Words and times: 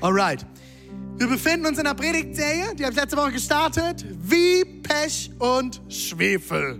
Alright. 0.00 0.44
Wir 1.16 1.26
befinden 1.26 1.64
uns 1.66 1.78
in 1.78 1.86
einer 1.86 1.94
Predigtserie, 1.94 2.74
die 2.74 2.84
habe 2.84 2.92
ich 2.92 3.00
letzte 3.00 3.16
Woche 3.16 3.32
gestartet. 3.32 4.04
Wie 4.20 4.62
Pech 4.82 5.30
und 5.38 5.80
Schwefel. 5.88 6.78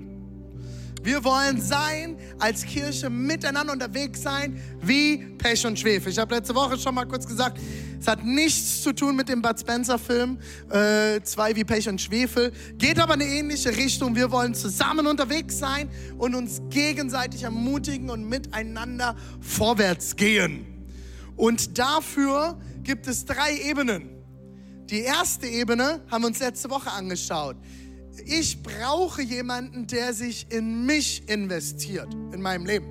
Wir 1.03 1.25
wollen 1.25 1.63
sein, 1.63 2.19
als 2.39 2.65
Kirche 2.65 3.09
miteinander 3.09 3.73
unterwegs 3.73 4.23
sein, 4.23 4.61
wie 4.83 5.19
Pech 5.39 5.65
und 5.65 5.79
Schwefel. 5.79 6.13
Ich 6.13 6.19
habe 6.19 6.35
letzte 6.35 6.55
Woche 6.55 6.77
schon 6.79 6.95
mal 6.95 7.07
kurz 7.07 7.27
gesagt, 7.27 7.59
es 7.99 8.07
hat 8.07 8.23
nichts 8.25 8.83
zu 8.83 8.93
tun 8.93 9.17
mit 9.17 9.29
dem 9.31 9.41
Bud 9.41 9.59
Spencer-Film, 9.59 10.39
äh, 10.69 11.21
zwei 11.23 11.57
wie 11.57 11.65
Pech 11.65 11.89
und 11.89 12.01
Schwefel. 12.01 12.53
Geht 12.77 12.99
aber 12.99 13.15
in 13.15 13.23
eine 13.23 13.31
ähnliche 13.31 13.75
Richtung. 13.75 14.15
Wir 14.15 14.31
wollen 14.31 14.53
zusammen 14.53 15.07
unterwegs 15.07 15.59
sein 15.59 15.89
und 16.19 16.35
uns 16.35 16.61
gegenseitig 16.69 17.45
ermutigen 17.45 18.11
und 18.11 18.29
miteinander 18.29 19.17
vorwärts 19.41 20.17
gehen. 20.17 20.67
Und 21.37 21.79
dafür 21.79 22.59
gibt 22.87 23.09
es 23.09 23.25
drei 23.25 23.59
Ebenen. 23.69 24.09
Die 24.89 25.01
erste 25.01 25.49
Ebene 25.49 26.01
haben 26.09 26.23
wir 26.23 26.29
uns 26.29 26.39
letzte 26.39 26.71
Woche 26.71 26.89
angeschaut. 26.93 27.57
Ich 28.25 28.63
brauche 28.63 29.23
jemanden, 29.23 29.89
der 29.89 30.15
sich 30.15 30.47
in 30.51 30.87
mich 30.87 31.29
investiert, 31.29 32.15
in 32.33 32.41
meinem 32.41 32.65
Leben. 32.65 32.87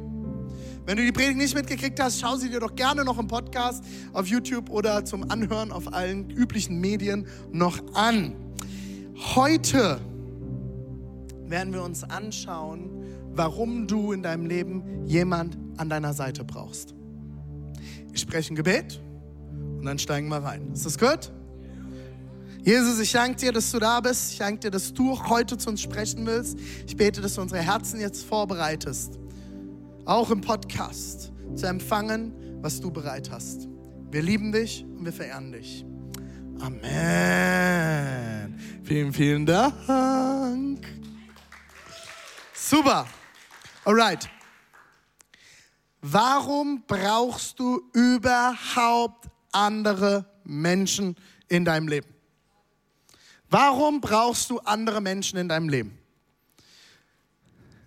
Wenn 0.86 0.98
du 0.98 1.06
die 1.06 1.14
Predigt 1.14 1.38
nicht 1.38 1.56
mitgekriegt 1.56 1.98
hast, 2.00 2.20
schau 2.20 2.36
sie 2.36 2.50
dir 2.50 2.60
doch 2.60 2.76
gerne 2.76 3.06
noch 3.06 3.18
im 3.18 3.28
Podcast 3.28 3.86
auf 4.12 4.28
YouTube 4.28 4.70
oder 4.70 5.06
zum 5.06 5.32
Anhören 5.32 5.72
auf 5.72 5.92
allen 5.94 6.30
üblichen 6.30 6.80
Medien 6.82 7.26
noch 7.52 7.80
an. 7.96 8.36
Heute 9.34 10.02
werden 11.46 11.74
wir 11.74 11.84
uns 11.84 12.04
anschauen, 12.04 13.06
warum 13.32 13.88
du 13.88 14.12
in 14.12 14.22
deinem 14.22 14.46
Leben 14.46 15.06
jemand 15.08 15.58
an 15.78 15.90
deiner 15.90 16.14
Seite 16.14 16.44
brauchst. 16.44 16.94
Ich 18.12 18.20
spreche 18.20 18.54
ein 18.54 18.58
Gebet 18.58 19.00
und 19.86 19.90
dann 19.90 20.00
steigen 20.00 20.30
wir 20.30 20.38
rein. 20.38 20.72
Ist 20.74 20.88
das 20.88 20.98
gut? 20.98 21.32
Jesus, 22.64 23.00
ich 23.00 23.12
danke 23.12 23.36
dir, 23.36 23.52
dass 23.52 23.70
du 23.70 23.78
da 23.78 24.02
bist. 24.02 24.32
Ich 24.32 24.40
danke 24.40 24.62
dir, 24.62 24.72
dass 24.72 24.92
du 24.92 25.16
heute 25.30 25.60
zu 25.60 25.70
uns 25.70 25.80
sprechen 25.80 26.26
willst. 26.26 26.58
Ich 26.88 26.98
bete, 26.98 27.22
dass 27.22 27.36
du 27.36 27.42
unsere 27.42 27.62
Herzen 27.62 28.00
jetzt 28.00 28.26
vorbereitest, 28.26 29.20
auch 30.06 30.32
im 30.32 30.42
Podcast 30.42 31.32
zu 31.56 31.68
empfangen, 31.68 32.34
was 32.64 32.82
du 32.82 32.90
bereit 32.90 33.30
hast. 33.30 33.68
Wir 34.10 34.24
lieben 34.24 34.52
dich 34.52 34.84
und 34.84 35.06
wir 35.06 35.14
verehren 35.14 35.52
dich. 35.52 35.86
Amen. 36.60 38.60
Vielen, 38.84 39.14
vielen 39.14 39.46
Dank. 39.46 40.80
Super. 42.56 43.06
Alright. 43.84 44.28
Warum 46.02 46.84
brauchst 46.88 47.60
du 47.60 47.84
überhaupt 47.94 49.30
andere 49.56 50.26
Menschen 50.44 51.16
in 51.48 51.66
deinem 51.66 51.88
Leben? 51.88 52.08
Warum 53.50 54.02
brauchst 54.02 54.50
du 54.50 54.60
andere 54.60 55.02
Menschen 55.02 55.38
in 55.40 55.48
deinem 55.48 55.70
Leben? 55.70 55.98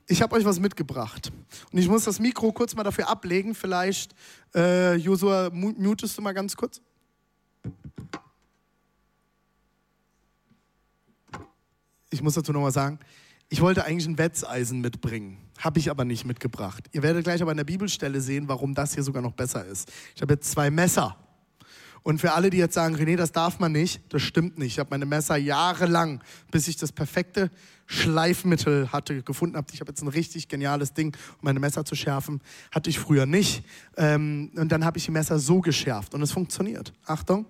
Ich 0.07 0.23
habe 0.23 0.35
euch 0.37 0.45
was 0.45 0.59
mitgebracht. 0.59 1.31
Und 1.71 1.79
ich 1.79 1.89
muss 1.89 2.05
das 2.05 2.19
Mikro 2.19 2.51
kurz 2.53 2.75
mal 2.75 2.83
dafür 2.83 3.09
ablegen. 3.09 3.55
Vielleicht, 3.55 4.15
äh, 4.55 4.95
Josua, 4.95 5.51
mutest 5.53 6.17
du 6.17 6.23
mal 6.23 6.33
ganz 6.33 6.57
kurz? 6.57 6.81
Ich 12.11 12.23
muss 12.23 12.35
dazu 12.35 12.53
nochmal 12.53 12.73
sagen, 12.73 12.99
ich 13.51 13.61
wollte 13.61 13.85
eigentlich 13.85 14.07
ein 14.07 14.17
Wetzeisen 14.17 14.81
mitbringen, 14.81 15.39
habe 15.59 15.79
ich 15.79 15.91
aber 15.91 16.05
nicht 16.05 16.25
mitgebracht. 16.25 16.85
Ihr 16.93 17.03
werdet 17.03 17.25
gleich 17.25 17.43
aber 17.43 17.51
in 17.51 17.57
der 17.59 17.65
Bibelstelle 17.65 18.21
sehen, 18.21 18.49
warum 18.49 18.75
das 18.75 18.95
hier 18.95 19.03
sogar 19.03 19.23
noch 19.23 19.33
besser 19.33 19.65
ist. 19.67 19.93
Ich 20.15 20.23
habe 20.23 20.35
jetzt 20.35 20.51
zwei 20.51 20.71
Messer. 20.71 21.17
Und 22.09 22.23
für 22.23 22.33
alle, 22.33 22.49
die 22.49 22.57
jetzt 22.57 22.73
sagen, 22.73 22.97
René, 22.97 23.17
das 23.17 23.33
darf 23.33 23.59
man 23.59 23.71
nicht, 23.71 24.01
das 24.09 24.23
stimmt 24.23 24.57
nicht. 24.57 24.73
Ich 24.73 24.79
habe 24.79 24.89
meine 24.89 25.05
Messer 25.05 25.37
jahrelang, 25.37 26.23
bis 26.51 26.67
ich 26.67 26.79
das 26.79 26.91
perfekte 26.91 27.51
Schleifmittel 27.85 28.91
hatte, 28.93 29.23
gefunden 29.23 29.59
habe. 29.59 29.67
Ich 29.75 29.81
habe 29.83 29.91
jetzt 29.91 30.01
ein 30.01 30.09
richtig 30.09 30.49
geniales 30.49 30.95
Ding, 30.95 31.15
um 31.15 31.41
meine 31.43 31.61
Messer 31.61 31.85
zu 31.85 31.95
schärfen. 31.97 32.41
Hatte 32.71 32.89
ich 32.89 32.99
früher 32.99 33.27
nicht. 33.27 33.63
Ähm, 33.99 34.51
und 34.57 34.73
dann 34.73 34.87
habe 34.87 34.97
ich 34.97 35.05
die 35.05 35.11
Messer 35.11 35.39
so 35.39 35.61
geschärft 35.61 36.15
und 36.15 36.23
es 36.23 36.33
funktioniert. 36.33 36.95
Achtung. 37.05 37.45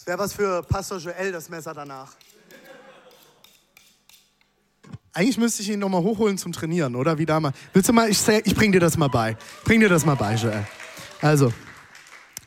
wäre 0.11 0.19
was 0.19 0.33
für 0.33 0.61
Pastor 0.63 0.97
Joel, 0.97 1.31
das 1.31 1.47
Messer 1.47 1.73
danach. 1.73 2.11
Eigentlich 5.13 5.37
müsste 5.37 5.61
ich 5.61 5.69
ihn 5.69 5.79
nochmal 5.79 6.03
hochholen 6.03 6.37
zum 6.37 6.51
Trainieren, 6.51 6.97
oder? 6.97 7.17
Wie 7.17 7.25
damals. 7.25 7.55
Willst 7.71 7.87
du 7.87 7.93
mal, 7.93 8.09
ich, 8.09 8.21
ich 8.27 8.53
bring 8.53 8.73
dir 8.73 8.81
das 8.81 8.97
mal 8.97 9.07
bei. 9.07 9.37
Bring 9.63 9.79
dir 9.79 9.87
das 9.87 10.05
mal 10.05 10.15
bei, 10.15 10.35
Joel. 10.35 10.67
Also, 11.21 11.53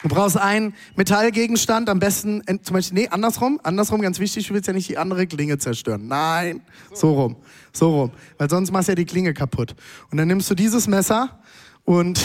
du 0.02 0.08
brauchst 0.10 0.36
einen 0.36 0.74
Metallgegenstand, 0.96 1.88
am 1.88 2.00
besten, 2.00 2.42
zum 2.62 2.74
Beispiel, 2.74 2.98
nee, 2.98 3.08
andersrum, 3.08 3.58
andersrum, 3.62 4.02
ganz 4.02 4.18
wichtig, 4.18 4.46
du 4.46 4.52
willst 4.52 4.66
ja 4.66 4.74
nicht 4.74 4.90
die 4.90 4.98
andere 4.98 5.26
Klinge 5.26 5.56
zerstören. 5.56 6.06
Nein, 6.06 6.60
so 6.92 7.14
rum, 7.14 7.36
so 7.72 7.98
rum. 7.98 8.10
Weil 8.36 8.50
sonst 8.50 8.72
machst 8.72 8.88
du 8.88 8.92
ja 8.92 8.96
die 8.96 9.06
Klinge 9.06 9.32
kaputt. 9.32 9.74
Und 10.10 10.18
dann 10.18 10.28
nimmst 10.28 10.50
du 10.50 10.54
dieses 10.54 10.86
Messer 10.86 11.40
und... 11.84 12.20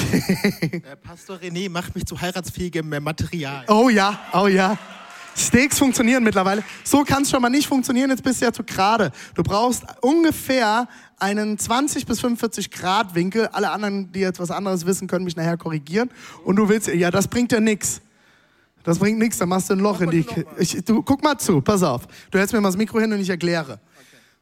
Pastor 1.02 1.38
René 1.38 1.70
macht 1.70 1.96
mich 1.96 2.06
zu 2.06 2.20
heiratsfähigem 2.20 2.90
Material. 3.02 3.64
Oh 3.70 3.88
ja, 3.88 4.20
oh 4.34 4.48
ja. 4.48 4.78
Steaks 5.36 5.80
funktionieren 5.80 6.24
mittlerweile. 6.24 6.64
So 6.84 7.04
kann 7.04 7.24
es 7.24 7.30
schon 7.30 7.42
mal 7.42 7.50
nicht 7.50 7.68
funktionieren, 7.68 8.10
jetzt 8.10 8.24
bist 8.24 8.42
du 8.42 8.46
ja 8.46 8.54
zu 8.54 8.64
gerade. 8.64 9.12
Du 9.36 9.44
brauchst 9.44 9.84
ungefähr 10.02 10.88
einen 11.18 11.58
20 11.58 12.06
bis 12.06 12.20
45 12.22 12.72
Grad 12.72 13.16
Winkel. 13.16 13.48
Alle 13.48 13.72
anderen, 13.72 14.12
die 14.12 14.20
jetzt 14.20 14.40
was 14.40 14.52
anderes 14.52 14.86
wissen, 14.86 15.08
können 15.08 15.26
mich 15.26 15.36
nachher 15.36 15.58
korrigieren. 15.58 16.10
Und 16.44 16.56
du 16.56 16.70
willst, 16.70 16.88
ja, 16.88 17.12
das 17.12 17.28
bringt 17.28 17.52
ja 17.52 17.60
nichts. 17.60 18.02
Das 18.84 19.00
bringt 19.00 19.20
nichts, 19.20 19.38
dann 19.38 19.50
machst 19.50 19.70
du 19.70 19.74
ein 19.74 19.80
Loch 19.80 20.02
in 20.02 20.10
die. 20.10 20.26
Ich, 20.58 20.84
du, 20.86 21.04
guck 21.04 21.22
mal 21.22 21.38
zu, 21.38 21.62
pass 21.62 21.84
auf. 21.84 22.08
Du 22.32 22.40
hältst 22.40 22.54
mir 22.54 22.62
mal 22.62 22.70
das 22.70 22.78
Mikro 22.78 23.00
hin 23.00 23.12
und 23.12 23.20
ich 23.20 23.30
erkläre. 23.30 23.80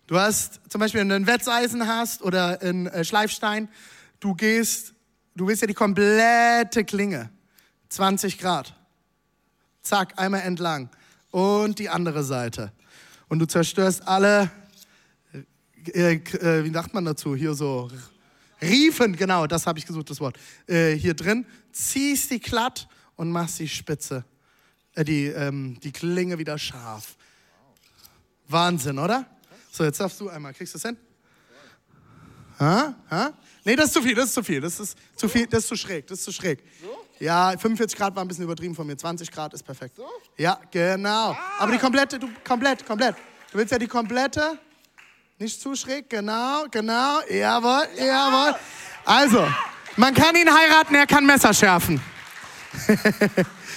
Du 0.06 0.18
hast 0.18 0.62
zum 0.70 0.80
Beispiel, 0.80 1.02
wenn 1.02 1.10
du 1.10 1.16
ein 1.16 1.28
Wetzeisen 1.28 1.88
hast 1.88 2.22
oder 2.22 2.62
ein 2.62 2.88
äh, 2.88 3.04
Schleifstein, 3.04 3.68
du 4.20 4.36
gehst, 4.36 4.94
du 5.36 5.48
willst 5.48 5.62
ja 5.64 5.68
die 5.68 5.74
komplette 5.74 6.86
Klinge, 6.86 7.30
20 7.90 8.38
Grad 8.38 8.77
zack, 9.88 10.14
einmal 10.18 10.42
entlang 10.42 10.90
und 11.32 11.80
die 11.80 11.90
andere 11.90 12.24
Seite. 12.24 12.72
Und 13.30 13.40
du 13.40 13.46
zerstörst 13.46 14.08
alle, 14.08 14.50
äh, 15.94 16.16
äh, 16.16 16.64
wie 16.64 16.72
sagt 16.72 16.94
man 16.94 17.06
dazu, 17.06 17.36
hier 17.36 17.54
so, 17.54 17.90
Riefen, 18.62 19.16
genau, 19.16 19.46
das 19.46 19.68
habe 19.68 19.78
ich 19.80 19.86
gesucht, 19.86 20.10
das 20.10 20.20
Wort, 20.20 20.38
äh, 20.68 20.94
hier 20.94 21.14
drin, 21.14 21.46
ziehst 21.72 22.32
die 22.32 22.40
glatt 22.40 22.88
und 23.16 23.32
machst 23.32 23.60
die 23.60 23.68
Spitze, 23.68 24.26
äh, 24.96 25.04
die, 25.04 25.28
ähm, 25.28 25.80
die 25.82 25.92
Klinge 25.92 26.38
wieder 26.38 26.58
scharf. 26.58 27.16
Wahnsinn, 28.48 28.98
oder? 28.98 29.26
So, 29.72 29.84
jetzt 29.84 30.00
darfst 30.00 30.20
du 30.20 30.30
einmal, 30.30 30.54
kriegst 30.54 30.74
du 30.74 30.80
das 30.80 30.88
hin? 30.88 30.98
Ha? 32.60 32.96
Ha? 33.12 33.34
Nee, 33.68 33.76
das 33.76 33.88
ist 33.88 33.96
zu 33.96 34.02
viel, 34.02 34.16
das 34.16 34.28
ist 34.28 34.34
zu 34.34 34.44
viel, 34.44 34.62
das 34.62 34.80
ist 34.80 34.98
zu 35.18 35.28
viel, 35.28 35.46
das 35.46 35.60
ist 35.64 35.68
zu 35.68 35.76
schräg, 35.76 36.08
das 36.08 36.20
ist 36.20 36.24
zu 36.24 36.32
schräg. 36.32 36.64
So? 36.82 36.88
Ja, 37.20 37.52
45 37.52 37.98
Grad 37.98 38.16
war 38.16 38.24
ein 38.24 38.28
bisschen 38.30 38.46
übertrieben 38.46 38.74
von 38.74 38.88
mir. 38.88 38.98
20 38.98 39.30
Grad 39.30 39.54
ist 39.54 39.64
perfekt. 39.64 39.98
So? 39.98 40.08
Ja, 40.38 40.58
genau. 40.72 41.32
Ah. 41.32 41.38
Aber 41.60 41.74
die 41.74 41.78
komplette, 41.78 42.18
du, 42.18 42.30
komplett, 42.46 42.86
komplett. 42.86 43.18
Du 43.52 43.58
willst 43.58 43.74
ja 43.74 43.78
die 43.78 43.88
komplette, 43.88 44.58
nicht 45.38 45.60
zu 45.60 45.76
schräg, 45.76 46.10
genau, 46.10 46.64
genau, 46.72 47.20
jawohl, 47.30 47.90
ja. 47.98 48.06
jawohl. 48.06 48.56
Also, 49.04 49.46
man 49.98 50.14
kann 50.14 50.34
ihn 50.38 50.50
heiraten, 50.50 50.96
er 50.96 51.06
kann 51.06 51.26
Messer 51.26 51.54
schärfen. 51.54 52.00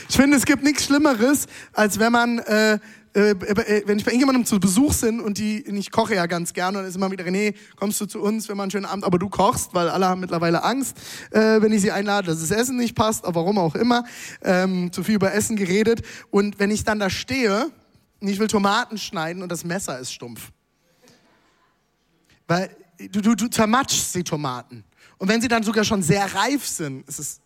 ich 0.09 0.15
finde, 0.17 0.37
es 0.37 0.45
gibt 0.45 0.63
nichts 0.63 0.85
Schlimmeres, 0.85 1.49
als 1.73 1.99
wenn 1.99 2.13
man 2.13 2.39
äh, 2.39 2.79
äh, 3.13 3.31
äh, 3.31 3.83
wenn 3.87 3.99
ich 3.99 4.05
bei 4.05 4.13
irgendjemandem 4.13 4.45
zu 4.45 4.61
Besuch 4.61 4.95
bin 5.01 5.21
und 5.21 5.39
die, 5.39 5.63
ich 5.67 5.91
koche 5.91 6.15
ja 6.15 6.27
ganz 6.27 6.53
gerne 6.53 6.79
und 6.79 6.85
dann 6.85 6.89
ist 6.89 6.97
immer 6.97 7.11
wieder, 7.11 7.25
René, 7.25 7.55
kommst 7.75 8.01
du 8.01 8.07
zu 8.07 8.21
uns, 8.21 8.47
wir 8.47 8.55
machen 8.55 8.65
einen 8.65 8.71
schönen 8.71 8.87
Abend, 8.87 9.05
aber 9.05 9.19
du 9.19 9.29
kochst, 9.29 9.75
weil 9.75 9.89
alle 9.89 10.07
haben 10.07 10.21
mittlerweile 10.21 10.63
Angst, 10.63 10.97
äh, 11.33 11.61
wenn 11.61 11.73
ich 11.73 11.81
sie 11.81 11.91
einlade, 11.91 12.29
dass 12.29 12.41
das 12.41 12.53
Essen 12.53 12.77
nicht 12.77 12.95
passt, 12.95 13.25
aber 13.25 13.41
warum 13.41 13.59
auch 13.59 13.75
immer, 13.75 14.05
ähm, 14.43 14.93
zu 14.93 15.03
viel 15.03 15.17
über 15.17 15.35
Essen 15.35 15.57
geredet 15.57 16.03
und 16.31 16.61
wenn 16.61 16.71
ich 16.71 16.85
dann 16.85 17.01
da 17.01 17.11
stehe 17.11 17.71
und 18.21 18.29
ich 18.29 18.39
will 18.39 18.47
Tomaten 18.47 18.97
schneiden 18.97 19.43
und 19.43 19.51
das 19.51 19.65
Messer 19.65 19.99
ist 19.99 20.13
stumpf. 20.13 20.53
Weil 22.47 22.71
du, 23.11 23.21
du, 23.21 23.35
du 23.35 23.49
zermatschst 23.49 24.15
die 24.15 24.25
Tomaten. 24.25 24.85
Und 25.19 25.29
wenn 25.29 25.41
sie 25.41 25.49
dann 25.49 25.63
sogar 25.63 25.85
schon 25.85 26.03
sehr 26.03 26.33
reif 26.35 26.67
sind, 26.67 27.09
ist 27.09 27.19
es, 27.19 27.41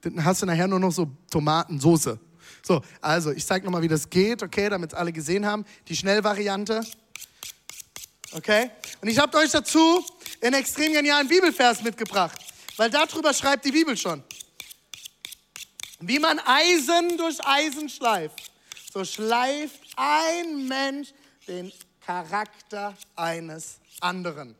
dann 0.00 0.24
hast 0.24 0.42
du 0.42 0.46
nachher 0.46 0.68
nur 0.68 0.80
noch 0.80 0.92
so 0.92 1.10
Tomatensoße. 1.30 2.18
So, 2.66 2.82
also 3.00 3.30
ich 3.30 3.44
zeige 3.44 3.64
nochmal, 3.66 3.82
wie 3.82 3.88
das 3.88 4.08
geht, 4.08 4.42
okay, 4.42 4.68
damit 4.70 4.92
es 4.92 4.98
alle 4.98 5.12
gesehen 5.12 5.44
haben. 5.44 5.66
Die 5.88 5.96
Schnellvariante. 5.96 6.82
Okay? 8.32 8.70
Und 9.02 9.08
ich 9.08 9.18
habe 9.18 9.36
euch 9.38 9.50
dazu 9.50 10.04
einen 10.40 10.54
extrem 10.54 10.92
genialen 10.92 11.28
Bibelvers 11.28 11.82
mitgebracht, 11.82 12.38
weil 12.76 12.90
darüber 12.90 13.34
schreibt 13.34 13.64
die 13.64 13.70
Bibel 13.70 13.96
schon. 13.96 14.22
Wie 16.00 16.18
man 16.18 16.38
Eisen 16.40 17.16
durch 17.18 17.38
Eisen 17.46 17.88
schleift, 17.88 18.50
so 18.92 19.04
schleift 19.04 19.80
ein 19.96 20.66
Mensch 20.66 21.12
den 21.46 21.72
Charakter 22.04 22.94
eines 23.14 23.78
anderen. 24.00 24.54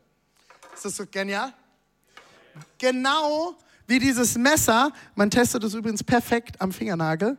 Ist 0.73 0.85
das 0.85 0.95
so 0.95 1.05
genial? 1.05 1.53
Genau 2.77 3.55
wie 3.87 3.99
dieses 3.99 4.35
Messer, 4.37 4.91
man 5.15 5.29
testet 5.29 5.63
es 5.63 5.73
übrigens 5.73 6.03
perfekt 6.03 6.59
am 6.59 6.71
Fingernagel, 6.71 7.37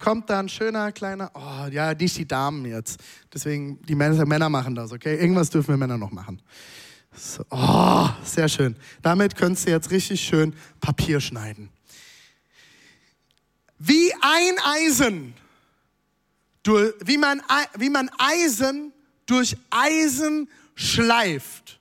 kommt 0.00 0.28
da 0.30 0.40
ein 0.40 0.48
schöner 0.48 0.90
kleiner, 0.90 1.30
oh 1.34 1.70
ja, 1.70 1.94
nicht 1.94 2.16
die 2.16 2.26
Damen 2.26 2.64
jetzt. 2.64 3.00
Deswegen, 3.32 3.80
die 3.82 3.94
Männer, 3.94 4.48
machen 4.48 4.74
das, 4.74 4.90
okay? 4.92 5.16
Irgendwas 5.16 5.50
dürfen 5.50 5.68
wir 5.68 5.76
Männer 5.76 5.98
noch 5.98 6.10
machen. 6.10 6.42
So, 7.14 7.44
oh, 7.50 8.08
sehr 8.24 8.48
schön. 8.48 8.76
Damit 9.02 9.36
könntest 9.36 9.66
du 9.66 9.70
jetzt 9.70 9.90
richtig 9.90 10.20
schön 10.20 10.54
Papier 10.80 11.20
schneiden. 11.20 11.70
Wie 13.78 14.12
ein 14.20 14.54
Eisen, 14.64 15.34
wie 16.64 17.18
man, 17.18 17.42
wie 17.76 17.90
man 17.90 18.10
Eisen 18.18 18.92
durch 19.26 19.56
Eisen 19.70 20.48
schleift, 20.74 21.80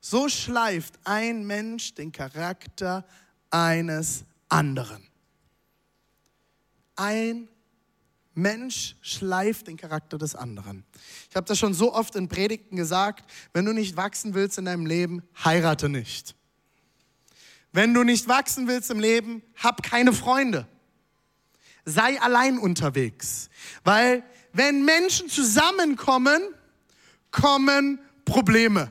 so 0.00 0.28
schleift 0.28 0.94
ein 1.04 1.46
Mensch 1.46 1.94
den 1.94 2.12
Charakter 2.12 3.04
eines 3.50 4.24
anderen. 4.48 5.02
Ein 6.96 7.48
Mensch 8.34 8.96
schleift 9.00 9.68
den 9.68 9.76
Charakter 9.76 10.18
des 10.18 10.34
anderen. 10.34 10.84
Ich 11.30 11.36
habe 11.36 11.46
das 11.46 11.58
schon 11.58 11.74
so 11.74 11.94
oft 11.94 12.16
in 12.16 12.28
Predigten 12.28 12.76
gesagt, 12.76 13.30
wenn 13.52 13.64
du 13.64 13.72
nicht 13.72 13.96
wachsen 13.96 14.34
willst 14.34 14.58
in 14.58 14.64
deinem 14.64 14.86
Leben, 14.86 15.22
heirate 15.44 15.88
nicht. 15.88 16.34
Wenn 17.72 17.94
du 17.94 18.02
nicht 18.02 18.28
wachsen 18.28 18.68
willst 18.68 18.90
im 18.90 19.00
Leben, 19.00 19.42
hab 19.56 19.82
keine 19.82 20.12
Freunde. 20.12 20.68
Sei 21.84 22.20
allein 22.20 22.58
unterwegs. 22.58 23.50
Weil 23.82 24.22
wenn 24.52 24.84
Menschen 24.84 25.28
zusammenkommen, 25.28 26.40
kommen 27.30 27.98
Probleme. 28.24 28.90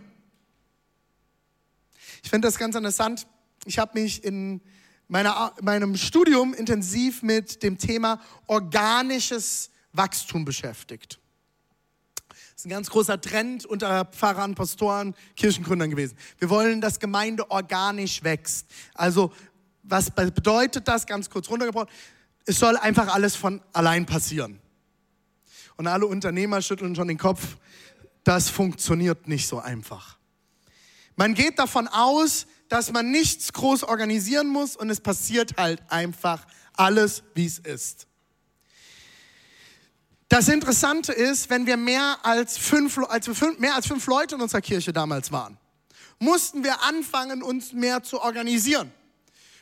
Ich 2.23 2.29
finde 2.29 2.47
das 2.47 2.57
ganz 2.57 2.75
interessant. 2.75 3.25
Ich 3.65 3.79
habe 3.79 3.99
mich 3.99 4.23
in 4.23 4.61
meiner, 5.13 5.53
meinem 5.61 5.95
Studium 5.95 6.55
intensiv 6.55 7.21
mit 7.21 7.61
dem 7.61 7.77
Thema 7.77 8.19
organisches 8.47 9.69
Wachstum 9.91 10.43
beschäftigt. 10.43 11.19
Das 12.29 12.39
ist 12.55 12.65
ein 12.65 12.71
ganz 12.71 12.89
großer 12.89 13.21
Trend 13.21 13.63
unter 13.67 14.05
Pfarrern, 14.05 14.55
Pastoren, 14.55 15.13
Kirchengründern 15.35 15.91
gewesen. 15.91 16.17
Wir 16.39 16.49
wollen, 16.49 16.81
dass 16.81 16.99
Gemeinde 16.99 17.51
organisch 17.51 18.23
wächst. 18.23 18.65
Also, 18.95 19.31
was 19.83 20.09
bedeutet 20.09 20.87
das? 20.87 21.05
Ganz 21.05 21.29
kurz 21.29 21.47
runtergebrochen. 21.47 21.89
Es 22.45 22.57
soll 22.57 22.75
einfach 22.75 23.13
alles 23.13 23.35
von 23.35 23.61
allein 23.71 24.07
passieren. 24.07 24.59
Und 25.75 25.85
alle 25.85 26.07
Unternehmer 26.07 26.59
schütteln 26.63 26.95
schon 26.95 27.07
den 27.07 27.19
Kopf. 27.19 27.57
Das 28.23 28.49
funktioniert 28.49 29.27
nicht 29.27 29.47
so 29.47 29.59
einfach. 29.59 30.17
Man 31.15 31.35
geht 31.35 31.59
davon 31.59 31.87
aus, 31.87 32.47
dass 32.69 32.91
man 32.91 33.11
nichts 33.11 33.53
groß 33.53 33.83
organisieren 33.83 34.47
muss 34.47 34.75
und 34.75 34.89
es 34.89 35.01
passiert 35.01 35.57
halt 35.57 35.81
einfach 35.89 36.45
alles, 36.75 37.23
wie 37.35 37.45
es 37.45 37.59
ist. 37.59 38.07
Das 40.29 40.47
Interessante 40.47 41.11
ist, 41.13 41.49
wenn 41.51 41.67
wir 41.67 41.77
mehr 41.77 42.17
als 42.23 42.57
fünf, 42.57 42.97
als 42.97 43.27
wir 43.27 43.35
fünf, 43.35 43.59
mehr 43.59 43.75
als 43.75 43.85
fünf 43.85 44.07
Leute 44.07 44.35
in 44.35 44.41
unserer 44.41 44.61
Kirche 44.61 44.91
damals 44.91 45.31
waren, 45.31 45.59
mussten 46.17 46.63
wir 46.63 46.81
anfangen, 46.83 47.43
uns 47.43 47.73
mehr 47.73 48.01
zu 48.01 48.19
organisieren. 48.19 48.91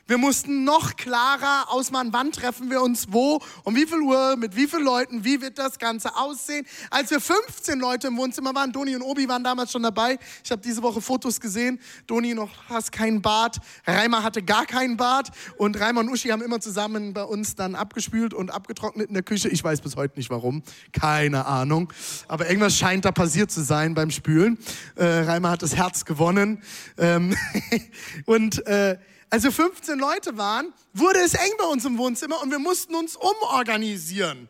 Wir 0.07 0.17
mussten 0.17 0.63
noch 0.63 0.95
klarer 0.95 1.65
ausmachen, 1.69 2.09
wann 2.11 2.31
treffen 2.31 2.69
wir 2.69 2.81
uns 2.81 3.07
wo, 3.11 3.39
um 3.63 3.75
wie 3.75 3.85
viel 3.85 4.01
Uhr, 4.01 4.35
mit 4.35 4.55
wie 4.55 4.67
vielen 4.67 4.83
Leuten, 4.83 5.23
wie 5.23 5.41
wird 5.41 5.57
das 5.57 5.79
Ganze 5.79 6.15
aussehen. 6.15 6.65
Als 6.89 7.11
wir 7.11 7.21
15 7.21 7.79
Leute 7.79 8.07
im 8.07 8.17
Wohnzimmer 8.17 8.53
waren, 8.53 8.71
Doni 8.71 8.95
und 8.95 9.03
Obi 9.03 9.27
waren 9.29 9.43
damals 9.43 9.71
schon 9.71 9.83
dabei. 9.83 10.17
Ich 10.43 10.51
habe 10.51 10.61
diese 10.61 10.81
Woche 10.81 11.01
Fotos 11.01 11.39
gesehen. 11.39 11.79
Doni 12.07 12.33
noch 12.33 12.49
hast 12.67 12.91
keinen 12.91 13.21
Bart, 13.21 13.57
Reimer 13.85 14.23
hatte 14.23 14.43
gar 14.43 14.65
keinen 14.65 14.97
Bart 14.97 15.29
und 15.57 15.79
Reimer 15.79 16.01
und 16.01 16.09
Uschi 16.09 16.29
haben 16.29 16.41
immer 16.41 16.59
zusammen 16.59 17.13
bei 17.13 17.23
uns 17.23 17.55
dann 17.55 17.75
abgespült 17.75 18.33
und 18.33 18.51
abgetrocknet 18.51 19.07
in 19.07 19.13
der 19.13 19.23
Küche. 19.23 19.49
Ich 19.49 19.63
weiß 19.63 19.81
bis 19.81 19.95
heute 19.95 20.17
nicht 20.17 20.29
warum, 20.29 20.63
keine 20.91 21.45
Ahnung. 21.45 21.93
Aber 22.27 22.47
irgendwas 22.47 22.77
scheint 22.77 23.05
da 23.05 23.11
passiert 23.11 23.51
zu 23.51 23.63
sein 23.63 23.93
beim 23.93 24.11
Spülen. 24.11 24.57
Äh, 24.95 25.05
Reimer 25.05 25.51
hat 25.51 25.61
das 25.61 25.75
Herz 25.75 26.05
gewonnen. 26.05 26.61
Ähm 26.97 27.35
und 28.25 28.65
äh, 28.67 28.97
als 29.31 29.43
wir 29.43 29.51
15 29.51 29.97
Leute 29.97 30.37
waren, 30.37 30.73
wurde 30.93 31.19
es 31.19 31.33
eng 31.33 31.53
bei 31.57 31.63
uns 31.63 31.85
im 31.85 31.97
Wohnzimmer 31.97 32.41
und 32.41 32.51
wir 32.51 32.59
mussten 32.59 32.93
uns 32.93 33.15
umorganisieren. 33.15 34.49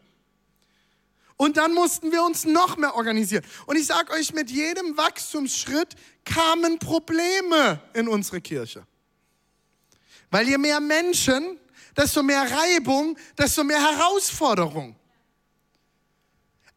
Und 1.38 1.58
dann 1.58 1.74
mussten 1.74 2.12
wir 2.12 2.24
uns 2.24 2.46
noch 2.46 2.78
mehr 2.78 2.96
organisieren. 2.96 3.44
Und 3.68 3.76
ich 3.78 3.86
sage 3.86 4.12
euch, 4.14 4.34
mit 4.34 4.50
jedem 4.50 4.98
Wachstumsschritt 4.98 5.96
kamen 6.26 6.80
Probleme 6.80 7.80
in 7.94 8.08
unsere 8.08 8.42
Kirche. 8.42 8.86
Weil 10.32 10.48
je 10.48 10.58
mehr 10.58 10.80
Menschen, 10.80 11.60
desto 11.96 12.24
mehr 12.24 12.50
Reibung, 12.50 13.18
desto 13.38 13.64
mehr 13.64 13.82
Herausforderung. 13.82 14.96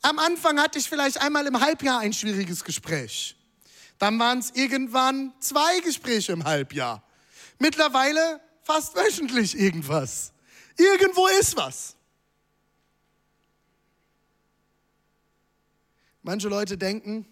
Am 0.03 0.19
Anfang 0.19 0.61
hatte 0.61 0.79
ich 0.79 0.89
vielleicht 0.89 1.21
einmal 1.23 1.47
im 1.47 1.59
Halbjahr 1.59 2.01
ein 2.01 2.13
schwieriges 2.13 2.65
Gespräch. 2.65 3.37
Dann 3.99 4.19
waren 4.19 4.41
es 4.41 4.51
irgendwann 4.51 5.33
zwei 5.41 5.81
Gespräche 5.81 6.33
im 6.33 6.45
Halbjahr. 6.45 7.04
Mittlerweile 7.65 8.43
fast 8.63 8.95
wöchentlich 8.95 9.59
irgendwas. 9.59 10.35
Irgendwo 10.77 11.27
ist 11.29 11.57
was. 11.57 11.97
Manche 16.23 16.51
Leute 16.51 16.77
denken, 16.77 17.25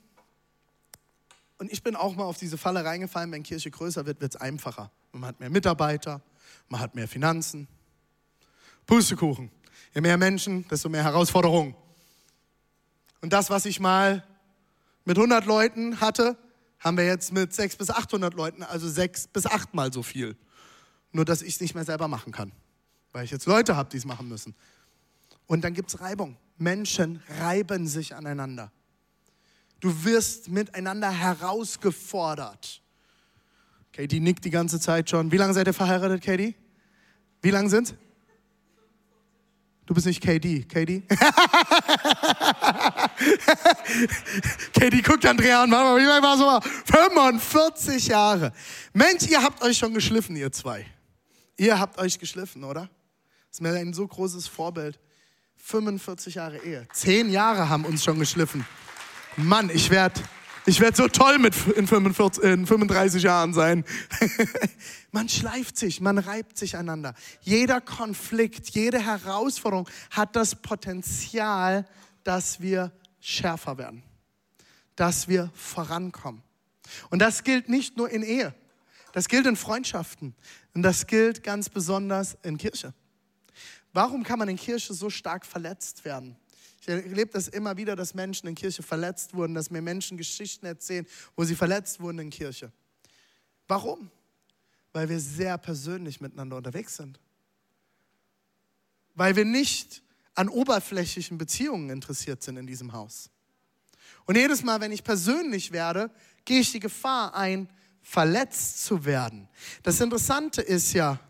und 1.59 1.71
ich 1.71 1.83
bin 1.83 1.97
auch 1.97 2.17
mal 2.17 2.25
auf 2.25 2.39
diese 2.39 2.57
Falle 2.57 2.83
reingefallen, 2.83 3.31
wenn 3.31 3.43
Kirche 3.43 3.71
größer 3.71 4.07
wird, 4.07 4.23
wird 4.23 4.35
es 4.35 4.41
einfacher. 4.41 4.91
Man 5.13 5.27
hat 5.27 5.39
mehr 5.39 5.51
Mitarbeiter, 5.51 6.23
man 6.71 6.81
hat 6.81 6.95
mehr 6.95 7.09
Finanzen. 7.09 7.69
Pustekuchen. 8.87 9.51
Je 9.93 10.01
mehr 10.01 10.17
Menschen, 10.17 10.67
desto 10.69 10.89
mehr 10.89 11.05
Herausforderungen. 11.05 11.77
Und 13.21 13.35
das, 13.35 13.51
was 13.51 13.67
ich 13.67 13.81
mal 13.81 14.27
mit 15.05 15.19
100 15.19 15.45
Leuten 15.45 16.01
hatte, 16.01 16.39
haben 16.83 16.97
wir 16.97 17.07
jetzt 17.07 17.33
mit 17.33 17.53
600 17.53 17.79
bis 17.79 17.91
800 17.91 18.35
Leuten, 18.35 18.63
also 18.63 18.89
sechs 18.89 19.27
bis 19.27 19.47
achtmal 19.47 19.93
so 19.93 20.03
viel. 20.03 20.37
Nur, 21.13 21.25
dass 21.25 21.43
ich 21.43 21.55
es 21.55 21.61
nicht 21.61 21.75
mehr 21.75 21.85
selber 21.85 22.09
machen 22.09 22.33
kann, 22.33 22.53
weil 23.13 23.25
ich 23.25 23.31
jetzt 23.31 23.47
Leute 23.47 23.77
habe, 23.77 23.89
die 23.91 23.99
es 23.99 24.05
machen 24.05 24.29
müssen. 24.29 24.55
Und 25.47 25.63
dann 25.63 25.75
gibt 25.75 25.91
es 25.91 26.01
Reibung. 26.01 26.37
Menschen 26.59 27.23
reiben 27.41 27.87
sich 27.87 28.15
aneinander. 28.15 28.73
Du 29.81 30.05
wirst 30.05 30.49
miteinander 30.49 31.11
herausgefordert. 31.11 32.83
Katie 33.93 34.21
nickt 34.21 34.45
die 34.45 34.51
ganze 34.51 34.81
Zeit 34.81 35.11
schon. 35.11 35.31
Wie 35.33 35.37
lange 35.37 35.55
seid 35.55 35.67
ihr 35.67 35.75
verheiratet, 35.75 36.23
Katie? 36.23 36.55
Wie 37.43 37.51
lange 37.51 37.69
sind's? 37.69 37.95
Du 39.93 39.95
bist 39.95 40.07
nicht 40.07 40.23
KD, 40.23 40.65
KD? 40.65 41.03
KD 44.73 45.03
guckt 45.03 45.27
Andrea 45.27 45.65
an, 45.65 45.69
Mama, 45.69 45.99
lange 45.99 46.23
war 46.23 46.39
so? 46.39 46.61
45 46.91 48.07
Jahre. 48.07 48.55
Mensch, 48.95 49.27
ihr 49.29 49.43
habt 49.43 49.63
euch 49.63 49.77
schon 49.77 49.93
geschliffen, 49.93 50.35
ihr 50.35 50.51
zwei. 50.51 50.87
Ihr 51.59 51.79
habt 51.79 51.99
euch 51.99 52.19
geschliffen, 52.19 52.65
oder? 52.65 52.89
Das 53.51 53.59
ist 53.59 53.61
mir 53.61 53.75
ein 53.75 53.93
so 53.93 54.09
großes 54.09 54.49
Vorbild. 54.49 54.99
45 55.59 56.37
Jahre 56.37 56.57
Ehe. 56.65 56.89
Zehn 56.95 57.31
Jahre 57.31 57.69
haben 57.69 57.85
uns 57.85 58.03
schon 58.03 58.19
geschliffen. 58.19 58.65
Mann, 59.37 59.69
ich 59.69 59.91
werde 59.91 60.23
ich 60.65 60.81
werd 60.81 60.97
so 60.97 61.09
toll 61.09 61.39
mit 61.39 61.55
in, 61.77 61.87
45, 61.87 62.43
in 62.45 62.67
35 62.67 63.23
Jahren 63.23 63.53
sein. 63.53 63.85
man 65.13 65.29
schleift 65.29 65.77
sich, 65.77 66.01
man 66.01 66.19
reibt 66.19 66.57
sich 66.57 66.77
einander. 66.77 67.15
Jeder 67.41 67.81
Konflikt, 67.81 68.71
jede 68.71 69.05
Herausforderung 69.05 69.89
hat 70.11 70.37
das 70.37 70.55
Potenzial, 70.55 71.87
dass 72.25 72.61
wir 72.61 72.93
schärfer 73.21 73.79
werden, 73.79 74.03
dass 74.95 75.29
wir 75.29 75.51
vorankommen. 75.55 76.43
Und 77.11 77.21
das 77.21 77.45
gilt 77.45 77.69
nicht 77.69 77.97
nur 77.97 78.11
in 78.11 78.23
Ehe, 78.23 78.55
das 79.13 79.29
gilt 79.29 79.47
in 79.47 79.57
Freundschaften 79.57 80.35
und 80.75 80.83
das 80.83 81.07
gilt 81.07 81.43
ganz 81.43 81.69
besonders 81.69 82.37
in 82.43 82.59
Kirche. 82.59 82.95
Warum 83.93 84.23
kann 84.23 84.39
man 84.39 84.49
in 84.49 84.57
Kirche 84.57 84.95
so 84.95 85.11
stark 85.11 85.45
verletzt 85.45 86.05
werden? 86.05 86.37
Ich 86.83 86.89
erlebe 86.89 87.31
das 87.31 87.47
immer 87.47 87.77
wieder, 87.77 87.95
dass 87.95 88.13
Menschen 88.13 88.49
in 88.49 88.57
Kirche 88.57 88.83
verletzt 88.83 89.35
wurden, 89.35 89.55
dass 89.55 89.71
mir 89.71 89.81
Menschen 89.81 90.17
Geschichten 90.17 90.67
erzählen, 90.67 91.07
wo 91.37 91.45
sie 91.45 91.55
verletzt 91.55 92.01
wurden 92.01 92.19
in 92.19 92.31
Kirche. 92.31 92.73
Warum? 93.69 94.11
Weil 94.93 95.09
wir 95.09 95.21
sehr 95.21 95.59
persönlich 95.59 96.21
miteinander 96.21 96.57
unterwegs 96.57 96.97
sind. 96.97 97.21
Weil 99.15 99.37
wir 99.37 99.45
nicht 99.45 100.03
an 100.35 100.49
oberflächlichen 100.49 101.39
Beziehungen 101.39 101.89
interessiert 101.89 102.43
sind 102.43 102.57
in 102.57 102.67
diesem 102.67 102.93
Haus. 102.93 103.31
Und 104.25 104.37
jedes 104.37 104.65
Mal, 104.65 104.81
wenn 104.81 104.91
ich 104.91 105.05
persönlich 105.05 105.71
werde, 105.71 106.11
gehe 106.45 106.61
ich 106.61 106.73
die 106.73 106.81
Gefahr 106.81 107.37
ein, 107.37 107.69
verletzt 108.01 108.85
zu 108.85 109.05
werden. 109.05 109.49
Das 109.85 110.01
Interessante 110.01 110.61
ist 110.61 110.95
ja, 110.95 111.21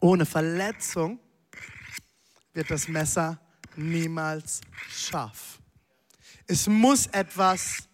ohne 0.00 0.26
Verletzung 0.26 1.20
wird 2.54 2.72
das 2.72 2.88
Messer 2.88 3.40
niemals 3.76 4.60
scharf. 4.88 5.60
Es 6.46 6.66
muss 6.66 7.06
etwas 7.06 7.88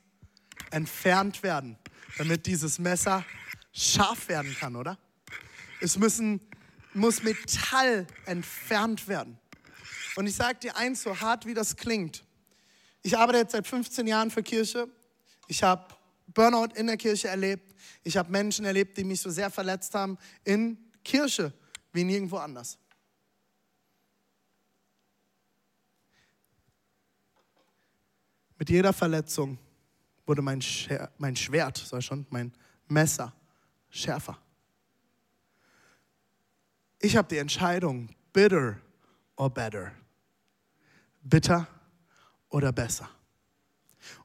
entfernt 0.71 1.43
werden, 1.43 1.79
damit 2.17 2.47
dieses 2.47 2.79
Messer 2.79 3.25
scharf 3.73 4.29
werden 4.29 4.55
kann, 4.59 4.77
oder? 4.77 4.99
Es 5.81 5.97
müssen, 5.97 6.41
muss 6.95 7.23
Metall 7.23 8.07
entfernt 8.27 9.07
werden. 9.09 9.39
Und 10.17 10.27
ich 10.27 10.35
sage 10.35 10.59
dir 10.59 10.77
eins, 10.77 11.03
so 11.03 11.21
hart 11.21 11.47
wie 11.47 11.55
das 11.55 11.77
klingt. 11.77 12.25
Ich 13.03 13.17
arbeite 13.17 13.39
jetzt 13.39 13.53
seit 13.53 13.67
15 13.67 14.07
Jahren 14.07 14.31
für 14.31 14.43
Kirche. 14.43 14.89
Ich 15.47 15.63
habe 15.63 15.95
Burnout 16.27 16.75
in 16.75 16.89
der 16.89 16.97
Kirche 16.97 17.29
erlebt. 17.29 17.75
Ich 18.03 18.17
habe 18.17 18.31
Menschen 18.31 18.65
erlebt, 18.65 18.99
die 18.99 19.05
mich 19.05 19.21
so 19.21 19.31
sehr 19.31 19.51
verletzt 19.51 19.95
haben 19.95 20.19
in 20.45 20.77
Kirche 21.05 21.53
wie 21.93 22.05
nirgendwo 22.05 22.37
anders. 22.37 22.79
Mit 28.59 28.71
jeder 28.71 28.93
Verletzung 28.93 29.59
wurde 30.27 30.43
mein, 30.43 30.61
Scher 30.61 31.11
mein 31.19 31.37
Schwert, 31.37 31.79
sag 31.79 32.03
schon, 32.03 32.27
mein 32.31 32.53
Messer 32.89 33.33
schärfer. 33.89 34.39
Ich 36.99 37.17
habe 37.17 37.29
die 37.29 37.39
Entscheidung, 37.39 38.09
bitter 38.33 38.79
or 39.37 39.49
better. 39.49 39.93
Bitter 41.23 41.69
oder 42.49 42.73
besser. 42.73 43.09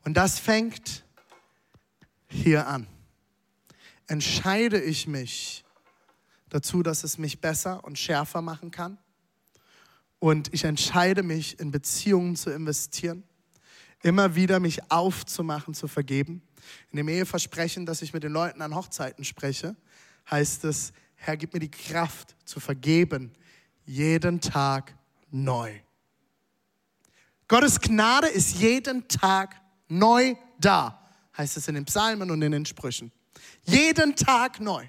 Und 0.03 0.15
das 0.15 0.39
fängt 0.39 1.03
hier 2.27 2.67
an. 2.67 2.87
Entscheide 4.07 4.81
ich 4.81 5.07
mich 5.07 5.63
dazu, 6.49 6.83
dass 6.83 7.03
es 7.03 7.17
mich 7.17 7.39
besser 7.39 7.83
und 7.83 7.97
schärfer 7.99 8.41
machen 8.41 8.71
kann? 8.71 8.97
Und 10.19 10.53
ich 10.53 10.63
entscheide 10.63 11.21
mich, 11.21 11.59
in 11.59 11.71
Beziehungen 11.71 12.35
zu 12.35 12.49
investieren? 12.49 13.23
Immer 14.03 14.35
wieder 14.35 14.59
mich 14.59 14.91
aufzumachen, 14.91 15.73
zu 15.73 15.87
vergeben. 15.87 16.43
In 16.91 16.97
dem 16.97 17.09
Eheversprechen, 17.09 17.85
das 17.85 18.01
ich 18.01 18.13
mit 18.13 18.23
den 18.23 18.31
Leuten 18.31 18.61
an 18.61 18.75
Hochzeiten 18.75 19.23
spreche, 19.23 19.75
heißt 20.29 20.65
es, 20.65 20.93
Herr, 21.15 21.37
gib 21.37 21.53
mir 21.53 21.59
die 21.59 21.71
Kraft 21.71 22.35
zu 22.45 22.59
vergeben, 22.59 23.31
jeden 23.85 24.41
Tag 24.41 24.95
neu. 25.31 25.73
Gottes 27.47 27.79
Gnade 27.79 28.27
ist 28.27 28.55
jeden 28.55 29.07
Tag 29.07 29.59
neu 29.87 30.35
da, 30.59 31.07
heißt 31.37 31.57
es 31.57 31.67
in 31.67 31.75
den 31.75 31.85
Psalmen 31.85 32.29
und 32.29 32.41
in 32.41 32.51
den 32.51 32.65
Sprüchen. 32.65 33.11
Jeden 33.65 34.15
Tag 34.15 34.59
neu. 34.59 34.87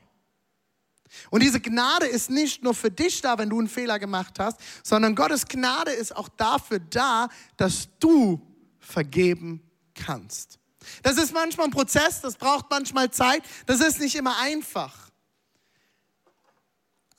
Und 1.30 1.42
diese 1.42 1.61
Gnade 1.61 2.06
ist 2.06 2.30
nicht 2.30 2.64
nur 2.64 2.75
für 2.75 2.90
dich 2.90 3.21
da, 3.21 3.38
wenn 3.38 3.49
du 3.49 3.59
einen 3.59 3.68
Fehler 3.68 3.99
gemacht 4.00 4.38
hast, 4.38 4.59
sondern 4.83 5.14
Gottes 5.14 5.47
Gnade 5.47 5.92
ist 5.92 6.16
auch 6.16 6.28
dafür 6.28 6.80
da, 6.80 7.28
dass 7.56 7.88
du 8.00 8.40
vergeben 8.85 9.62
kannst. 9.95 10.59
Das 11.03 11.17
ist 11.17 11.33
manchmal 11.33 11.67
ein 11.67 11.73
Prozess, 11.73 12.21
das 12.21 12.37
braucht 12.37 12.67
manchmal 12.71 13.11
Zeit, 13.11 13.43
das 13.67 13.81
ist 13.81 14.00
nicht 14.00 14.14
immer 14.14 14.38
einfach. 14.38 15.11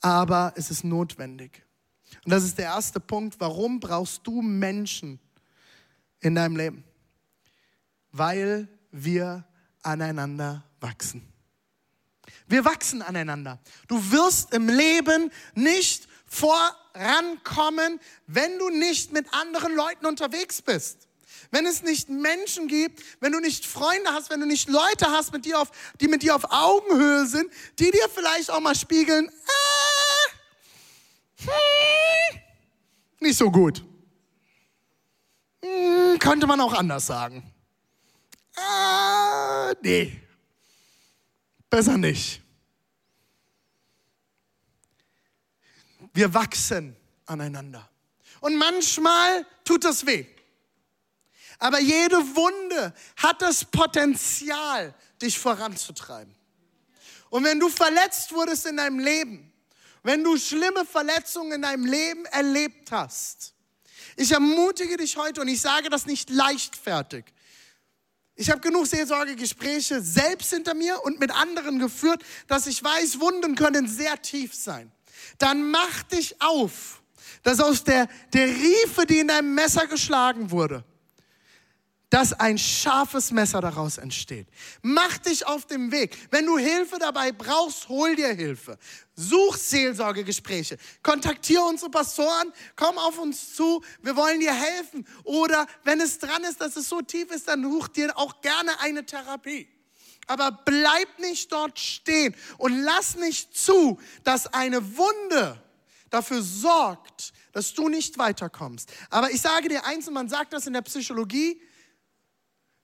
Aber 0.00 0.52
es 0.56 0.70
ist 0.70 0.84
notwendig. 0.84 1.62
Und 2.24 2.30
das 2.30 2.44
ist 2.44 2.58
der 2.58 2.66
erste 2.66 3.00
Punkt. 3.00 3.40
Warum 3.40 3.80
brauchst 3.80 4.26
du 4.26 4.42
Menschen 4.42 5.18
in 6.20 6.34
deinem 6.34 6.56
Leben? 6.56 6.84
Weil 8.12 8.68
wir 8.92 9.44
aneinander 9.82 10.64
wachsen. 10.80 11.32
Wir 12.46 12.64
wachsen 12.64 13.02
aneinander. 13.02 13.58
Du 13.88 14.12
wirst 14.12 14.54
im 14.54 14.68
Leben 14.68 15.32
nicht 15.54 16.08
vorankommen, 16.26 18.00
wenn 18.26 18.58
du 18.58 18.68
nicht 18.70 19.12
mit 19.12 19.32
anderen 19.32 19.74
Leuten 19.74 20.06
unterwegs 20.06 20.62
bist 20.62 21.05
wenn 21.50 21.66
es 21.66 21.82
nicht 21.82 22.08
Menschen 22.08 22.68
gibt, 22.68 23.02
wenn 23.20 23.32
du 23.32 23.40
nicht 23.40 23.66
Freunde 23.66 24.12
hast, 24.12 24.30
wenn 24.30 24.40
du 24.40 24.46
nicht 24.46 24.68
Leute 24.68 25.10
hast, 25.10 25.32
mit 25.32 25.44
dir 25.44 25.60
auf, 25.60 25.70
die 26.00 26.08
mit 26.08 26.22
dir 26.22 26.34
auf 26.34 26.44
Augenhöhe 26.50 27.26
sind, 27.26 27.50
die 27.78 27.90
dir 27.90 28.08
vielleicht 28.14 28.50
auch 28.50 28.60
mal 28.60 28.74
spiegeln, 28.74 29.28
äh, 29.28 29.32
hm, 31.42 32.40
nicht 33.20 33.36
so 33.36 33.50
gut. 33.50 33.84
Hm, 35.62 36.18
könnte 36.18 36.46
man 36.46 36.60
auch 36.60 36.72
anders 36.72 37.06
sagen. 37.06 37.42
Äh, 38.56 39.74
nee, 39.82 40.20
besser 41.68 41.98
nicht. 41.98 42.42
Wir 46.12 46.32
wachsen 46.32 46.96
aneinander. 47.26 47.88
Und 48.40 48.56
manchmal 48.56 49.44
tut 49.64 49.84
das 49.84 50.06
weh. 50.06 50.24
Aber 51.58 51.80
jede 51.80 52.16
Wunde 52.16 52.94
hat 53.16 53.40
das 53.42 53.64
Potenzial, 53.64 54.94
dich 55.20 55.38
voranzutreiben. 55.38 56.34
Und 57.30 57.44
wenn 57.44 57.58
du 57.58 57.68
verletzt 57.68 58.32
wurdest 58.32 58.66
in 58.66 58.76
deinem 58.76 58.98
Leben, 58.98 59.52
wenn 60.02 60.22
du 60.22 60.36
schlimme 60.36 60.84
Verletzungen 60.84 61.52
in 61.52 61.62
deinem 61.62 61.86
Leben 61.86 62.24
erlebt 62.26 62.92
hast, 62.92 63.54
ich 64.16 64.32
ermutige 64.32 64.96
dich 64.96 65.16
heute 65.16 65.40
und 65.40 65.48
ich 65.48 65.60
sage 65.60 65.90
das 65.90 66.06
nicht 66.06 66.30
leichtfertig. 66.30 67.24
Ich 68.34 68.50
habe 68.50 68.60
genug 68.60 68.86
Seelsorgegespräche 68.86 70.00
selbst 70.02 70.50
hinter 70.50 70.74
mir 70.74 71.02
und 71.04 71.18
mit 71.20 71.30
anderen 71.30 71.78
geführt, 71.78 72.22
dass 72.46 72.66
ich 72.66 72.82
weiß, 72.82 73.20
Wunden 73.20 73.54
können 73.54 73.88
sehr 73.88 74.20
tief 74.20 74.54
sein. 74.54 74.92
Dann 75.38 75.70
mach 75.70 76.02
dich 76.04 76.40
auf, 76.40 77.02
dass 77.42 77.60
aus 77.60 77.82
der, 77.84 78.08
der 78.32 78.46
Riefe, 78.46 79.06
die 79.06 79.20
in 79.20 79.28
deinem 79.28 79.54
Messer 79.54 79.86
geschlagen 79.86 80.50
wurde, 80.50 80.84
dass 82.10 82.32
ein 82.32 82.56
scharfes 82.56 83.32
Messer 83.32 83.60
daraus 83.60 83.98
entsteht. 83.98 84.46
Mach 84.82 85.18
dich 85.18 85.46
auf 85.46 85.66
dem 85.66 85.90
Weg. 85.90 86.16
Wenn 86.30 86.46
du 86.46 86.56
Hilfe 86.56 86.98
dabei 86.98 87.32
brauchst, 87.32 87.88
hol 87.88 88.14
dir 88.14 88.32
Hilfe. 88.32 88.78
Such 89.16 89.56
Seelsorgegespräche. 89.56 90.78
Kontaktiere 91.02 91.62
unsere 91.62 91.90
Pastoren. 91.90 92.52
Komm 92.76 92.96
auf 92.98 93.18
uns 93.18 93.54
zu. 93.54 93.82
Wir 94.02 94.14
wollen 94.14 94.38
dir 94.38 94.54
helfen. 94.54 95.06
Oder 95.24 95.66
wenn 95.82 96.00
es 96.00 96.18
dran 96.18 96.44
ist, 96.44 96.60
dass 96.60 96.76
es 96.76 96.88
so 96.88 97.02
tief 97.02 97.30
ist, 97.32 97.48
dann 97.48 97.62
such 97.62 97.88
dir 97.88 98.16
auch 98.16 98.40
gerne 98.40 98.78
eine 98.80 99.04
Therapie. 99.04 99.68
Aber 100.28 100.52
bleib 100.64 101.18
nicht 101.18 101.50
dort 101.50 101.78
stehen 101.78 102.34
und 102.58 102.82
lass 102.82 103.16
nicht 103.16 103.56
zu, 103.56 103.98
dass 104.22 104.46
eine 104.46 104.96
Wunde 104.96 105.60
dafür 106.10 106.42
sorgt, 106.42 107.32
dass 107.52 107.74
du 107.74 107.88
nicht 107.88 108.18
weiterkommst. 108.18 108.92
Aber 109.10 109.30
ich 109.30 109.40
sage 109.40 109.68
dir 109.68 109.84
eins, 109.84 110.06
und 110.08 110.14
man 110.14 110.28
sagt 110.28 110.52
das 110.52 110.66
in 110.66 110.72
der 110.72 110.82
Psychologie, 110.82 111.60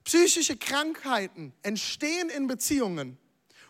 Psychische 0.05 0.57
Krankheiten 0.57 1.53
entstehen 1.63 2.29
in 2.31 2.47
Beziehungen 2.47 3.19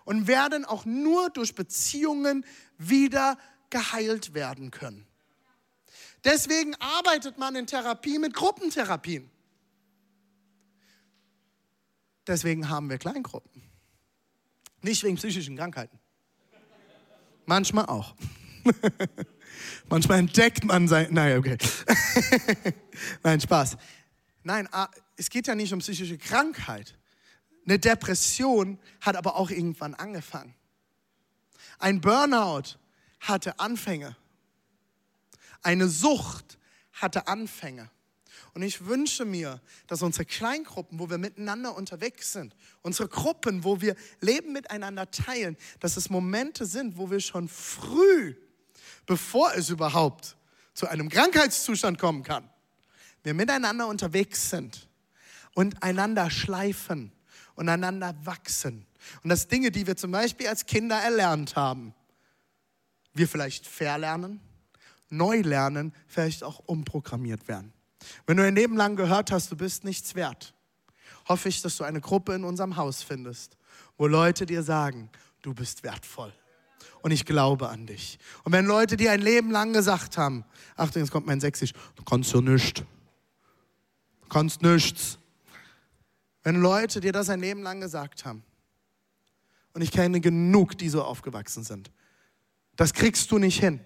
und 0.05 0.27
werden 0.27 0.65
auch 0.65 0.85
nur 0.85 1.31
durch 1.31 1.55
Beziehungen 1.55 2.45
wieder 2.79 3.39
geheilt 3.71 4.35
werden 4.35 4.71
können. 4.71 5.07
Deswegen 6.25 6.75
arbeitet 6.77 7.39
man 7.39 7.57
in 7.57 7.67
Therapie 7.67 8.19
mit 8.19 8.35
Gruppentherapien. 8.35 9.31
Deswegen 12.27 12.69
haben 12.69 12.89
wir 12.89 12.99
Kleingruppen. 12.99 13.63
Nicht 14.83 15.03
wegen 15.03 15.17
psychischen 15.17 15.57
Krankheiten. 15.57 15.99
Manchmal 17.47 17.87
auch. 17.87 18.15
Manchmal 19.89 20.21
entdeckt 20.21 20.65
man 20.65 20.87
sein. 20.87 21.09
Naja, 21.13 21.39
okay. 21.39 21.59
Nein, 23.23 23.41
Spaß. 23.41 23.77
Nein, 24.45 24.69
es 25.17 25.31
geht 25.31 25.47
ja 25.47 25.55
nicht 25.55 25.73
um 25.73 25.81
psychische 25.81 26.19
Krankheit. 26.19 26.97
Eine 27.67 27.79
Depression 27.79 28.79
hat 29.01 29.17
aber 29.17 29.37
auch 29.37 29.51
irgendwann 29.51 29.95
angefangen. 29.95 30.55
Ein 31.79 32.01
Burnout 32.01 32.79
hatte 33.21 33.59
Anfänge. 33.59 34.17
Eine 35.63 35.89
Sucht 35.89 36.59
hatte 36.93 37.29
Anfänge. 37.29 37.91
Und 38.55 38.63
ich 38.63 38.85
wünsche 38.87 39.25
mir, 39.25 39.61
dass 39.87 40.03
unsere 40.03 40.27
Kleingruppen, 40.27 40.99
wo 40.99 41.09
wir 41.09 41.19
miteinander 41.19 41.75
unterwegs 41.75 42.33
sind, 42.33 42.55
unsere 42.83 43.09
Gruppen, 43.09 43.65
wo 43.65 43.81
wir 43.81 43.97
Leben 44.21 44.53
miteinander 44.53 45.11
teilen, 45.11 45.57
dass 45.81 45.97
es 45.97 46.11
Momente 46.11 46.67
sind, 46.67 46.99
wo 46.99 47.11
wir 47.11 47.21
schon 47.21 47.49
früh, 47.49 48.35
bevor 49.07 49.55
es 49.55 49.71
überhaupt 49.71 50.37
zu 50.75 50.87
einem 50.87 51.09
Krankheitszustand 51.09 51.99
kommen 51.99 52.25
kann, 52.25 52.49
wir 53.23 53.35
miteinander 53.35 53.87
unterwegs 53.87 54.51
sind 54.51 54.89
und 55.55 55.83
einander 55.83 56.31
schleifen 56.31 57.13
und 57.55 57.69
einander 57.69 58.15
wachsen. 58.25 58.87
Und 59.23 59.31
dass 59.31 59.49
Dinge, 59.49 59.71
die 59.71 59.87
wir 59.87 59.97
zum 59.97 60.11
Beispiel 60.11 60.49
als 60.49 60.67
Kinder 60.67 60.97
erlernt 60.97 61.57
haben, 61.57 61.95
wir 63.15 63.29
vielleicht 63.29 63.67
verlernen, 63.67 64.41
neu 65.11 65.41
lernen, 65.41 65.93
vielleicht 66.07 66.43
auch 66.43 66.61
umprogrammiert 66.61 67.49
werden. 67.49 67.73
Wenn 68.27 68.37
du 68.37 68.45
ein 68.45 68.55
Leben 68.55 68.77
lang 68.77 68.97
gehört 68.97 69.31
hast, 69.31 69.51
du 69.51 69.57
bist 69.57 69.85
nichts 69.85 70.15
wert, 70.15 70.55
hoffe 71.29 71.49
ich, 71.49 71.63
dass 71.63 71.77
du 71.77 71.85
eine 71.85 72.01
Gruppe 72.01 72.35
in 72.35 72.45
unserem 72.45 72.77
Haus 72.77 73.03
findest, 73.03 73.57
wo 73.97 74.07
Leute 74.07 74.47
dir 74.47 74.63
sagen, 74.63 75.11
du 75.43 75.55
bist 75.55 75.83
wertvoll. 75.83 76.33
Und 77.03 77.11
ich 77.11 77.27
glaube 77.27 77.69
an 77.69 77.87
dich. 77.87 78.19
Und 78.45 78.53
wenn 78.53 78.65
Leute 78.65 78.97
dir 78.97 79.13
ein 79.13 79.21
Leben 79.21 79.51
lang 79.51 79.73
gesagt 79.73 80.17
haben, 80.19 80.45
Achtung, 80.77 81.03
jetzt 81.03 81.11
kommt 81.11 81.27
mein 81.27 81.41
Sächsisch, 81.41 81.73
du 81.97 82.05
kannst 82.05 82.33
ja 82.33 82.41
nichts. 82.41 82.83
Du 84.23 84.29
kannst 84.29 84.63
nichts. 84.63 85.19
Wenn 86.43 86.61
Leute 86.61 87.01
dir 87.01 87.13
das 87.13 87.29
ein 87.29 87.41
Leben 87.41 87.63
lang 87.63 87.81
gesagt 87.81 88.25
haben, 88.25 88.43
und 89.75 89.83
ich 89.83 89.91
kenne 89.91 90.21
genug, 90.21 90.77
die 90.77 90.89
so 90.89 91.03
aufgewachsen 91.03 91.65
sind, 91.65 91.91
das 92.77 92.93
kriegst 92.93 93.31
du 93.31 93.39
nicht 93.39 93.61
hin. 93.61 93.81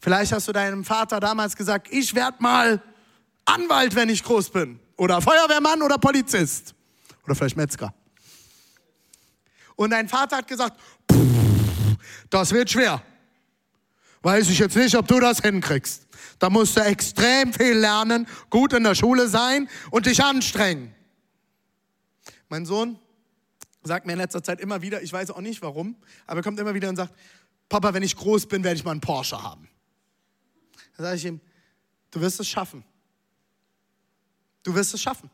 Vielleicht 0.00 0.32
hast 0.32 0.48
du 0.48 0.52
deinem 0.52 0.84
Vater 0.84 1.20
damals 1.20 1.56
gesagt, 1.56 1.88
ich 1.90 2.14
werde 2.14 2.36
mal 2.40 2.82
Anwalt, 3.44 3.94
wenn 3.94 4.08
ich 4.08 4.22
groß 4.22 4.50
bin. 4.50 4.78
Oder 4.96 5.20
Feuerwehrmann 5.20 5.82
oder 5.82 5.98
Polizist. 5.98 6.74
Oder 7.24 7.34
vielleicht 7.34 7.56
Metzger. 7.56 7.92
Und 9.76 9.90
dein 9.90 10.08
Vater 10.08 10.38
hat 10.38 10.48
gesagt, 10.48 10.78
das 12.30 12.52
wird 12.52 12.70
schwer. 12.70 13.02
Weiß 14.22 14.48
ich 14.50 14.58
jetzt 14.58 14.76
nicht, 14.76 14.94
ob 14.96 15.06
du 15.06 15.20
das 15.20 15.40
hinkriegst. 15.40 16.06
Da 16.38 16.50
musst 16.50 16.76
du 16.76 16.80
extrem 16.80 17.52
viel 17.52 17.76
lernen, 17.76 18.26
gut 18.50 18.72
in 18.72 18.84
der 18.84 18.94
Schule 18.94 19.28
sein 19.28 19.68
und 19.90 20.06
dich 20.06 20.22
anstrengen. 20.22 20.94
Mein 22.48 22.66
Sohn 22.66 22.98
sagt 23.82 24.06
mir 24.06 24.12
in 24.12 24.18
letzter 24.18 24.42
Zeit 24.42 24.60
immer 24.60 24.82
wieder, 24.82 25.02
ich 25.02 25.12
weiß 25.12 25.30
auch 25.30 25.40
nicht 25.40 25.62
warum, 25.62 25.96
aber 26.26 26.40
er 26.40 26.42
kommt 26.42 26.58
immer 26.58 26.74
wieder 26.74 26.88
und 26.88 26.96
sagt, 26.96 27.14
Papa, 27.68 27.92
wenn 27.94 28.02
ich 28.02 28.16
groß 28.16 28.46
bin, 28.46 28.64
werde 28.64 28.76
ich 28.76 28.84
mal 28.84 28.92
einen 28.92 29.00
Porsche 29.00 29.42
haben. 29.42 29.68
Da 30.96 31.04
sage 31.04 31.16
ich 31.16 31.24
ihm, 31.26 31.40
du 32.10 32.20
wirst 32.20 32.40
es 32.40 32.48
schaffen. 32.48 32.84
Du 34.62 34.74
wirst 34.74 34.94
es 34.94 35.00
schaffen. 35.00 35.30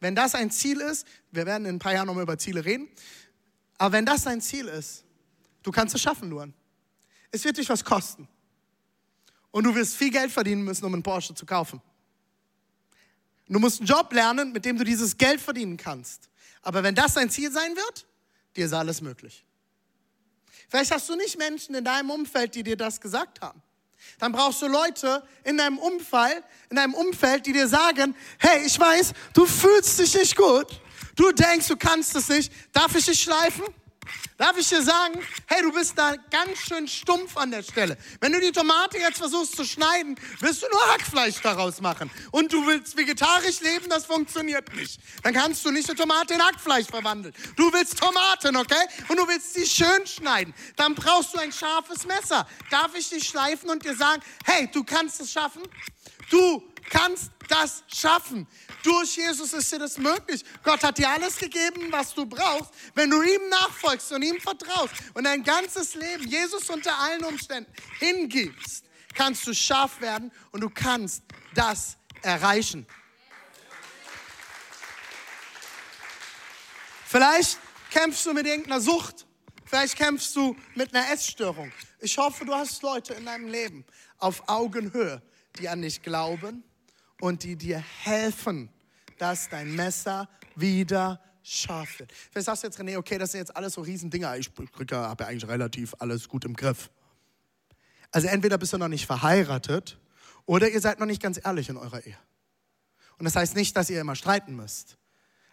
Wenn 0.00 0.14
das 0.14 0.34
ein 0.34 0.50
Ziel 0.50 0.80
ist, 0.80 1.06
wir 1.30 1.46
werden 1.46 1.66
in 1.66 1.76
ein 1.76 1.78
paar 1.78 1.92
Jahren 1.92 2.06
nochmal 2.06 2.22
über 2.22 2.38
Ziele 2.38 2.64
reden, 2.64 2.88
aber 3.78 3.92
wenn 3.92 4.06
das 4.06 4.24
dein 4.24 4.40
Ziel 4.40 4.66
ist, 4.66 5.04
du 5.62 5.70
kannst 5.70 5.94
es 5.94 6.00
schaffen, 6.00 6.30
Luan. 6.30 6.54
Es 7.30 7.44
wird 7.44 7.58
dich 7.58 7.68
was 7.68 7.84
kosten. 7.84 8.28
Und 9.50 9.64
du 9.64 9.74
wirst 9.74 9.96
viel 9.96 10.10
Geld 10.10 10.30
verdienen 10.30 10.62
müssen, 10.62 10.84
um 10.84 10.94
einen 10.94 11.02
Porsche 11.02 11.34
zu 11.34 11.46
kaufen. 11.46 11.80
Du 13.48 13.58
musst 13.58 13.80
einen 13.80 13.86
Job 13.86 14.12
lernen, 14.12 14.52
mit 14.52 14.64
dem 14.64 14.76
du 14.76 14.84
dieses 14.84 15.16
Geld 15.16 15.40
verdienen 15.40 15.76
kannst. 15.76 16.27
Aber 16.62 16.82
wenn 16.82 16.94
das 16.94 17.14
dein 17.14 17.30
Ziel 17.30 17.50
sein 17.50 17.76
wird, 17.76 18.06
dir 18.56 18.66
ist 18.66 18.72
alles 18.72 19.00
möglich. 19.00 19.44
Vielleicht 20.68 20.90
hast 20.90 21.08
du 21.08 21.16
nicht 21.16 21.38
Menschen 21.38 21.74
in 21.74 21.84
deinem 21.84 22.10
Umfeld, 22.10 22.54
die 22.54 22.62
dir 22.62 22.76
das 22.76 23.00
gesagt 23.00 23.40
haben. 23.40 23.62
Dann 24.18 24.32
brauchst 24.32 24.60
du 24.62 24.66
Leute 24.66 25.22
in 25.44 25.56
deinem 25.56 25.78
Umfeld, 25.78 26.42
in 26.70 26.76
deinem 26.76 26.94
Umfeld, 26.94 27.46
die 27.46 27.52
dir 27.52 27.68
sagen, 27.68 28.14
hey, 28.38 28.64
ich 28.66 28.78
weiß, 28.78 29.12
du 29.32 29.46
fühlst 29.46 29.98
dich 29.98 30.14
nicht 30.14 30.36
gut. 30.36 30.80
Du 31.16 31.32
denkst, 31.32 31.68
du 31.68 31.76
kannst 31.76 32.14
es 32.14 32.28
nicht. 32.28 32.52
Darf 32.72 32.94
ich 32.94 33.06
dich 33.06 33.20
schleifen? 33.20 33.64
Darf 34.36 34.56
ich 34.56 34.68
dir 34.68 34.82
sagen, 34.82 35.20
hey, 35.46 35.62
du 35.62 35.72
bist 35.72 35.98
da 35.98 36.14
ganz 36.30 36.58
schön 36.58 36.86
stumpf 36.86 37.36
an 37.36 37.50
der 37.50 37.62
Stelle. 37.62 37.96
Wenn 38.20 38.32
du 38.32 38.40
die 38.40 38.52
Tomate 38.52 38.98
jetzt 38.98 39.18
versuchst 39.18 39.56
zu 39.56 39.64
schneiden, 39.64 40.14
wirst 40.40 40.62
du 40.62 40.66
nur 40.70 40.92
Hackfleisch 40.92 41.40
daraus 41.42 41.80
machen. 41.80 42.10
Und 42.30 42.52
du 42.52 42.66
willst 42.66 42.96
vegetarisch 42.96 43.60
leben, 43.60 43.88
das 43.88 44.06
funktioniert 44.06 44.74
nicht. 44.74 45.00
Dann 45.22 45.34
kannst 45.34 45.64
du 45.64 45.70
nicht 45.70 45.88
eine 45.88 45.98
Tomate 45.98 46.34
in 46.34 46.44
Hackfleisch 46.44 46.86
verwandeln. 46.86 47.34
Du 47.56 47.72
willst 47.72 47.98
Tomaten, 47.98 48.56
okay? 48.56 48.86
Und 49.08 49.18
du 49.18 49.26
willst 49.26 49.54
sie 49.54 49.66
schön 49.66 50.06
schneiden. 50.06 50.54
Dann 50.76 50.94
brauchst 50.94 51.34
du 51.34 51.38
ein 51.38 51.52
scharfes 51.52 52.06
Messer. 52.06 52.46
Darf 52.70 52.94
ich 52.94 53.08
dich 53.10 53.26
schleifen 53.26 53.70
und 53.70 53.84
dir 53.84 53.96
sagen, 53.96 54.22
hey, 54.44 54.68
du 54.72 54.84
kannst 54.84 55.20
es 55.20 55.32
schaffen? 55.32 55.62
Du 56.30 56.62
kannst 56.88 57.30
das 57.48 57.82
schaffen. 57.88 58.46
Durch 58.82 59.16
Jesus 59.16 59.52
ist 59.52 59.72
dir 59.72 59.78
das 59.78 59.98
möglich. 59.98 60.44
Gott 60.62 60.82
hat 60.84 60.98
dir 60.98 61.08
alles 61.08 61.36
gegeben, 61.36 61.90
was 61.90 62.14
du 62.14 62.26
brauchst. 62.26 62.72
Wenn 62.94 63.10
du 63.10 63.22
ihm 63.22 63.48
nachfolgst 63.48 64.12
und 64.12 64.22
ihm 64.22 64.40
vertraust 64.40 64.94
und 65.14 65.24
dein 65.24 65.42
ganzes 65.42 65.94
Leben 65.94 66.28
Jesus 66.28 66.68
unter 66.70 66.96
allen 66.98 67.24
Umständen 67.24 67.72
hingibst, 67.98 68.84
kannst 69.14 69.46
du 69.46 69.54
scharf 69.54 70.00
werden 70.00 70.30
und 70.52 70.60
du 70.60 70.70
kannst 70.70 71.22
das 71.54 71.96
erreichen. 72.22 72.86
Vielleicht 77.06 77.58
kämpfst 77.90 78.26
du 78.26 78.34
mit 78.34 78.46
irgendeiner 78.46 78.80
Sucht. 78.80 79.26
Vielleicht 79.64 79.96
kämpfst 79.96 80.36
du 80.36 80.56
mit 80.74 80.94
einer 80.94 81.10
Essstörung. 81.10 81.72
Ich 82.00 82.16
hoffe, 82.18 82.44
du 82.44 82.54
hast 82.54 82.82
Leute 82.82 83.14
in 83.14 83.26
deinem 83.26 83.48
Leben 83.48 83.84
auf 84.18 84.48
Augenhöhe, 84.48 85.22
die 85.58 85.68
an 85.68 85.82
dich 85.82 86.02
glauben 86.02 86.64
und 87.20 87.42
die 87.42 87.56
dir 87.56 87.78
helfen, 88.02 88.68
dass 89.18 89.48
dein 89.48 89.74
Messer 89.74 90.28
wieder 90.54 91.20
scharf 91.42 91.98
wird. 91.98 92.12
Vielleicht 92.12 92.46
sagst 92.46 92.62
du 92.62 92.66
jetzt, 92.66 92.78
René, 92.78 92.96
okay, 92.98 93.18
das 93.18 93.32
sind 93.32 93.40
jetzt 93.40 93.56
alles 93.56 93.74
so 93.74 93.80
Riesendinger. 93.80 94.36
Ich 94.36 94.50
habe 94.92 95.24
ja 95.24 95.28
eigentlich 95.28 95.48
relativ 95.48 95.94
alles 95.98 96.28
gut 96.28 96.44
im 96.44 96.54
Griff. 96.54 96.90
Also 98.10 98.28
entweder 98.28 98.58
bist 98.58 98.72
du 98.72 98.78
noch 98.78 98.88
nicht 98.88 99.06
verheiratet 99.06 99.98
oder 100.46 100.68
ihr 100.68 100.80
seid 100.80 100.98
noch 100.98 101.06
nicht 101.06 101.22
ganz 101.22 101.40
ehrlich 101.42 101.68
in 101.68 101.76
eurer 101.76 102.04
Ehe. 102.06 102.16
Und 103.18 103.24
das 103.24 103.36
heißt 103.36 103.56
nicht, 103.56 103.76
dass 103.76 103.90
ihr 103.90 104.00
immer 104.00 104.14
streiten 104.14 104.54
müsst. 104.56 104.96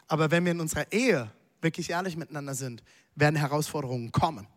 Aber 0.07 0.31
wenn 0.31 0.45
wir 0.45 0.51
in 0.51 0.59
unserer 0.59 0.91
Ehe 0.91 1.31
wirklich 1.61 1.89
ehrlich 1.89 2.15
miteinander 2.15 2.53
sind, 2.53 2.83
werden 3.15 3.35
Herausforderungen 3.35 4.11
kommen. 4.11 4.47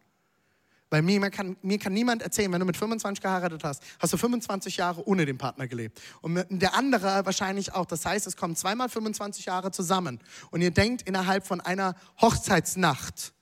Bei 0.91 1.03
mir, 1.03 1.31
kann, 1.31 1.57
mir 1.61 1.79
kann 1.79 1.93
niemand 1.93 2.23
erzählen, 2.23 2.51
wenn 2.51 2.61
du 2.61 2.67
mit 2.67 2.77
25 2.77 3.21
geheiratet 3.21 3.63
hast, 3.63 3.83
hast 3.99 4.13
du 4.13 4.17
25 4.17 4.79
Jahre 4.79 5.07
ohne 5.07 5.27
den 5.27 5.37
Partner 5.37 5.69
gelebt. 5.69 6.01
Und 6.23 6.47
der 6.49 6.75
andere 6.75 7.27
wahrscheinlich 7.27 7.75
auch. 7.75 7.85
Das 7.85 8.07
heißt, 8.07 8.27
es 8.27 8.37
kommen 8.37 8.57
zweimal 8.57 8.89
25 8.89 9.45
Jahre 9.45 9.71
zusammen. 9.71 10.19
Und 10.51 10.63
ihr 10.63 10.71
denkt, 10.71 11.03
innerhalb 11.03 11.47
von 11.47 11.61
einer 11.61 11.95
Hochzeitsnacht 12.21 13.35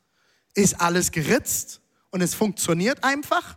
ist 0.54 0.80
alles 0.80 1.12
geritzt 1.12 1.80
und 2.11 2.20
es 2.20 2.35
funktioniert 2.35 3.04
einfach. 3.04 3.56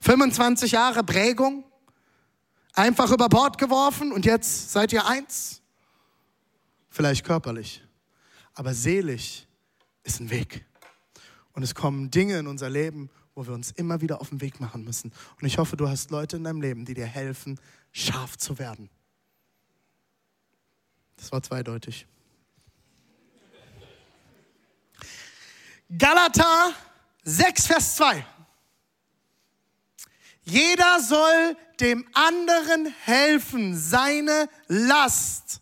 25 0.00 0.72
Jahre 0.72 1.02
Prägung, 1.02 1.64
einfach 2.74 3.10
über 3.10 3.28
Bord 3.28 3.58
geworfen 3.58 4.12
und 4.12 4.24
jetzt 4.24 4.70
seid 4.70 4.92
ihr 4.92 5.06
eins. 5.06 5.62
Vielleicht 6.90 7.24
körperlich, 7.24 7.82
aber 8.52 8.74
seelisch 8.74 9.46
ist 10.04 10.20
ein 10.20 10.30
Weg. 10.30 10.64
Und 11.54 11.62
es 11.62 11.74
kommen 11.74 12.10
Dinge 12.10 12.38
in 12.38 12.46
unser 12.46 12.68
Leben, 12.68 13.10
wo 13.34 13.46
wir 13.46 13.54
uns 13.54 13.70
immer 13.72 14.00
wieder 14.00 14.20
auf 14.20 14.28
den 14.28 14.40
Weg 14.40 14.60
machen 14.60 14.84
müssen. 14.84 15.12
Und 15.40 15.46
ich 15.46 15.58
hoffe, 15.58 15.76
du 15.76 15.88
hast 15.88 16.10
Leute 16.10 16.36
in 16.36 16.44
deinem 16.44 16.60
Leben, 16.60 16.84
die 16.84 16.94
dir 16.94 17.06
helfen, 17.06 17.58
scharf 17.92 18.36
zu 18.36 18.58
werden. 18.58 18.90
Das 21.16 21.32
war 21.32 21.42
zweideutig. 21.42 22.06
Galater 25.96 26.72
6, 27.22 27.66
Vers 27.66 27.96
2. 27.96 28.26
Jeder 30.42 31.00
soll 31.00 31.56
dem 31.80 32.06
anderen 32.12 32.92
helfen, 33.04 33.76
seine 33.76 34.48
Last. 34.66 35.60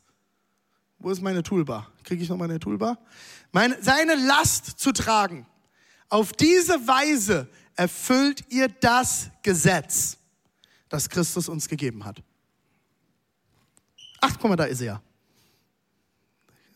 Wo 0.99 1.11
ist 1.11 1.21
meine 1.21 1.43
Toolbar? 1.43 1.91
Kriege 2.05 2.23
ich 2.23 2.29
noch 2.29 2.37
meine 2.37 2.59
Toolbar? 2.59 2.99
Meine, 3.53 3.81
seine 3.83 4.15
Last 4.15 4.79
zu 4.79 4.93
tragen. 4.93 5.47
Auf 6.13 6.35
diese 6.35 6.75
Weise 6.87 7.49
erfüllt 7.75 8.45
ihr 8.51 8.69
das 8.69 9.31
Gesetz, 9.43 10.19
das 10.91 11.09
Christus 11.09 11.49
uns 11.49 11.67
gegeben 11.67 12.05
hat. 12.05 12.23
Ach, 14.21 14.37
guck 14.39 14.51
mal, 14.51 14.57
da 14.57 14.65
ist 14.65 14.83
er. 14.83 15.03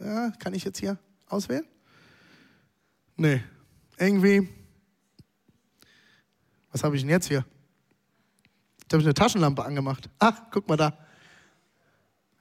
Ja, 0.01 0.31
kann 0.39 0.55
ich 0.55 0.65
jetzt 0.65 0.79
hier 0.79 0.99
auswählen? 1.29 1.67
Nee, 3.15 3.45
irgendwie. 3.99 4.49
Was 6.73 6.83
habe 6.83 6.97
ich 6.97 7.03
denn 7.03 7.11
jetzt 7.11 7.29
hier? 7.29 7.45
Jetzt 8.81 8.93
habe 8.95 9.03
ich 9.03 9.07
eine 9.07 9.13
Taschenlampe 9.13 9.63
angemacht. 9.63 10.09
Ach, 10.19 10.45
guck 10.51 10.67
mal 10.67 10.79
da. 10.79 10.97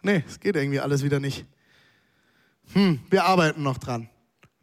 Nee, 0.01 0.23
es 0.25 0.39
geht 0.39 0.55
irgendwie 0.55 0.79
alles 0.79 1.03
wieder 1.03 1.19
nicht. 1.19 1.45
Hm, 2.71 3.01
wir 3.09 3.25
arbeiten 3.25 3.63
noch 3.63 3.79
dran. 3.79 4.07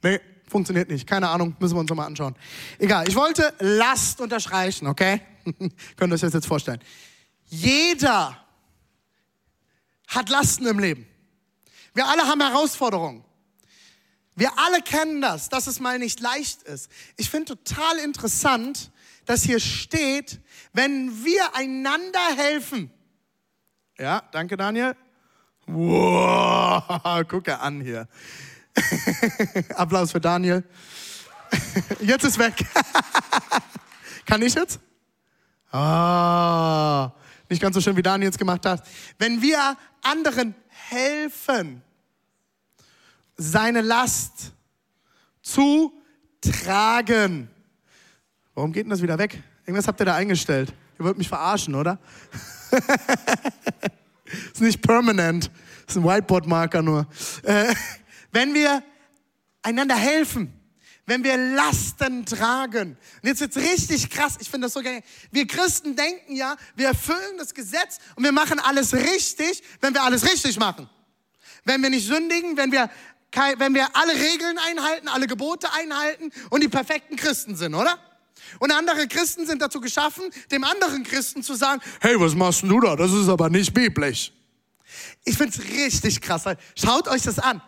Nee, 0.03 0.18
Funktioniert 0.52 0.90
nicht. 0.90 1.06
Keine 1.06 1.30
Ahnung, 1.30 1.56
müssen 1.60 1.74
wir 1.76 1.80
uns 1.80 1.88
nochmal 1.88 2.06
anschauen. 2.06 2.36
Egal, 2.78 3.08
ich 3.08 3.16
wollte 3.16 3.54
Last 3.58 4.20
unterstreichen, 4.20 4.86
okay? 4.86 5.22
Könnt 5.96 6.12
ihr 6.12 6.14
euch 6.14 6.20
das 6.20 6.34
jetzt 6.34 6.46
vorstellen. 6.46 6.78
Jeder 7.46 8.36
hat 10.08 10.28
Lasten 10.28 10.66
im 10.66 10.78
Leben. 10.78 11.06
Wir 11.94 12.06
alle 12.06 12.26
haben 12.26 12.42
Herausforderungen. 12.42 13.24
Wir 14.34 14.50
alle 14.58 14.82
kennen 14.82 15.22
das, 15.22 15.48
dass 15.48 15.66
es 15.68 15.80
mal 15.80 15.98
nicht 15.98 16.20
leicht 16.20 16.64
ist. 16.64 16.90
Ich 17.16 17.30
finde 17.30 17.56
total 17.56 17.96
interessant, 18.00 18.90
dass 19.24 19.44
hier 19.44 19.58
steht, 19.58 20.38
wenn 20.74 21.24
wir 21.24 21.56
einander 21.56 22.36
helfen. 22.36 22.90
Ja, 23.98 24.22
danke 24.32 24.58
Daniel. 24.58 24.96
Wow, 25.66 27.26
gucke 27.28 27.58
an 27.58 27.80
hier. 27.80 28.06
Applaus 29.74 30.12
für 30.12 30.20
Daniel. 30.20 30.64
jetzt 32.00 32.24
ist 32.24 32.38
weg. 32.38 32.54
Kann 34.26 34.42
ich 34.42 34.54
jetzt? 34.54 34.80
Ah, 35.70 37.12
nicht 37.48 37.61
ganz 37.61 37.74
so 37.74 37.80
schön, 37.80 37.96
wie 37.96 38.02
Daniel 38.02 38.28
jetzt 38.28 38.38
gemacht 38.38 38.64
hat. 38.66 38.87
Wenn 39.18 39.40
wir 39.40 39.76
anderen 40.02 40.54
helfen, 40.68 41.82
seine 43.37 43.80
Last 43.80 44.52
zu 45.42 45.92
tragen. 46.40 47.48
Warum 48.54 48.72
geht 48.72 48.85
denn 48.85 48.90
das 48.90 49.02
wieder 49.02 49.18
weg? 49.18 49.42
Irgendwas 49.64 49.88
habt 49.88 50.00
ihr 50.00 50.06
da 50.06 50.14
eingestellt. 50.14 50.72
Ihr 50.98 51.04
wollt 51.04 51.18
mich 51.18 51.28
verarschen, 51.28 51.74
oder? 51.74 51.98
ist 54.52 54.61
nicht 54.61 54.82
permanent. 54.82 55.50
ist 55.87 55.96
ein 55.96 56.04
Whiteboard-Marker 56.04 56.82
nur. 56.82 57.06
Äh, 57.42 57.74
wenn 58.33 58.55
wir 58.55 58.83
einander 59.62 59.95
helfen, 59.95 60.53
wenn 61.07 61.25
wir 61.25 61.37
Lasten 61.37 62.25
tragen. 62.25 62.97
Und 63.23 63.29
jetzt 63.29 63.40
wird's 63.40 63.57
richtig 63.57 64.11
krass. 64.11 64.37
Ich 64.40 64.51
finde 64.51 64.66
das 64.66 64.75
so 64.75 64.83
geil. 64.83 65.03
Wir 65.31 65.47
Christen 65.47 65.97
denken 65.97 66.37
ja, 66.37 66.57
wir 66.75 66.88
erfüllen 66.88 67.38
das 67.38 67.55
Gesetz 67.55 67.99
und 68.16 68.25
wir 68.25 68.33
machen 68.33 68.59
alles 68.61 68.95
richtig, 68.95 69.62
wenn 69.81 69.95
wir 69.95 70.03
alles 70.03 70.25
richtig 70.25 70.59
machen. 70.59 70.88
Wenn 71.64 71.83
wir 71.83 71.90
nicht 71.90 72.07
sündigen, 72.07 72.57
wenn 72.57 72.73
wir, 72.73 72.90
wenn 73.59 73.75
wir 73.75 73.95
alle 73.95 74.14
Regeln 74.14 74.59
einhalten, 74.59 75.09
alle 75.09 75.27
Gebote 75.27 75.73
einhalten 75.73 76.31
und 76.51 76.62
die 76.62 76.68
perfekten 76.68 77.16
Christen 77.16 77.57
sind, 77.57 77.75
oder? 77.75 77.99
Und 78.59 78.71
andere 78.73 79.07
Christen 79.07 79.47
sind 79.47 79.62
dazu 79.62 79.81
geschaffen, 79.81 80.25
dem 80.51 80.64
anderen 80.64 81.05
Christen 81.05 81.42
zu 81.42 81.55
sagen, 81.55 81.81
hey, 82.01 82.18
was 82.18 82.35
machst 82.35 82.62
du 82.62 82.81
da? 82.81 82.97
Das 82.97 83.12
ist 83.12 83.29
aber 83.29 83.49
nicht 83.49 83.73
biblisch. 83.73 84.33
Ich 85.25 85.37
finde 85.37 85.57
es 85.57 85.64
richtig 85.64 86.21
krass. 86.21 86.45
Schaut 86.77 87.09
euch 87.09 87.23
das 87.23 87.38
an. 87.38 87.62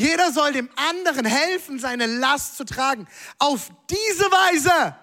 Jeder 0.00 0.32
soll 0.32 0.52
dem 0.52 0.70
anderen 0.76 1.26
helfen, 1.26 1.78
seine 1.78 2.06
Last 2.06 2.56
zu 2.56 2.64
tragen. 2.64 3.06
Auf 3.38 3.70
diese 3.90 4.24
Weise. 4.24 4.96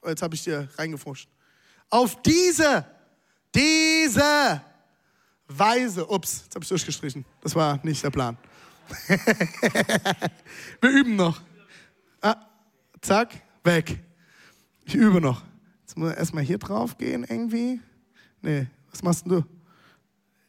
Oh, 0.00 0.08
jetzt 0.08 0.22
habe 0.22 0.34
ich 0.34 0.42
dir 0.42 0.68
reingefuscht. 0.78 1.28
Auf 1.90 2.22
diese, 2.22 2.86
diese 3.54 4.62
Weise. 5.48 6.06
Ups, 6.06 6.44
jetzt 6.44 6.54
habe 6.54 6.62
ich 6.62 6.68
durchgestrichen. 6.68 7.26
Das 7.42 7.54
war 7.54 7.78
nicht 7.82 8.02
der 8.02 8.10
Plan. 8.10 8.38
Wir 10.80 10.90
üben 10.90 11.16
noch. 11.16 11.40
Ah, 12.22 12.36
zack, 13.02 13.34
weg. 13.64 13.98
Ich 14.84 14.94
übe 14.94 15.20
noch. 15.20 15.42
Jetzt 15.82 15.98
muss 15.98 16.12
ich 16.12 16.16
erstmal 16.16 16.44
hier 16.44 16.58
drauf 16.58 16.96
gehen 16.96 17.24
irgendwie. 17.24 17.80
Nee, 18.40 18.66
was 18.90 19.02
machst 19.02 19.26
du? 19.26 19.44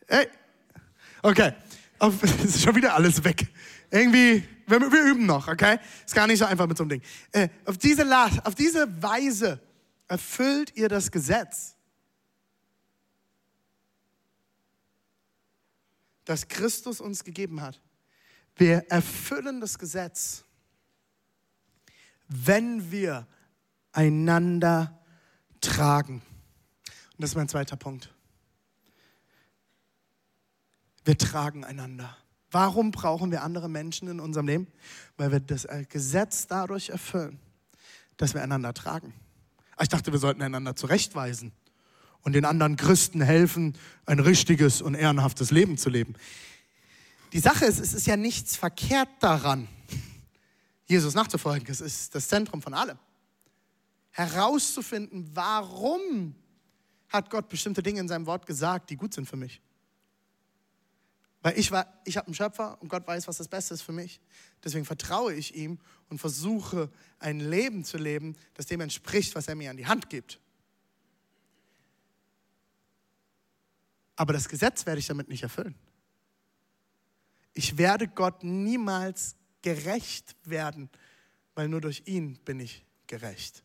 Hey. 0.07 0.27
Okay. 1.21 1.51
Auf, 1.99 2.23
ist 2.43 2.61
schon 2.61 2.75
wieder 2.75 2.93
alles 2.93 3.23
weg. 3.23 3.47
Irgendwie, 3.89 4.43
wir, 4.67 4.79
wir, 4.79 5.03
üben 5.03 5.25
noch, 5.25 5.47
okay? 5.47 5.79
Ist 6.05 6.13
gar 6.13 6.27
nicht 6.27 6.39
so 6.39 6.45
einfach 6.45 6.67
mit 6.67 6.77
so 6.77 6.83
einem 6.83 6.89
Ding. 6.89 7.01
Äh, 7.31 7.49
auf, 7.65 7.77
diese, 7.77 8.05
auf 8.43 8.55
diese 8.55 9.01
Weise 9.01 9.61
erfüllt 10.07 10.75
ihr 10.75 10.89
das 10.89 11.11
Gesetz, 11.11 11.75
das 16.25 16.47
Christus 16.47 16.99
uns 16.99 17.23
gegeben 17.23 17.61
hat. 17.61 17.81
Wir 18.55 18.85
erfüllen 18.89 19.61
das 19.61 19.77
Gesetz, 19.77 20.43
wenn 22.27 22.91
wir 22.91 23.27
einander 23.91 24.99
tragen. 25.61 26.15
Und 26.15 27.21
das 27.21 27.31
ist 27.31 27.35
mein 27.35 27.49
zweiter 27.49 27.77
Punkt. 27.77 28.13
Wir 31.07 31.17
tragen 31.17 31.63
einander. 31.63 32.17
Warum 32.51 32.91
brauchen 32.91 33.31
wir 33.31 33.41
andere 33.41 33.69
Menschen 33.69 34.09
in 34.09 34.19
unserem 34.19 34.45
Leben? 34.45 34.67
Weil 35.15 35.31
wir 35.31 35.39
das 35.39 35.65
Gesetz 35.87 36.47
dadurch 36.47 36.89
erfüllen, 36.89 37.39
dass 38.17 38.33
wir 38.33 38.43
einander 38.43 38.73
tragen. 38.73 39.13
Ah, 39.77 39.83
ich 39.83 39.87
dachte, 39.87 40.11
wir 40.11 40.19
sollten 40.19 40.41
einander 40.41 40.75
zurechtweisen 40.75 41.53
und 42.23 42.33
den 42.33 42.43
anderen 42.43 42.75
Christen 42.75 43.21
helfen, 43.21 43.77
ein 44.05 44.19
richtiges 44.19 44.81
und 44.81 44.95
ehrenhaftes 44.95 45.49
Leben 45.49 45.77
zu 45.77 45.89
leben. 45.89 46.13
Die 47.31 47.39
Sache 47.39 47.63
ist, 47.63 47.79
es 47.79 47.93
ist 47.93 48.05
ja 48.05 48.17
nichts 48.17 48.57
verkehrt 48.57 49.07
daran, 49.21 49.69
Jesus 50.87 51.13
nachzufolgen. 51.13 51.71
Es 51.71 51.79
ist 51.79 52.15
das 52.15 52.27
Zentrum 52.27 52.61
von 52.61 52.73
allem. 52.73 52.99
Herauszufinden, 54.11 55.29
warum 55.33 56.35
hat 57.07 57.29
Gott 57.29 57.47
bestimmte 57.47 57.81
Dinge 57.81 58.01
in 58.01 58.09
seinem 58.09 58.25
Wort 58.25 58.45
gesagt, 58.45 58.89
die 58.89 58.97
gut 58.97 59.13
sind 59.13 59.25
für 59.25 59.37
mich. 59.37 59.61
Weil 61.41 61.57
ich, 61.57 61.71
ich 62.05 62.17
habe 62.17 62.27
einen 62.27 62.33
Schöpfer 62.33 62.81
und 62.81 62.89
Gott 62.89 63.07
weiß, 63.07 63.27
was 63.27 63.37
das 63.37 63.47
Beste 63.47 63.73
ist 63.73 63.81
für 63.81 63.91
mich. 63.91 64.19
Deswegen 64.63 64.85
vertraue 64.85 65.33
ich 65.33 65.55
ihm 65.55 65.79
und 66.09 66.19
versuche 66.19 66.89
ein 67.19 67.39
Leben 67.39 67.83
zu 67.83 67.97
leben, 67.97 68.35
das 68.55 68.65
dem 68.65 68.81
entspricht, 68.81 69.35
was 69.35 69.47
er 69.47 69.55
mir 69.55 69.69
an 69.69 69.77
die 69.77 69.87
Hand 69.87 70.09
gibt. 70.09 70.39
Aber 74.15 74.33
das 74.33 74.49
Gesetz 74.49 74.85
werde 74.85 74.99
ich 74.99 75.07
damit 75.07 75.29
nicht 75.29 75.43
erfüllen. 75.43 75.75
Ich 77.53 77.77
werde 77.77 78.07
Gott 78.07 78.43
niemals 78.43 79.35
gerecht 79.61 80.35
werden, 80.43 80.89
weil 81.53 81.67
nur 81.67 81.81
durch 81.81 82.03
ihn 82.05 82.37
bin 82.45 82.59
ich 82.59 82.83
gerecht. 83.05 83.63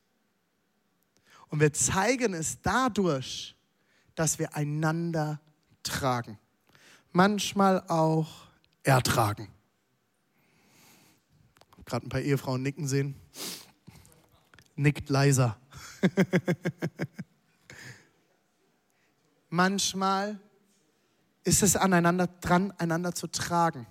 Und 1.49 1.61
wir 1.61 1.73
zeigen 1.73 2.35
es 2.35 2.61
dadurch, 2.61 3.57
dass 4.15 4.39
wir 4.39 4.55
einander 4.55 5.41
tragen 5.83 6.39
manchmal 7.13 7.83
auch 7.89 8.29
ertragen. 8.83 9.49
gerade 11.85 12.07
ein 12.07 12.09
paar 12.09 12.21
Ehefrauen 12.21 12.63
nicken 12.63 12.87
sehen. 12.87 13.15
Nickt 14.77 15.09
leiser. 15.11 15.59
Manchmal 19.51 20.41
ist 21.45 21.63
es 21.63 21.77
aneinander 21.77 22.27
dran, 22.27 22.73
einander 22.79 23.15
zu 23.15 23.27
tragen. 23.27 23.87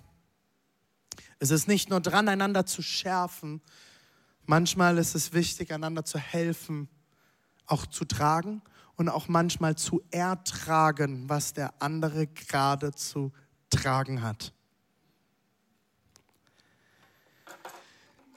Es 1.38 1.50
ist 1.50 1.68
nicht 1.68 1.90
nur 1.90 2.00
dran, 2.00 2.28
einander 2.28 2.66
zu 2.66 2.82
schärfen. 2.82 3.62
Manchmal 4.44 4.98
ist 4.98 5.14
es 5.14 5.32
wichtig, 5.32 5.72
einander 5.72 6.04
zu 6.04 6.18
helfen, 6.18 6.88
auch 7.66 7.86
zu 7.86 8.04
tragen 8.04 8.62
und 8.96 9.08
auch 9.08 9.28
manchmal 9.28 9.76
zu 9.76 10.02
ertragen, 10.10 11.28
was 11.28 11.52
der 11.52 11.74
andere 11.80 12.26
gerade 12.26 12.92
zu 12.92 13.32
tragen 13.70 14.22
hat. 14.22 14.52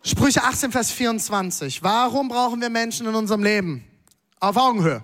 Sprüche 0.04 0.44
18, 0.44 0.72
Vers 0.72 0.92
24. 0.92 1.82
Warum 1.82 2.30
brauchen 2.30 2.62
wir 2.62 2.70
Menschen 2.70 3.08
in 3.08 3.16
unserem 3.16 3.42
Leben? 3.42 3.84
Auf 4.40 4.56
Augenhöhe. 4.56 5.04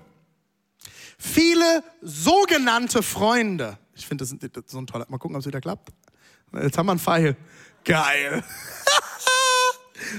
Viele 1.18 1.84
sogenannte 2.02 3.02
Freunde. 3.02 3.80
Ich 3.96 4.06
finde, 4.06 4.24
das, 4.24 4.36
das 4.38 4.64
ist 4.64 4.72
so 4.72 4.78
ein 4.78 4.88
toller. 4.88 5.06
Mal 5.10 5.18
gucken, 5.18 5.36
ob 5.36 5.42
es 5.42 5.48
wieder 5.48 5.62
klappt. 5.62 5.90
Jetzt 6.54 6.78
haben 6.78 6.86
wir 6.86 6.92
einen 6.92 7.00
Pfeil. 7.00 7.36
Geil. 7.84 8.44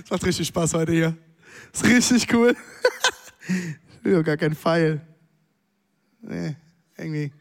Es 0.04 0.10
macht 0.10 0.24
richtig 0.24 0.48
Spaß 0.48 0.74
heute 0.74 0.92
hier. 0.92 1.16
Ist 1.72 1.84
richtig 1.84 2.32
cool. 2.32 2.56
Ich 4.04 4.10
will 4.10 4.22
gar 4.24 4.36
keinen 4.36 4.56
Pfeil. 4.56 5.00
Nee, 6.22 6.54
irgendwie, 6.96 7.32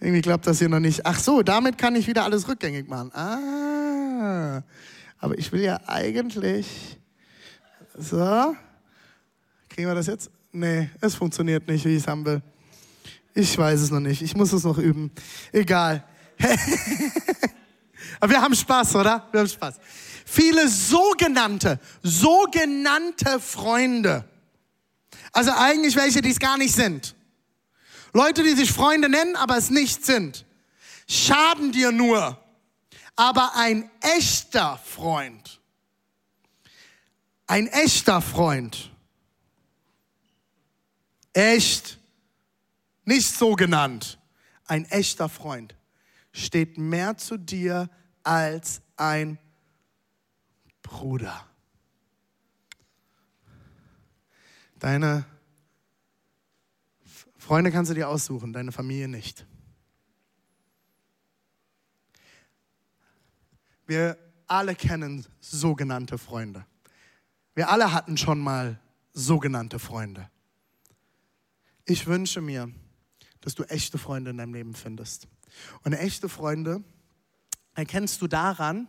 irgendwie 0.00 0.22
klappt 0.22 0.46
das 0.46 0.58
hier 0.58 0.68
noch 0.68 0.80
nicht. 0.80 1.06
Ach 1.06 1.18
so, 1.18 1.42
damit 1.42 1.78
kann 1.78 1.94
ich 1.94 2.08
wieder 2.08 2.24
alles 2.24 2.48
rückgängig 2.48 2.88
machen. 2.88 3.12
Ah, 3.14 4.62
aber 5.18 5.38
ich 5.38 5.52
will 5.52 5.62
ja 5.62 5.80
eigentlich. 5.86 6.98
So. 7.96 8.56
Kriegen 9.68 9.88
wir 9.88 9.94
das 9.94 10.08
jetzt? 10.08 10.30
Nee, 10.50 10.90
es 11.00 11.14
funktioniert 11.14 11.66
nicht, 11.68 11.84
wie 11.84 11.96
ich 11.96 12.02
es 12.02 12.08
haben 12.08 12.24
will. 12.26 12.42
Ich 13.34 13.56
weiß 13.56 13.80
es 13.80 13.90
noch 13.90 14.00
nicht. 14.00 14.20
Ich 14.20 14.34
muss 14.34 14.52
es 14.52 14.64
noch 14.64 14.78
üben. 14.78 15.12
Egal. 15.52 16.04
aber 18.20 18.32
wir 18.32 18.42
haben 18.42 18.54
Spaß, 18.54 18.96
oder? 18.96 19.28
Wir 19.30 19.40
haben 19.40 19.48
Spaß. 19.48 19.76
Viele 20.26 20.68
sogenannte, 20.68 21.78
sogenannte 22.02 23.38
Freunde. 23.38 24.24
Also 25.32 25.52
eigentlich 25.56 25.96
welche, 25.96 26.20
die 26.20 26.30
es 26.30 26.38
gar 26.38 26.58
nicht 26.58 26.74
sind. 26.74 27.14
Leute, 28.12 28.42
die 28.42 28.54
sich 28.54 28.72
Freunde 28.72 29.08
nennen, 29.08 29.36
aber 29.36 29.56
es 29.56 29.70
nicht 29.70 30.04
sind, 30.04 30.44
schaden 31.08 31.72
dir 31.72 31.92
nur. 31.92 32.38
Aber 33.16 33.52
ein 33.56 33.90
echter 34.00 34.78
Freund, 34.78 35.60
ein 37.46 37.66
echter 37.66 38.22
Freund, 38.22 38.90
echt, 41.32 41.98
nicht 43.04 43.30
so 43.34 43.54
genannt, 43.54 44.18
ein 44.66 44.84
echter 44.86 45.28
Freund 45.28 45.74
steht 46.32 46.78
mehr 46.78 47.16
zu 47.18 47.36
dir 47.36 47.90
als 48.22 48.80
ein 48.96 49.38
Bruder. 50.82 51.46
Deine 54.78 55.24
Freunde 57.52 57.70
kannst 57.70 57.90
du 57.90 57.94
dir 57.94 58.08
aussuchen, 58.08 58.54
deine 58.54 58.72
Familie 58.72 59.08
nicht. 59.08 59.44
Wir 63.84 64.16
alle 64.46 64.74
kennen 64.74 65.26
sogenannte 65.38 66.16
Freunde. 66.16 66.64
Wir 67.54 67.68
alle 67.68 67.92
hatten 67.92 68.16
schon 68.16 68.40
mal 68.40 68.80
sogenannte 69.12 69.78
Freunde. 69.78 70.30
Ich 71.84 72.06
wünsche 72.06 72.40
mir, 72.40 72.72
dass 73.42 73.54
du 73.54 73.64
echte 73.64 73.98
Freunde 73.98 74.30
in 74.30 74.38
deinem 74.38 74.54
Leben 74.54 74.72
findest. 74.72 75.28
Und 75.84 75.92
echte 75.92 76.30
Freunde 76.30 76.82
erkennst 77.74 78.22
du 78.22 78.28
daran, 78.28 78.88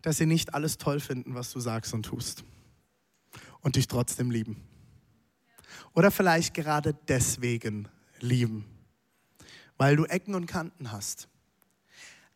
dass 0.00 0.16
sie 0.16 0.24
nicht 0.24 0.54
alles 0.54 0.78
toll 0.78 1.00
finden, 1.00 1.34
was 1.34 1.52
du 1.52 1.60
sagst 1.60 1.92
und 1.92 2.04
tust. 2.04 2.44
Und 3.60 3.76
dich 3.76 3.88
trotzdem 3.88 4.30
lieben. 4.30 4.65
Oder 5.94 6.10
vielleicht 6.10 6.54
gerade 6.54 6.94
deswegen 7.08 7.88
lieben, 8.20 8.64
weil 9.76 9.96
du 9.96 10.04
Ecken 10.04 10.34
und 10.34 10.46
Kanten 10.46 10.92
hast. 10.92 11.28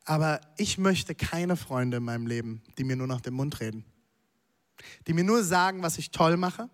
Aber 0.05 0.41
ich 0.57 0.79
möchte 0.79 1.15
keine 1.15 1.57
Freunde 1.57 1.99
in 1.99 2.03
meinem 2.05 2.27
Leben, 2.27 2.63
die 2.79 2.85
mir 2.85 2.97
nur 2.97 3.07
nach 3.07 3.21
dem 3.21 3.35
Mund 3.35 3.61
reden. 3.61 3.85
Die 5.07 5.13
mir 5.13 5.25
nur 5.25 5.45
sagen, 5.45 5.83
was 5.83 5.99
ich 5.99 6.11
toll 6.11 6.37
mache. 6.37 6.69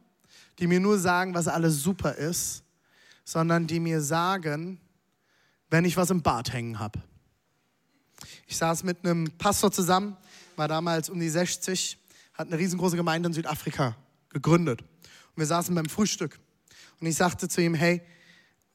Die 0.59 0.67
mir 0.67 0.81
nur 0.81 0.99
sagen, 0.99 1.35
was 1.35 1.49
alles 1.49 1.83
super 1.83 2.15
ist. 2.15 2.63
Sondern 3.25 3.67
die 3.67 3.81
mir 3.81 4.01
sagen, 4.01 4.81
wenn 5.69 5.85
ich 5.85 5.97
was 5.97 6.11
im 6.11 6.23
Bart 6.23 6.53
hängen 6.53 6.79
habe. 6.79 7.03
Ich 8.47 8.57
saß 8.57 8.85
mit 8.85 9.05
einem 9.05 9.31
Pastor 9.39 9.71
zusammen, 9.73 10.17
war 10.55 10.69
damals 10.69 11.11
um 11.11 11.19
die 11.19 11.29
60, 11.29 11.99
hat 12.35 12.47
eine 12.47 12.59
riesengroße 12.59 12.97
Gemeinde 12.97 13.27
in 13.29 13.33
Südafrika 13.33 13.97
gegründet. 14.31 14.83
Und 14.83 15.37
wir 15.37 15.47
saßen 15.47 15.75
beim 15.75 15.89
Frühstück. 15.89 16.39
Und 17.01 17.07
ich 17.07 17.17
sagte 17.17 17.49
zu 17.49 17.61
ihm, 17.61 17.75
hey, 17.75 18.03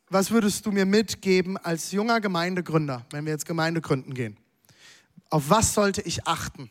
was 0.10 0.32
würdest 0.32 0.66
du 0.66 0.72
mir 0.72 0.86
mitgeben 0.86 1.58
als 1.58 1.92
junger 1.92 2.20
Gemeindegründer, 2.20 3.06
wenn 3.12 3.26
wir 3.26 3.32
jetzt 3.32 3.46
Gemeinde 3.46 3.82
gründen 3.82 4.14
gehen? 4.14 4.38
Auf 5.30 5.50
was 5.50 5.74
sollte 5.74 6.02
ich 6.02 6.28
achten? 6.28 6.70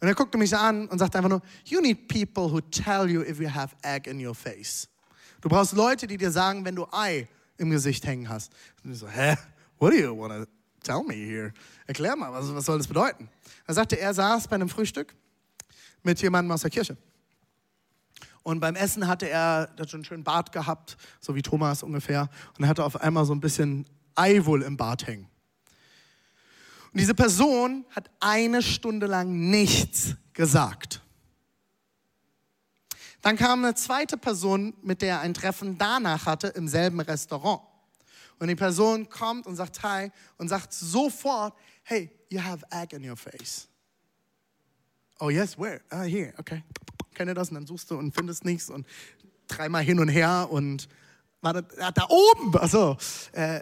Und 0.00 0.08
er 0.08 0.14
guckte 0.14 0.38
mich 0.38 0.56
an 0.56 0.88
und 0.88 0.98
sagte 0.98 1.18
einfach 1.18 1.30
nur, 1.30 1.42
you 1.64 1.80
need 1.80 2.08
people 2.08 2.50
who 2.50 2.60
tell 2.60 3.08
you 3.10 3.22
if 3.22 3.40
you 3.40 3.52
have 3.52 3.74
egg 3.82 4.08
in 4.08 4.24
your 4.24 4.34
face. 4.34 4.88
Du 5.40 5.48
brauchst 5.48 5.72
Leute, 5.72 6.06
die 6.06 6.16
dir 6.16 6.30
sagen, 6.30 6.64
wenn 6.64 6.74
du 6.74 6.86
Ei 6.90 7.28
im 7.58 7.70
Gesicht 7.70 8.06
hängen 8.06 8.28
hast. 8.28 8.52
Und 8.82 8.92
ich 8.92 8.98
so, 8.98 9.08
hä? 9.08 9.36
What 9.78 9.92
do 9.92 9.96
you 9.96 10.16
want 10.16 10.32
to 10.32 10.50
tell 10.82 11.02
me 11.04 11.14
here? 11.14 11.52
Erklär 11.86 12.16
mal, 12.16 12.32
was, 12.32 12.52
was 12.54 12.64
soll 12.64 12.78
das 12.78 12.86
bedeuten? 12.86 13.28
Er 13.66 13.74
sagte, 13.74 13.98
er 13.98 14.14
saß 14.14 14.48
bei 14.48 14.54
einem 14.54 14.68
Frühstück 14.68 15.14
mit 16.02 16.20
jemandem 16.22 16.52
aus 16.52 16.62
der 16.62 16.70
Kirche. 16.70 16.96
Und 18.42 18.60
beim 18.60 18.76
Essen 18.76 19.06
hatte 19.06 19.28
er, 19.28 19.70
hat 19.78 19.90
schon 19.90 19.98
einen 19.98 20.04
schönen 20.04 20.24
Bart 20.24 20.52
gehabt, 20.52 20.96
so 21.20 21.34
wie 21.34 21.42
Thomas 21.42 21.82
ungefähr. 21.82 22.28
Und 22.56 22.64
er 22.64 22.68
hatte 22.68 22.84
auf 22.84 23.00
einmal 23.00 23.24
so 23.24 23.34
ein 23.34 23.40
bisschen 23.40 23.86
Ei 24.14 24.44
wohl 24.44 24.62
im 24.62 24.76
Bart 24.76 25.06
hängen. 25.06 25.28
Und 26.92 27.00
diese 27.00 27.14
Person 27.14 27.84
hat 27.90 28.10
eine 28.20 28.62
Stunde 28.62 29.06
lang 29.06 29.50
nichts 29.50 30.14
gesagt. 30.32 31.02
Dann 33.20 33.36
kam 33.36 33.64
eine 33.64 33.74
zweite 33.74 34.16
Person, 34.16 34.74
mit 34.82 35.02
der 35.02 35.16
er 35.16 35.20
ein 35.20 35.34
Treffen 35.34 35.76
danach 35.76 36.26
hatte, 36.26 36.48
im 36.48 36.68
selben 36.68 37.00
Restaurant. 37.00 37.60
Und 38.38 38.48
die 38.48 38.54
Person 38.54 39.08
kommt 39.08 39.46
und 39.46 39.56
sagt 39.56 39.82
Hi 39.82 40.10
und 40.36 40.48
sagt 40.48 40.72
sofort, 40.72 41.54
hey, 41.82 42.10
you 42.30 42.40
have 42.40 42.64
egg 42.70 42.94
in 42.94 43.08
your 43.08 43.16
face. 43.16 43.68
Oh 45.20 45.30
yes, 45.30 45.58
where? 45.58 45.80
Ah, 45.90 46.02
here, 46.02 46.32
okay 46.38 46.62
kenne 47.18 47.34
das 47.34 47.48
und 47.50 47.56
dann 47.56 47.66
suchst 47.66 47.90
du 47.90 47.98
und 47.98 48.14
findest 48.14 48.44
nichts 48.44 48.70
und 48.70 48.86
dreimal 49.48 49.82
hin 49.82 49.98
und 49.98 50.08
her 50.08 50.48
und 50.50 50.88
war 51.40 51.52
da, 51.52 51.90
da 51.90 52.06
oben, 52.08 52.56
also 52.58 52.96
äh, 53.32 53.60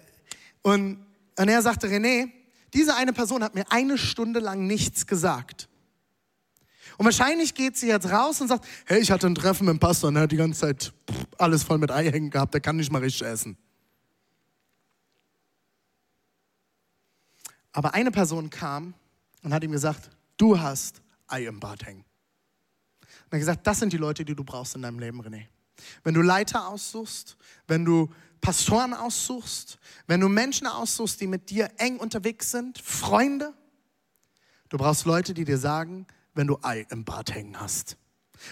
und, 0.63 1.05
und 1.39 1.49
er 1.49 1.63
sagte, 1.63 1.89
René, 1.89 2.31
diese 2.75 2.95
eine 2.97 3.13
Person 3.13 3.43
hat 3.43 3.55
mir 3.55 3.65
eine 3.71 3.97
Stunde 3.97 4.41
lang 4.41 4.67
nichts 4.67 5.07
gesagt. 5.07 5.69
Und 6.99 7.05
wahrscheinlich 7.05 7.55
geht 7.55 7.77
sie 7.77 7.89
jetzt 7.89 8.11
raus 8.11 8.41
und 8.41 8.49
sagt, 8.49 8.67
hey, 8.87 9.01
ich 9.01 9.11
hatte 9.11 9.27
ein 9.27 9.35
Treffen 9.35 9.67
mit 9.67 9.75
dem 9.75 9.81
Pastor 9.81 10.09
und 10.09 10.17
er 10.17 10.23
hat 10.23 10.33
die 10.33 10.37
ganze 10.37 10.61
Zeit 10.61 10.93
alles 11.39 11.63
voll 11.63 11.79
mit 11.79 11.91
Ei 11.91 12.11
hängen 12.11 12.31
gehabt, 12.31 12.55
der 12.55 12.61
kann 12.61 12.77
nicht 12.77 12.91
mal 12.91 13.03
richtig 13.03 13.27
essen. 13.27 13.57
Aber 17.73 17.95
eine 17.95 18.11
Person 18.11 18.51
kam 18.51 18.95
und 19.43 19.53
hat 19.53 19.63
ihm 19.63 19.73
gesagt, 19.73 20.11
du 20.37 20.59
hast 20.59 21.03
Ei 21.27 21.47
im 21.47 21.61
Bad 21.61 21.85
hängen. 21.85 22.05
Und 23.25 23.33
er 23.33 23.37
hat 23.37 23.41
gesagt, 23.41 23.67
das 23.67 23.79
sind 23.79 23.93
die 23.93 23.97
Leute, 23.99 24.25
die 24.25 24.35
du 24.35 24.45
brauchst 24.45 24.75
in 24.75 24.83
deinem 24.83 24.99
Leben, 24.99 25.21
René. 25.21 25.47
Wenn 26.05 26.15
du 26.15 26.23
Leiter 26.23 26.69
aussuchst, 26.69 27.37
wenn 27.67 27.85
du 27.85 28.11
Pastoren 28.41 28.95
aussuchst, 28.95 29.79
wenn 30.07 30.21
du 30.21 30.29
Menschen 30.29 30.67
aussuchst, 30.67 31.21
die 31.21 31.27
mit 31.27 31.51
dir 31.51 31.71
eng 31.79 31.99
unterwegs 31.99 32.51
sind, 32.51 32.79
Freunde, 32.79 33.53
du 34.69 34.79
brauchst 34.79 35.05
Leute, 35.05 35.35
die 35.35 35.45
dir 35.45 35.59
sagen, 35.59 36.07
wenn 36.35 36.47
du 36.47 36.59
Ei 36.63 36.87
im 36.91 37.05
Bart 37.05 37.35
hängen 37.35 37.59
hast. 37.59 37.97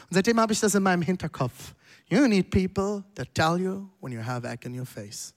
Und 0.08 0.14
seitdem 0.14 0.40
habe 0.40 0.52
ich 0.52 0.60
das 0.60 0.74
in 0.74 0.82
meinem 0.82 1.02
Hinterkopf. 1.02 1.74
You 2.08 2.26
need 2.26 2.50
people 2.50 3.04
that 3.14 3.34
tell 3.34 3.58
you 3.58 3.88
when 4.00 4.12
you 4.12 4.24
have 4.24 4.46
egg 4.46 4.66
in 4.66 4.78
your 4.78 4.86
face. 4.86 5.34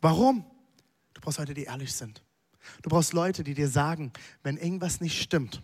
Warum? 0.00 0.44
Du 1.14 1.20
brauchst 1.20 1.38
Leute, 1.38 1.54
die 1.54 1.64
ehrlich 1.64 1.92
sind. 1.92 2.22
Du 2.82 2.90
brauchst 2.90 3.12
Leute, 3.12 3.42
die 3.44 3.54
dir 3.54 3.68
sagen, 3.68 4.12
wenn 4.42 4.56
irgendwas 4.56 5.00
nicht 5.00 5.20
stimmt. 5.20 5.62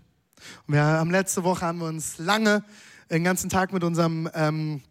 Und 0.66 0.74
wir 0.74 0.82
haben 0.82 1.10
letzte 1.10 1.44
Woche 1.44 1.66
haben 1.66 1.78
wir 1.78 1.86
uns 1.86 2.18
lange 2.18 2.64
den 3.10 3.24
ganzen 3.24 3.50
Tag 3.50 3.72
mit 3.72 3.84
unserem 3.84 4.28
ähm, 4.34 4.82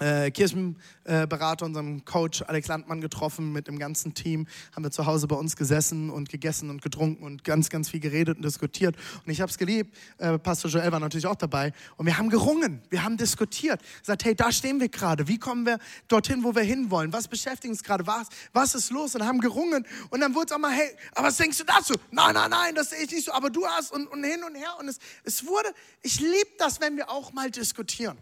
äh, 0.00 0.30
Kirchenberater, 0.30 1.66
unserem 1.66 2.04
Coach 2.04 2.42
Alex 2.42 2.68
Landmann 2.68 3.00
getroffen 3.00 3.52
mit 3.52 3.68
dem 3.68 3.78
ganzen 3.78 4.14
Team. 4.14 4.46
Haben 4.74 4.84
wir 4.84 4.90
zu 4.90 5.06
Hause 5.06 5.28
bei 5.28 5.36
uns 5.36 5.56
gesessen 5.56 6.10
und 6.10 6.28
gegessen 6.28 6.70
und 6.70 6.82
getrunken 6.82 7.22
und 7.22 7.44
ganz, 7.44 7.68
ganz 7.68 7.90
viel 7.90 8.00
geredet 8.00 8.38
und 8.38 8.44
diskutiert. 8.44 8.96
Und 9.24 9.30
ich 9.30 9.40
habe 9.40 9.50
es 9.50 9.58
geliebt. 9.58 9.96
Äh, 10.18 10.38
Pastor 10.38 10.70
Joel 10.70 10.90
war 10.90 11.00
natürlich 11.00 11.26
auch 11.26 11.36
dabei. 11.36 11.72
Und 11.96 12.06
wir 12.06 12.18
haben 12.18 12.30
gerungen, 12.30 12.80
wir 12.90 13.04
haben 13.04 13.16
diskutiert. 13.16 13.80
Gesagt, 14.00 14.24
hey, 14.24 14.34
da 14.34 14.50
stehen 14.50 14.80
wir 14.80 14.88
gerade. 14.88 15.28
Wie 15.28 15.38
kommen 15.38 15.66
wir 15.66 15.78
dorthin, 16.08 16.42
wo 16.42 16.54
wir 16.54 16.62
hinwollen? 16.62 17.12
Was 17.12 17.28
beschäftigt 17.28 17.70
uns 17.70 17.82
gerade? 17.82 18.06
Was, 18.06 18.28
was 18.52 18.74
ist 18.74 18.90
los? 18.90 19.14
Und 19.14 19.26
haben 19.26 19.40
gerungen. 19.40 19.86
Und 20.08 20.20
dann 20.20 20.34
wurde 20.34 20.46
es 20.46 20.52
auch 20.52 20.58
mal, 20.58 20.72
hey, 20.72 20.90
aber 21.14 21.28
was 21.28 21.36
denkst 21.36 21.58
du 21.58 21.64
dazu? 21.64 21.94
Nein, 22.10 22.34
nein, 22.34 22.50
nein, 22.50 22.74
das 22.74 22.90
sehe 22.90 23.04
ich 23.04 23.10
nicht 23.10 23.26
so. 23.26 23.32
Aber 23.32 23.50
du 23.50 23.66
hast 23.66 23.92
und, 23.92 24.06
und 24.06 24.24
hin 24.24 24.42
und 24.44 24.54
her. 24.54 24.76
Und 24.78 24.88
es, 24.88 24.98
es 25.24 25.46
wurde, 25.46 25.68
ich 26.02 26.20
liebe 26.20 26.50
das, 26.58 26.80
wenn 26.80 26.96
wir 26.96 27.10
auch 27.10 27.32
mal 27.32 27.50
diskutieren 27.50 28.16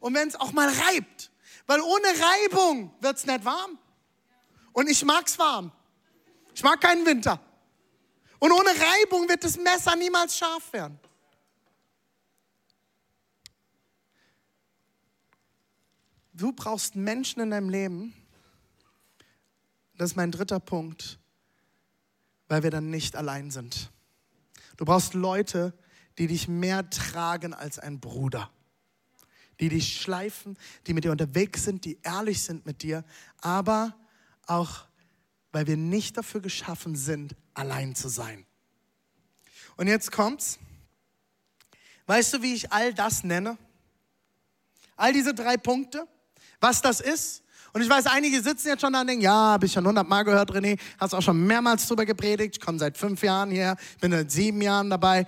und 0.00 0.14
wenn 0.14 0.28
es 0.28 0.36
auch 0.36 0.52
mal 0.52 0.68
reibt. 0.68 1.30
Weil 1.66 1.80
ohne 1.80 2.06
Reibung 2.06 2.92
wird 3.00 3.16
es 3.16 3.26
nicht 3.26 3.44
warm. 3.44 3.78
Und 4.72 4.88
ich 4.88 5.04
mag 5.04 5.26
es 5.26 5.38
warm. 5.38 5.72
Ich 6.54 6.62
mag 6.62 6.80
keinen 6.80 7.04
Winter. 7.04 7.40
Und 8.38 8.52
ohne 8.52 8.70
Reibung 8.70 9.28
wird 9.28 9.42
das 9.42 9.56
Messer 9.56 9.96
niemals 9.96 10.36
scharf 10.36 10.72
werden. 10.72 11.00
Du 16.32 16.52
brauchst 16.52 16.94
Menschen 16.94 17.40
in 17.40 17.50
deinem 17.50 17.70
Leben. 17.70 18.14
Das 19.96 20.10
ist 20.10 20.16
mein 20.16 20.30
dritter 20.30 20.60
Punkt, 20.60 21.18
weil 22.48 22.62
wir 22.62 22.70
dann 22.70 22.90
nicht 22.90 23.16
allein 23.16 23.50
sind. 23.50 23.90
Du 24.76 24.84
brauchst 24.84 25.14
Leute, 25.14 25.72
die 26.18 26.26
dich 26.26 26.46
mehr 26.46 26.88
tragen 26.90 27.54
als 27.54 27.78
ein 27.78 28.00
Bruder 28.00 28.50
die 29.60 29.68
dich 29.68 30.00
schleifen, 30.00 30.58
die 30.86 30.94
mit 30.94 31.04
dir 31.04 31.12
unterwegs 31.12 31.64
sind, 31.64 31.84
die 31.84 31.98
ehrlich 32.02 32.42
sind 32.42 32.66
mit 32.66 32.82
dir, 32.82 33.04
aber 33.40 33.96
auch, 34.46 34.84
weil 35.52 35.66
wir 35.66 35.76
nicht 35.76 36.16
dafür 36.16 36.40
geschaffen 36.40 36.96
sind, 36.96 37.34
allein 37.54 37.94
zu 37.94 38.08
sein. 38.08 38.44
Und 39.76 39.88
jetzt 39.88 40.12
kommt's. 40.12 40.58
Weißt 42.06 42.34
du, 42.34 42.42
wie 42.42 42.54
ich 42.54 42.72
all 42.72 42.94
das 42.94 43.24
nenne? 43.24 43.58
All 44.96 45.12
diese 45.12 45.34
drei 45.34 45.56
Punkte, 45.56 46.06
was 46.60 46.80
das 46.80 47.00
ist? 47.00 47.42
Und 47.72 47.82
ich 47.82 47.90
weiß, 47.90 48.06
einige 48.06 48.42
sitzen 48.42 48.68
jetzt 48.68 48.80
schon 48.80 48.92
da 48.92 49.02
und 49.02 49.06
denken, 49.06 49.22
ja, 49.22 49.32
habe 49.32 49.66
ich 49.66 49.72
schon 49.72 49.86
hundertmal 49.86 50.24
gehört, 50.24 50.50
René, 50.50 50.78
hast 50.98 51.12
auch 51.12 51.20
schon 51.20 51.46
mehrmals 51.46 51.86
drüber 51.86 52.06
gepredigt, 52.06 52.56
ich 52.56 52.60
komme 52.64 52.78
seit 52.78 52.96
fünf 52.96 53.22
Jahren 53.22 53.50
her, 53.50 53.76
bin 54.00 54.12
seit 54.12 54.30
sieben 54.30 54.62
Jahren 54.62 54.88
dabei. 54.88 55.26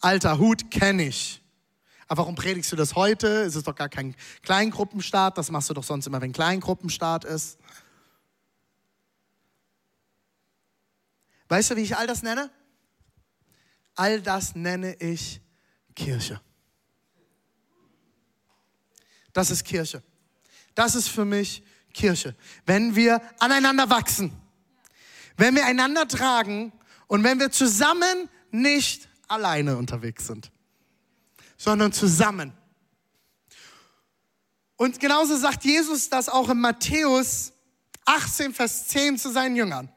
Alter 0.00 0.38
Hut 0.38 0.70
kenne 0.70 1.08
ich. 1.08 1.39
Aber 2.10 2.22
warum 2.22 2.34
predigst 2.34 2.72
du 2.72 2.74
das 2.74 2.96
heute? 2.96 3.42
Es 3.42 3.54
ist 3.54 3.68
doch 3.68 3.76
gar 3.76 3.88
kein 3.88 4.16
Kleingruppenstart. 4.42 5.38
Das 5.38 5.48
machst 5.52 5.70
du 5.70 5.74
doch 5.74 5.84
sonst 5.84 6.08
immer, 6.08 6.20
wenn 6.20 6.32
Kleingruppenstart 6.32 7.24
ist. 7.24 7.56
Weißt 11.46 11.70
du, 11.70 11.76
wie 11.76 11.82
ich 11.82 11.96
all 11.96 12.08
das 12.08 12.24
nenne? 12.24 12.50
All 13.94 14.20
das 14.20 14.56
nenne 14.56 14.96
ich 14.96 15.40
Kirche. 15.94 16.40
Das 19.32 19.52
ist 19.52 19.62
Kirche. 19.62 20.02
Das 20.74 20.96
ist 20.96 21.06
für 21.06 21.24
mich 21.24 21.62
Kirche. 21.94 22.34
Wenn 22.66 22.96
wir 22.96 23.22
aneinander 23.38 23.88
wachsen, 23.88 24.32
wenn 25.36 25.54
wir 25.54 25.64
einander 25.64 26.08
tragen 26.08 26.72
und 27.06 27.22
wenn 27.22 27.38
wir 27.38 27.52
zusammen 27.52 28.28
nicht 28.50 29.08
alleine 29.28 29.76
unterwegs 29.76 30.26
sind 30.26 30.50
sondern 31.60 31.92
zusammen. 31.92 32.54
Und 34.76 34.98
genauso 34.98 35.36
sagt 35.36 35.62
Jesus 35.62 36.08
das 36.08 36.30
auch 36.30 36.48
in 36.48 36.58
Matthäus 36.58 37.52
18, 38.06 38.54
Vers 38.54 38.88
10 38.88 39.18
zu 39.18 39.30
seinen 39.30 39.56
Jüngern. 39.56 39.90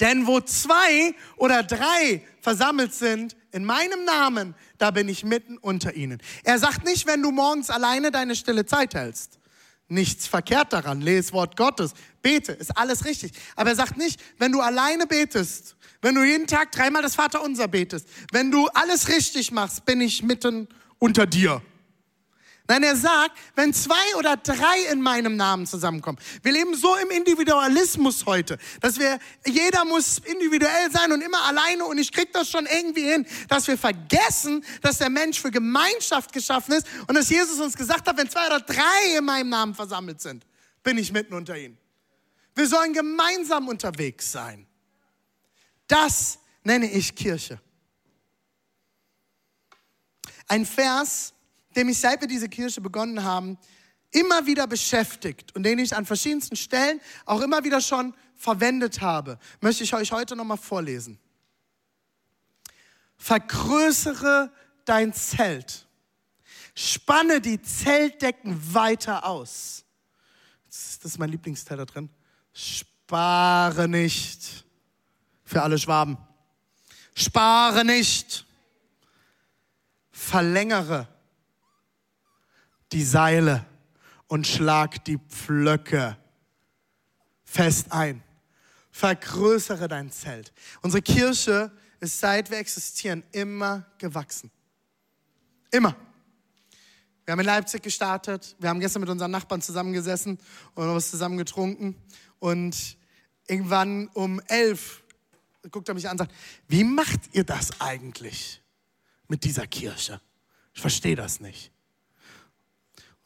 Denn 0.00 0.26
wo 0.26 0.40
zwei 0.40 1.14
oder 1.36 1.62
drei 1.62 2.26
versammelt 2.40 2.92
sind 2.92 3.36
in 3.52 3.64
meinem 3.64 4.04
Namen, 4.04 4.56
da 4.78 4.90
bin 4.90 5.08
ich 5.08 5.22
mitten 5.22 5.58
unter 5.58 5.94
ihnen. 5.94 6.20
Er 6.42 6.58
sagt 6.58 6.84
nicht, 6.84 7.06
wenn 7.06 7.22
du 7.22 7.30
morgens 7.30 7.70
alleine 7.70 8.10
deine 8.10 8.34
stille 8.34 8.66
Zeit 8.66 8.94
hältst. 8.94 9.38
Nichts 9.86 10.26
verkehrt 10.26 10.72
daran. 10.72 11.00
Lese 11.00 11.32
Wort 11.34 11.56
Gottes. 11.56 11.92
Bete. 12.20 12.50
Ist 12.50 12.76
alles 12.76 13.04
richtig. 13.04 13.30
Aber 13.54 13.70
er 13.70 13.76
sagt 13.76 13.96
nicht, 13.96 14.20
wenn 14.38 14.50
du 14.50 14.60
alleine 14.60 15.06
betest 15.06 15.75
wenn 16.06 16.14
du 16.14 16.22
jeden 16.22 16.46
Tag 16.46 16.70
dreimal 16.70 17.02
das 17.02 17.16
Vaterunser 17.16 17.66
betest, 17.66 18.06
wenn 18.30 18.52
du 18.52 18.68
alles 18.68 19.08
richtig 19.08 19.50
machst, 19.50 19.84
bin 19.86 20.00
ich 20.00 20.22
mitten 20.22 20.68
unter 21.00 21.26
dir. 21.26 21.60
Nein, 22.68 22.84
er 22.84 22.94
sagt, 22.94 23.36
wenn 23.56 23.74
zwei 23.74 24.14
oder 24.16 24.36
drei 24.36 24.92
in 24.92 25.02
meinem 25.02 25.34
Namen 25.34 25.66
zusammenkommen. 25.66 26.16
Wir 26.44 26.52
leben 26.52 26.76
so 26.76 26.94
im 26.94 27.10
Individualismus 27.10 28.24
heute, 28.24 28.56
dass 28.80 29.00
wir, 29.00 29.18
jeder 29.46 29.84
muss 29.84 30.18
individuell 30.18 30.92
sein 30.92 31.10
und 31.10 31.22
immer 31.22 31.42
alleine 31.42 31.84
und 31.84 31.98
ich 31.98 32.12
krieg 32.12 32.32
das 32.32 32.50
schon 32.50 32.66
irgendwie 32.66 33.10
hin, 33.10 33.26
dass 33.48 33.66
wir 33.66 33.76
vergessen, 33.76 34.64
dass 34.82 34.98
der 34.98 35.10
Mensch 35.10 35.40
für 35.40 35.50
Gemeinschaft 35.50 36.32
geschaffen 36.32 36.74
ist 36.74 36.86
und 37.08 37.16
dass 37.16 37.30
Jesus 37.30 37.58
uns 37.58 37.76
gesagt 37.76 38.06
hat, 38.06 38.16
wenn 38.16 38.30
zwei 38.30 38.46
oder 38.46 38.60
drei 38.60 39.18
in 39.18 39.24
meinem 39.24 39.48
Namen 39.48 39.74
versammelt 39.74 40.20
sind, 40.20 40.46
bin 40.84 40.98
ich 40.98 41.10
mitten 41.10 41.34
unter 41.34 41.58
ihnen. 41.58 41.76
Wir 42.54 42.68
sollen 42.68 42.92
gemeinsam 42.92 43.66
unterwegs 43.66 44.30
sein. 44.30 44.68
Das 45.86 46.38
nenne 46.64 46.90
ich 46.90 47.14
Kirche. 47.14 47.60
Ein 50.48 50.66
Vers, 50.66 51.32
der 51.74 51.84
mich 51.84 51.98
seit 51.98 52.20
wir 52.20 52.28
diese 52.28 52.48
Kirche 52.48 52.80
begonnen 52.80 53.22
haben, 53.22 53.58
immer 54.10 54.46
wieder 54.46 54.66
beschäftigt 54.66 55.54
und 55.54 55.62
den 55.62 55.78
ich 55.78 55.94
an 55.94 56.06
verschiedensten 56.06 56.56
Stellen 56.56 57.00
auch 57.24 57.40
immer 57.40 57.64
wieder 57.64 57.80
schon 57.80 58.14
verwendet 58.34 59.00
habe, 59.00 59.38
möchte 59.60 59.84
ich 59.84 59.94
euch 59.94 60.12
heute 60.12 60.36
nochmal 60.36 60.56
vorlesen. 60.56 61.18
Vergrößere 63.16 64.52
dein 64.84 65.12
Zelt. 65.12 65.86
Spanne 66.74 67.40
die 67.40 67.60
Zeltdecken 67.60 68.74
weiter 68.74 69.24
aus. 69.24 69.84
Das 70.66 70.98
ist 71.02 71.18
mein 71.18 71.30
Lieblingsteil 71.30 71.78
da 71.78 71.86
drin. 71.86 72.10
Spare 72.52 73.88
nicht 73.88 74.65
für 75.46 75.62
alle 75.62 75.78
Schwaben. 75.78 76.18
Spare 77.14 77.86
nicht. 77.86 78.44
Verlängere 80.10 81.08
die 82.92 83.04
Seile 83.04 83.64
und 84.26 84.46
schlag 84.46 85.04
die 85.04 85.18
Pflöcke 85.18 86.18
fest 87.44 87.92
ein. 87.92 88.22
Vergrößere 88.90 89.88
dein 89.88 90.10
Zelt. 90.10 90.52
Unsere 90.82 91.02
Kirche 91.02 91.70
ist 92.00 92.18
seit 92.20 92.50
wir 92.50 92.58
existieren 92.58 93.22
immer 93.32 93.86
gewachsen. 93.98 94.50
Immer. 95.70 95.96
Wir 97.24 97.32
haben 97.32 97.40
in 97.40 97.46
Leipzig 97.46 97.82
gestartet. 97.82 98.56
Wir 98.58 98.68
haben 98.68 98.80
gestern 98.80 99.00
mit 99.00 99.08
unseren 99.08 99.30
Nachbarn 99.30 99.60
zusammengesessen 99.60 100.38
und 100.74 100.94
was 100.94 101.10
zusammen 101.10 101.36
getrunken. 101.38 101.96
Und 102.38 102.96
irgendwann 103.48 104.08
um 104.08 104.40
elf 104.48 105.02
guckt 105.70 105.88
er 105.88 105.94
mich 105.94 106.06
an 106.06 106.12
und 106.12 106.18
sagt, 106.18 106.34
wie 106.68 106.84
macht 106.84 107.20
ihr 107.32 107.44
das 107.44 107.80
eigentlich 107.80 108.62
mit 109.28 109.44
dieser 109.44 109.66
Kirche? 109.66 110.20
Ich 110.74 110.80
verstehe 110.80 111.16
das 111.16 111.40
nicht. 111.40 111.72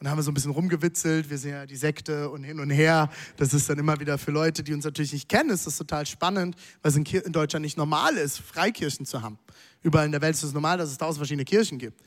Und 0.00 0.05
dann 0.05 0.12
haben 0.12 0.18
wir 0.18 0.22
so 0.22 0.31
ein 0.31 0.35
bisschen 0.35 0.53
rumgewitzelt, 0.53 1.29
wir 1.29 1.37
sind 1.37 1.50
ja 1.50 1.66
die 1.66 1.76
Sekte 1.76 2.31
und 2.31 2.42
hin 2.42 2.59
und 2.59 2.70
her. 2.70 3.11
Das 3.37 3.53
ist 3.53 3.68
dann 3.68 3.79
immer 3.79 4.00
wieder 4.00 4.16
für 4.16 4.31
Leute, 4.31 4.62
die 4.62 4.72
uns 4.72 4.85
natürlich 4.85 5.12
nicht 5.12 5.29
kennen, 5.29 5.50
ist 5.50 5.66
das 5.66 5.76
total 5.76 6.07
spannend, 6.07 6.57
weil 6.81 6.90
es 6.90 6.96
in 6.96 7.33
Deutschland 7.33 7.62
nicht 7.62 7.76
normal 7.76 8.16
ist, 8.16 8.38
Freikirchen 8.38 9.05
zu 9.05 9.20
haben. 9.20 9.38
Überall 9.83 10.07
in 10.07 10.12
der 10.12 10.22
Welt 10.22 10.35
ist 10.35 10.42
es 10.42 10.55
normal, 10.55 10.79
dass 10.79 10.90
es 10.90 10.96
tausend 10.96 11.18
verschiedene 11.18 11.44
Kirchen 11.44 11.76
gibt. 11.79 12.00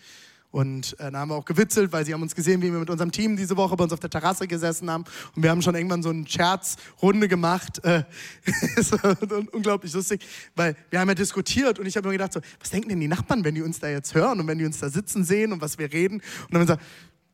Und 0.53 0.95
äh, 0.99 1.11
da 1.11 1.17
haben 1.17 1.29
wir 1.29 1.35
auch 1.35 1.45
gewitzelt, 1.45 1.91
weil 1.91 2.05
sie 2.05 2.13
haben 2.13 2.21
uns 2.21 2.35
gesehen, 2.35 2.61
wie 2.61 2.71
wir 2.71 2.77
mit 2.77 2.91
unserem 2.91 3.11
Team 3.11 3.35
diese 3.35 3.57
Woche 3.57 3.75
bei 3.75 3.85
uns 3.85 3.91
auf 3.91 3.99
der 3.99 4.11
Terrasse 4.11 4.47
gesessen 4.47 4.87
haben. 4.87 5.03
Und 5.35 5.41
wir 5.41 5.49
haben 5.49 5.63
schon 5.63 5.73
irgendwann 5.73 6.03
so 6.03 6.09
eine 6.09 6.27
Scherzrunde 6.27 7.27
gemacht. 7.27 7.83
Äh, 7.83 8.03
unglaublich 9.51 9.91
lustig, 9.93 10.23
weil 10.55 10.75
wir 10.91 10.99
haben 10.99 11.07
ja 11.07 11.15
diskutiert 11.15 11.79
und 11.79 11.87
ich 11.87 11.97
habe 11.97 12.07
mir 12.07 12.11
gedacht, 12.11 12.33
so, 12.33 12.39
was 12.59 12.69
denken 12.69 12.89
denn 12.89 12.99
die 12.99 13.07
Nachbarn, 13.07 13.43
wenn 13.43 13.55
die 13.55 13.63
uns 13.63 13.79
da 13.79 13.89
jetzt 13.89 14.13
hören 14.13 14.39
und 14.41 14.45
wenn 14.45 14.59
die 14.59 14.65
uns 14.65 14.79
da 14.79 14.89
sitzen 14.89 15.23
sehen 15.23 15.53
und 15.53 15.59
was 15.59 15.79
wir 15.79 15.91
reden? 15.91 16.17
Und 16.17 16.53
dann 16.53 16.61
haben 16.61 16.67
wir 16.67 16.75
gesagt, 16.75 16.83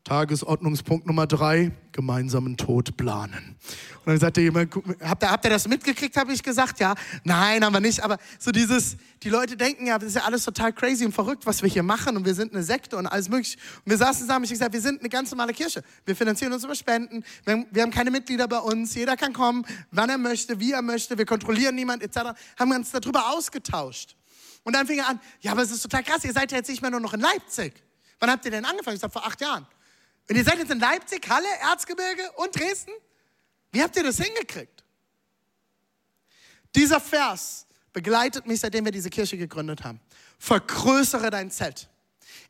Tagesordnungspunkt 0.04 1.06
Nummer 1.06 1.26
drei, 1.26 1.72
gemeinsamen 1.92 2.56
Tod 2.56 2.96
planen. 2.96 3.56
Und 3.98 4.06
dann 4.06 4.18
sagte 4.18 4.40
jemand, 4.40 4.74
habt 5.02 5.22
ihr, 5.22 5.30
habt 5.30 5.44
ihr 5.44 5.50
das 5.50 5.68
mitgekriegt, 5.68 6.16
habe 6.16 6.32
ich 6.32 6.42
gesagt, 6.42 6.80
ja. 6.80 6.94
Nein, 7.22 7.62
haben 7.62 7.72
wir 7.72 7.80
nicht, 7.80 8.02
aber 8.02 8.16
so 8.38 8.50
dieses, 8.50 8.96
die 9.22 9.28
Leute 9.28 9.58
denken 9.58 9.86
ja, 9.86 9.98
das 9.98 10.08
ist 10.08 10.14
ja 10.16 10.22
alles 10.22 10.44
total 10.44 10.72
crazy 10.72 11.04
und 11.04 11.12
verrückt, 11.12 11.44
was 11.44 11.62
wir 11.62 11.68
hier 11.68 11.82
machen 11.82 12.16
und 12.16 12.24
wir 12.24 12.34
sind 12.34 12.54
eine 12.54 12.62
Sekte 12.62 12.96
und 12.96 13.06
alles 13.06 13.28
mögliche. 13.28 13.58
Und 13.84 13.90
wir 13.90 13.98
saßen 13.98 14.22
zusammen, 14.22 14.44
ich 14.44 14.50
gesagt, 14.50 14.72
wir 14.72 14.80
sind 14.80 15.00
eine 15.00 15.10
ganz 15.10 15.30
normale 15.30 15.52
Kirche. 15.52 15.82
Wir 16.06 16.16
finanzieren 16.16 16.52
uns 16.52 16.64
über 16.64 16.74
Spenden, 16.74 17.22
wir 17.44 17.52
haben, 17.52 17.66
wir 17.70 17.82
haben 17.82 17.90
keine 17.90 18.10
Mitglieder 18.10 18.48
bei 18.48 18.58
uns, 18.58 18.94
jeder 18.94 19.16
kann 19.18 19.34
kommen, 19.34 19.66
wann 19.90 20.08
er 20.08 20.18
möchte, 20.18 20.58
wie 20.60 20.72
er 20.72 20.82
möchte, 20.82 21.18
wir 21.18 21.26
kontrollieren 21.26 21.74
niemand 21.74 22.02
etc. 22.02 22.32
Haben 22.58 22.70
wir 22.70 22.76
uns 22.76 22.90
darüber 22.90 23.30
ausgetauscht. 23.32 24.16
Und 24.62 24.74
dann 24.74 24.86
fing 24.86 24.98
er 24.98 25.08
an, 25.08 25.20
ja, 25.40 25.52
aber 25.52 25.62
es 25.62 25.70
ist 25.70 25.82
total 25.82 26.02
krass, 26.02 26.24
ihr 26.24 26.32
seid 26.32 26.50
ja 26.52 26.58
jetzt 26.58 26.68
nicht 26.68 26.80
mehr 26.80 26.90
nur 26.90 27.00
noch 27.00 27.12
in 27.12 27.20
Leipzig. 27.20 27.74
Wann 28.18 28.30
habt 28.30 28.44
ihr 28.44 28.50
denn 28.50 28.64
angefangen? 28.64 28.94
Ich 28.94 29.00
sage, 29.00 29.12
vor 29.12 29.26
acht 29.26 29.40
Jahren. 29.40 29.66
Und 30.30 30.36
ihr 30.36 30.44
seid 30.44 30.60
jetzt 30.60 30.70
in 30.70 30.78
Leipzig, 30.78 31.28
Halle, 31.28 31.48
Erzgebirge 31.60 32.22
und 32.36 32.54
Dresden? 32.54 32.92
Wie 33.72 33.82
habt 33.82 33.96
ihr 33.96 34.04
das 34.04 34.16
hingekriegt? 34.16 34.84
Dieser 36.72 37.00
Vers 37.00 37.66
begleitet 37.92 38.46
mich, 38.46 38.60
seitdem 38.60 38.84
wir 38.84 38.92
diese 38.92 39.10
Kirche 39.10 39.36
gegründet 39.36 39.82
haben. 39.82 40.00
Vergrößere 40.38 41.30
dein 41.30 41.50
Zelt. 41.50 41.88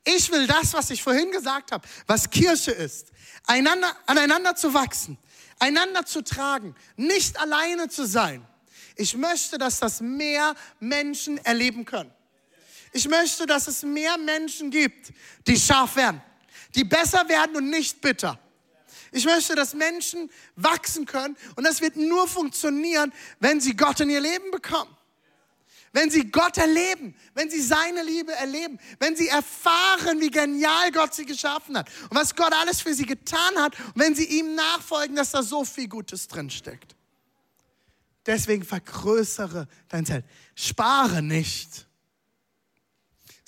Ich 0.04 0.30
will 0.30 0.46
das, 0.46 0.74
was 0.74 0.90
ich 0.90 1.02
vorhin 1.02 1.30
gesagt 1.30 1.72
habe, 1.72 1.88
was 2.06 2.28
Kirche 2.28 2.70
ist, 2.70 3.12
einander, 3.46 3.96
aneinander 4.04 4.54
zu 4.54 4.74
wachsen, 4.74 5.16
einander 5.58 6.04
zu 6.04 6.22
tragen, 6.22 6.74
nicht 6.96 7.40
alleine 7.40 7.88
zu 7.88 8.04
sein. 8.04 8.46
Ich 8.94 9.16
möchte, 9.16 9.56
dass 9.56 9.80
das 9.80 10.02
mehr 10.02 10.54
Menschen 10.80 11.38
erleben 11.46 11.86
können. 11.86 12.12
Ich 12.92 13.08
möchte, 13.08 13.46
dass 13.46 13.68
es 13.68 13.82
mehr 13.84 14.18
Menschen 14.18 14.70
gibt, 14.70 15.14
die 15.46 15.58
scharf 15.58 15.96
werden, 15.96 16.20
die 16.74 16.84
besser 16.84 17.28
werden 17.28 17.56
und 17.56 17.70
nicht 17.70 18.00
bitter. 18.00 18.38
Ich 19.12 19.24
möchte, 19.24 19.54
dass 19.54 19.74
Menschen 19.74 20.30
wachsen 20.56 21.04
können 21.06 21.36
und 21.56 21.64
das 21.64 21.80
wird 21.80 21.96
nur 21.96 22.28
funktionieren, 22.28 23.12
wenn 23.40 23.60
sie 23.60 23.76
Gott 23.76 24.00
in 24.00 24.10
ihr 24.10 24.20
Leben 24.20 24.50
bekommen. 24.50 24.96
Wenn 25.92 26.08
sie 26.08 26.30
Gott 26.30 26.56
erleben, 26.56 27.16
wenn 27.34 27.50
sie 27.50 27.60
seine 27.60 28.04
Liebe 28.04 28.32
erleben, 28.32 28.78
wenn 29.00 29.16
sie 29.16 29.26
erfahren, 29.26 30.20
wie 30.20 30.30
genial 30.30 30.92
Gott 30.92 31.14
sie 31.14 31.26
geschaffen 31.26 31.76
hat 31.76 31.90
und 32.08 32.16
was 32.16 32.36
Gott 32.36 32.52
alles 32.52 32.80
für 32.80 32.94
sie 32.94 33.06
getan 33.06 33.56
hat 33.56 33.76
und 33.80 33.96
wenn 33.96 34.14
sie 34.14 34.26
ihm 34.26 34.54
nachfolgen, 34.54 35.16
dass 35.16 35.32
da 35.32 35.42
so 35.42 35.64
viel 35.64 35.88
Gutes 35.88 36.28
drinsteckt. 36.28 36.94
Deswegen 38.24 38.62
vergrößere 38.62 39.66
dein 39.88 40.06
Zelt. 40.06 40.24
Spare 40.54 41.22
nicht. 41.22 41.88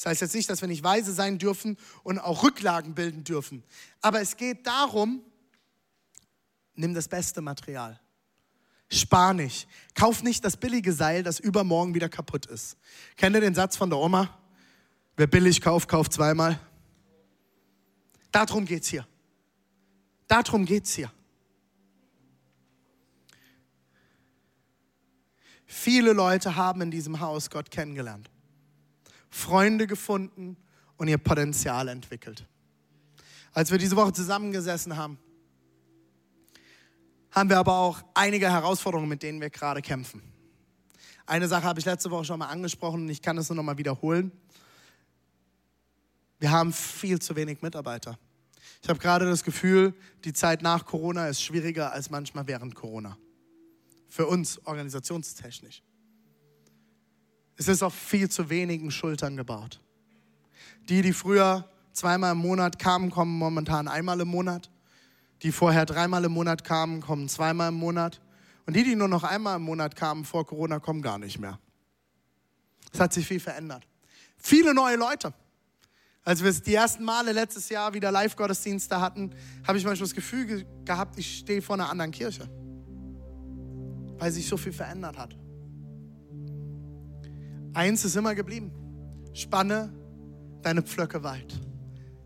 Das 0.03 0.11
heißt 0.11 0.23
jetzt 0.23 0.35
nicht, 0.35 0.51
dass 0.51 0.61
wir 0.61 0.67
nicht 0.67 0.83
weise 0.83 1.13
sein 1.13 1.39
dürfen 1.39 1.79
und 2.03 2.19
auch 2.19 2.43
Rücklagen 2.43 2.93
bilden 2.93 3.23
dürfen. 3.23 3.63
Aber 4.01 4.21
es 4.21 4.37
geht 4.37 4.67
darum, 4.67 5.23
nimm 6.75 6.93
das 6.93 7.07
beste 7.07 7.41
Material. 7.41 8.01
Spar 8.91 9.33
nicht. 9.33 9.69
Kauf 9.95 10.25
nicht 10.25 10.45
das 10.45 10.57
billige 10.57 10.93
Seil, 10.93 11.23
das 11.23 11.39
übermorgen 11.39 11.95
wieder 11.95 12.09
kaputt 12.09 12.47
ist. 12.47 12.77
Kennt 13.17 13.37
ihr 13.37 13.41
den 13.41 13.55
Satz 13.55 13.77
von 13.77 13.91
der 13.91 13.99
Oma? 14.01 14.37
Wer 15.17 15.29
billig 15.29 15.61
kauft, 15.61 15.89
kauft 15.89 16.13
zweimal. 16.13 16.59
Darum 18.33 18.65
geht's 18.65 18.89
hier. 18.89 19.07
Darum 20.27 20.65
geht's 20.65 20.95
hier. 20.95 21.13
Viele 25.65 26.13
Leute 26.13 26.57
haben 26.57 26.81
in 26.81 26.91
diesem 26.91 27.21
Haus 27.21 27.51
Gott 27.51 27.71
kennengelernt, 27.71 28.32
Freunde 29.33 29.87
gefunden 29.87 30.57
und 30.99 31.09
ihr 31.09 31.19
Potenzial 31.19 31.89
entwickelt. 31.89 32.47
Als 33.53 33.71
wir 33.71 33.79
diese 33.79 33.97
Woche 33.97 34.13
zusammengesessen 34.13 34.97
haben, 34.97 35.19
haben 37.31 37.49
wir 37.49 37.59
aber 37.59 37.79
auch 37.79 38.03
einige 38.15 38.51
Herausforderungen, 38.51 39.09
mit 39.09 39.23
denen 39.23 39.41
wir 39.41 39.51
gerade 39.51 39.81
kämpfen. 39.81 40.23
Eine 41.25 41.49
Sache 41.49 41.65
habe 41.65 41.81
ich 41.81 41.87
letzte 41.87 42.11
Woche 42.11 42.27
schon 42.27 42.39
mal 42.39 42.49
angesprochen 42.49 43.03
und 43.03 43.09
ich 43.09 43.23
kann 43.23 43.39
es 43.39 43.49
nur 43.49 43.57
noch 43.57 43.63
mal 43.63 43.79
wiederholen. 43.79 44.33
Wir 46.39 46.51
haben 46.51 46.73
viel 46.73 47.19
zu 47.21 47.35
wenig 47.35 47.63
Mitarbeiter. 47.63 48.19
Ich 48.83 48.89
habe 48.89 48.99
gerade 48.99 49.25
das 49.27 49.45
Gefühl, 49.45 49.95
die 50.25 50.33
Zeit 50.33 50.61
nach 50.61 50.85
Corona 50.85 51.29
ist 51.29 51.43
schwieriger 51.43 51.93
als 51.93 52.11
manchmal 52.11 52.47
während 52.49 52.75
Corona. 52.75 53.17
Für 54.09 54.27
uns 54.27 54.59
organisationstechnisch. 54.67 55.83
Es 57.57 57.69
ist 57.69 57.83
auf 57.83 57.95
viel 57.95 58.29
zu 58.31 58.51
wenigen 58.51 58.91
Schultern 58.91 59.37
gebaut. 59.37 59.81
Die, 60.89 61.03
die 61.03 61.13
früher 61.13 61.69
zweimal 61.93 62.33
im 62.33 62.39
Monat 62.39 62.79
kamen, 62.79 63.11
kommen 63.11 63.39
momentan 63.39 63.89
einmal 63.89 64.21
im 64.21 64.29
Monat 64.29 64.71
die 65.43 65.53
vorher 65.53 65.87
dreimal 65.87 66.25
im 66.25 66.33
Monat 66.33 66.65
kamen, 66.65 67.01
kommen 67.01 67.29
zweimal 67.29 67.71
im 67.71 67.75
Monat. 67.75 68.21
Und 68.67 68.77
die, 68.77 68.85
die 68.85 68.95
nur 68.95 69.09
noch 69.09 69.25
einmal 69.25 69.57
im 69.57 69.63
Monat 69.63 69.97
kamen 69.97 70.25
vor 70.25 70.47
Corona, 70.47 70.79
kommen 70.79 71.03
gar 71.03 71.19
nicht 71.19 71.39
mehr. 71.39 71.59
Es 72.93 73.01
hat 73.01 73.13
sich 73.13 73.27
viel 73.27 73.41
verändert. 73.41 73.87
Viele 74.37 74.73
neue 74.73 74.97
Leute. 74.97 75.35
Als 76.25 76.45
wir 76.45 76.53
die 76.53 76.75
ersten 76.75 77.05
Male 77.05 77.33
letztes 77.33 77.69
Jahr 77.69 77.93
wieder 77.95 78.13
Live-Gottesdienste 78.13 79.01
hatten, 79.01 79.35
habe 79.67 79.79
ich 79.79 79.85
manchmal 79.85 80.07
das 80.07 80.15
Gefühl 80.15 80.65
gehabt, 80.85 81.19
ich 81.19 81.39
stehe 81.39 81.61
vor 81.61 81.75
einer 81.75 81.91
anderen 81.91 82.13
Kirche. 82.13 82.49
Weil 84.19 84.31
sich 84.31 84.47
so 84.47 84.57
viel 84.57 84.73
verändert 84.73 85.19
hat. 85.19 85.37
Eins 87.75 88.05
ist 88.05 88.17
immer 88.17 88.35
geblieben. 88.35 88.71
Spanne 89.33 89.93
deine 90.63 90.83
Pflöcke 90.83 91.23
weit. 91.23 91.59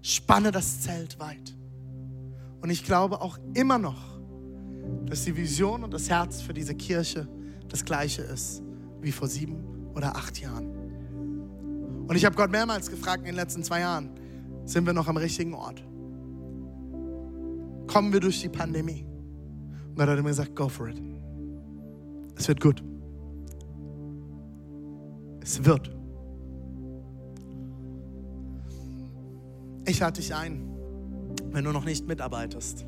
Spanne 0.02 0.50
das 0.52 0.82
Zelt 0.82 1.18
weit. 1.18 1.54
Und 2.60 2.70
ich 2.70 2.84
glaube 2.84 3.20
auch 3.20 3.38
immer 3.54 3.78
noch, 3.78 4.18
dass 5.06 5.24
die 5.24 5.36
Vision 5.36 5.84
und 5.84 5.92
das 5.92 6.10
Herz 6.10 6.40
für 6.40 6.52
diese 6.52 6.74
Kirche 6.74 7.28
das 7.68 7.84
gleiche 7.84 8.22
ist 8.22 8.62
wie 9.00 9.12
vor 9.12 9.28
sieben 9.28 9.90
oder 9.94 10.16
acht 10.16 10.38
Jahren. 10.38 12.06
Und 12.08 12.16
ich 12.16 12.24
habe 12.24 12.36
Gott 12.36 12.50
mehrmals 12.50 12.90
gefragt 12.90 13.20
in 13.20 13.26
den 13.26 13.34
letzten 13.36 13.62
zwei 13.62 13.80
Jahren, 13.80 14.10
sind 14.64 14.86
wir 14.86 14.92
noch 14.92 15.08
am 15.08 15.16
richtigen 15.16 15.54
Ort? 15.54 15.82
Kommen 17.86 18.12
wir 18.12 18.20
durch 18.20 18.40
die 18.40 18.48
Pandemie? 18.48 19.06
Und 19.88 19.96
Gott 19.96 20.08
hat 20.08 20.18
immer 20.18 20.28
gesagt, 20.28 20.54
go 20.56 20.68
for 20.68 20.88
it. 20.88 21.00
Es 22.36 22.48
wird 22.48 22.60
gut. 22.60 22.82
Es 25.46 25.64
wird. 25.64 25.94
Ich 29.86 30.00
lade 30.00 30.20
dich 30.20 30.34
ein 30.34 30.76
wenn 31.56 31.64
du 31.64 31.72
noch 31.72 31.86
nicht 31.86 32.06
mitarbeitest, 32.06 32.84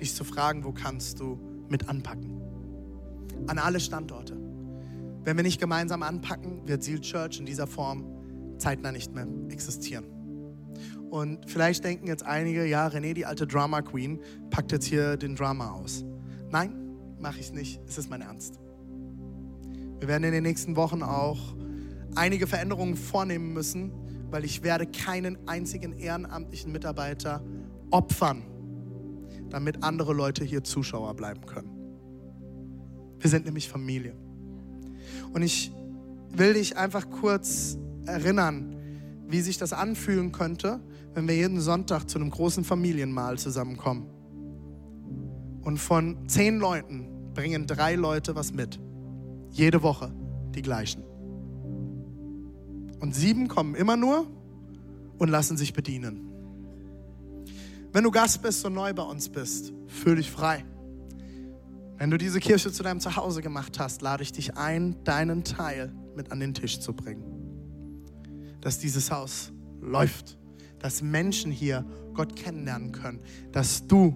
dich 0.00 0.14
zu 0.14 0.24
fragen, 0.24 0.64
wo 0.64 0.72
kannst 0.72 1.20
du 1.20 1.38
mit 1.68 1.90
anpacken? 1.90 2.40
An 3.46 3.58
alle 3.58 3.78
Standorte. 3.78 4.38
Wenn 5.22 5.36
wir 5.36 5.42
nicht 5.42 5.60
gemeinsam 5.60 6.02
anpacken, 6.02 6.66
wird 6.66 6.82
Seal 6.82 7.00
Church 7.00 7.38
in 7.38 7.44
dieser 7.44 7.66
Form 7.66 8.06
zeitnah 8.56 8.90
nicht 8.90 9.14
mehr 9.14 9.26
existieren. 9.50 10.06
Und 11.10 11.50
vielleicht 11.50 11.84
denken 11.84 12.06
jetzt 12.06 12.24
einige, 12.24 12.64
ja, 12.64 12.86
René, 12.86 13.12
die 13.12 13.26
alte 13.26 13.46
Drama 13.46 13.82
Queen, 13.82 14.20
packt 14.48 14.72
jetzt 14.72 14.86
hier 14.86 15.18
den 15.18 15.36
Drama 15.36 15.72
aus. 15.72 16.02
Nein, 16.48 16.96
mache 17.18 17.40
ich 17.40 17.52
nicht. 17.52 17.82
Es 17.86 17.98
ist 17.98 18.08
mein 18.08 18.22
Ernst. 18.22 18.60
Wir 19.98 20.08
werden 20.08 20.24
in 20.24 20.32
den 20.32 20.44
nächsten 20.44 20.74
Wochen 20.76 21.02
auch 21.02 21.54
einige 22.14 22.46
Veränderungen 22.46 22.96
vornehmen 22.96 23.52
müssen, 23.52 23.92
weil 24.30 24.44
ich 24.44 24.62
werde 24.62 24.86
keinen 24.86 25.48
einzigen 25.48 25.98
ehrenamtlichen 25.98 26.72
Mitarbeiter 26.72 27.42
opfern, 27.90 28.42
damit 29.48 29.82
andere 29.82 30.12
Leute 30.12 30.44
hier 30.44 30.62
Zuschauer 30.62 31.14
bleiben 31.14 31.44
können. 31.46 31.70
Wir 33.18 33.28
sind 33.28 33.44
nämlich 33.44 33.68
Familie. 33.68 34.14
Und 35.32 35.42
ich 35.42 35.72
will 36.30 36.54
dich 36.54 36.76
einfach 36.76 37.10
kurz 37.10 37.76
erinnern, 38.06 38.76
wie 39.28 39.40
sich 39.40 39.58
das 39.58 39.72
anfühlen 39.72 40.32
könnte, 40.32 40.80
wenn 41.14 41.28
wir 41.28 41.36
jeden 41.36 41.60
Sonntag 41.60 42.08
zu 42.08 42.18
einem 42.18 42.30
großen 42.30 42.64
Familienmahl 42.64 43.38
zusammenkommen. 43.38 44.06
Und 45.62 45.78
von 45.78 46.28
zehn 46.28 46.58
Leuten 46.58 47.32
bringen 47.34 47.66
drei 47.66 47.94
Leute 47.94 48.34
was 48.34 48.52
mit. 48.52 48.80
Jede 49.50 49.82
Woche 49.82 50.12
die 50.54 50.62
gleichen. 50.62 51.09
Und 53.00 53.14
sieben 53.14 53.48
kommen 53.48 53.74
immer 53.74 53.96
nur 53.96 54.26
und 55.18 55.28
lassen 55.28 55.56
sich 55.56 55.72
bedienen. 55.72 56.30
Wenn 57.92 58.04
du 58.04 58.10
Gast 58.10 58.40
bist 58.42 58.64
und 58.64 58.74
neu 58.74 58.92
bei 58.94 59.02
uns 59.02 59.28
bist, 59.28 59.72
fühl 59.88 60.16
dich 60.16 60.30
frei. 60.30 60.64
Wenn 61.98 62.10
du 62.10 62.16
diese 62.16 62.40
Kirche 62.40 62.72
zu 62.72 62.82
deinem 62.82 63.00
Zuhause 63.00 63.42
gemacht 63.42 63.78
hast, 63.78 64.00
lade 64.00 64.22
ich 64.22 64.32
dich 64.32 64.56
ein, 64.56 65.02
deinen 65.04 65.44
Teil 65.44 65.92
mit 66.14 66.30
an 66.30 66.40
den 66.40 66.54
Tisch 66.54 66.80
zu 66.80 66.92
bringen. 66.92 67.24
Dass 68.60 68.78
dieses 68.78 69.10
Haus 69.10 69.52
läuft, 69.80 70.38
dass 70.78 71.02
Menschen 71.02 71.50
hier 71.50 71.84
Gott 72.14 72.36
kennenlernen 72.36 72.92
können, 72.92 73.20
dass 73.52 73.86
du 73.86 74.14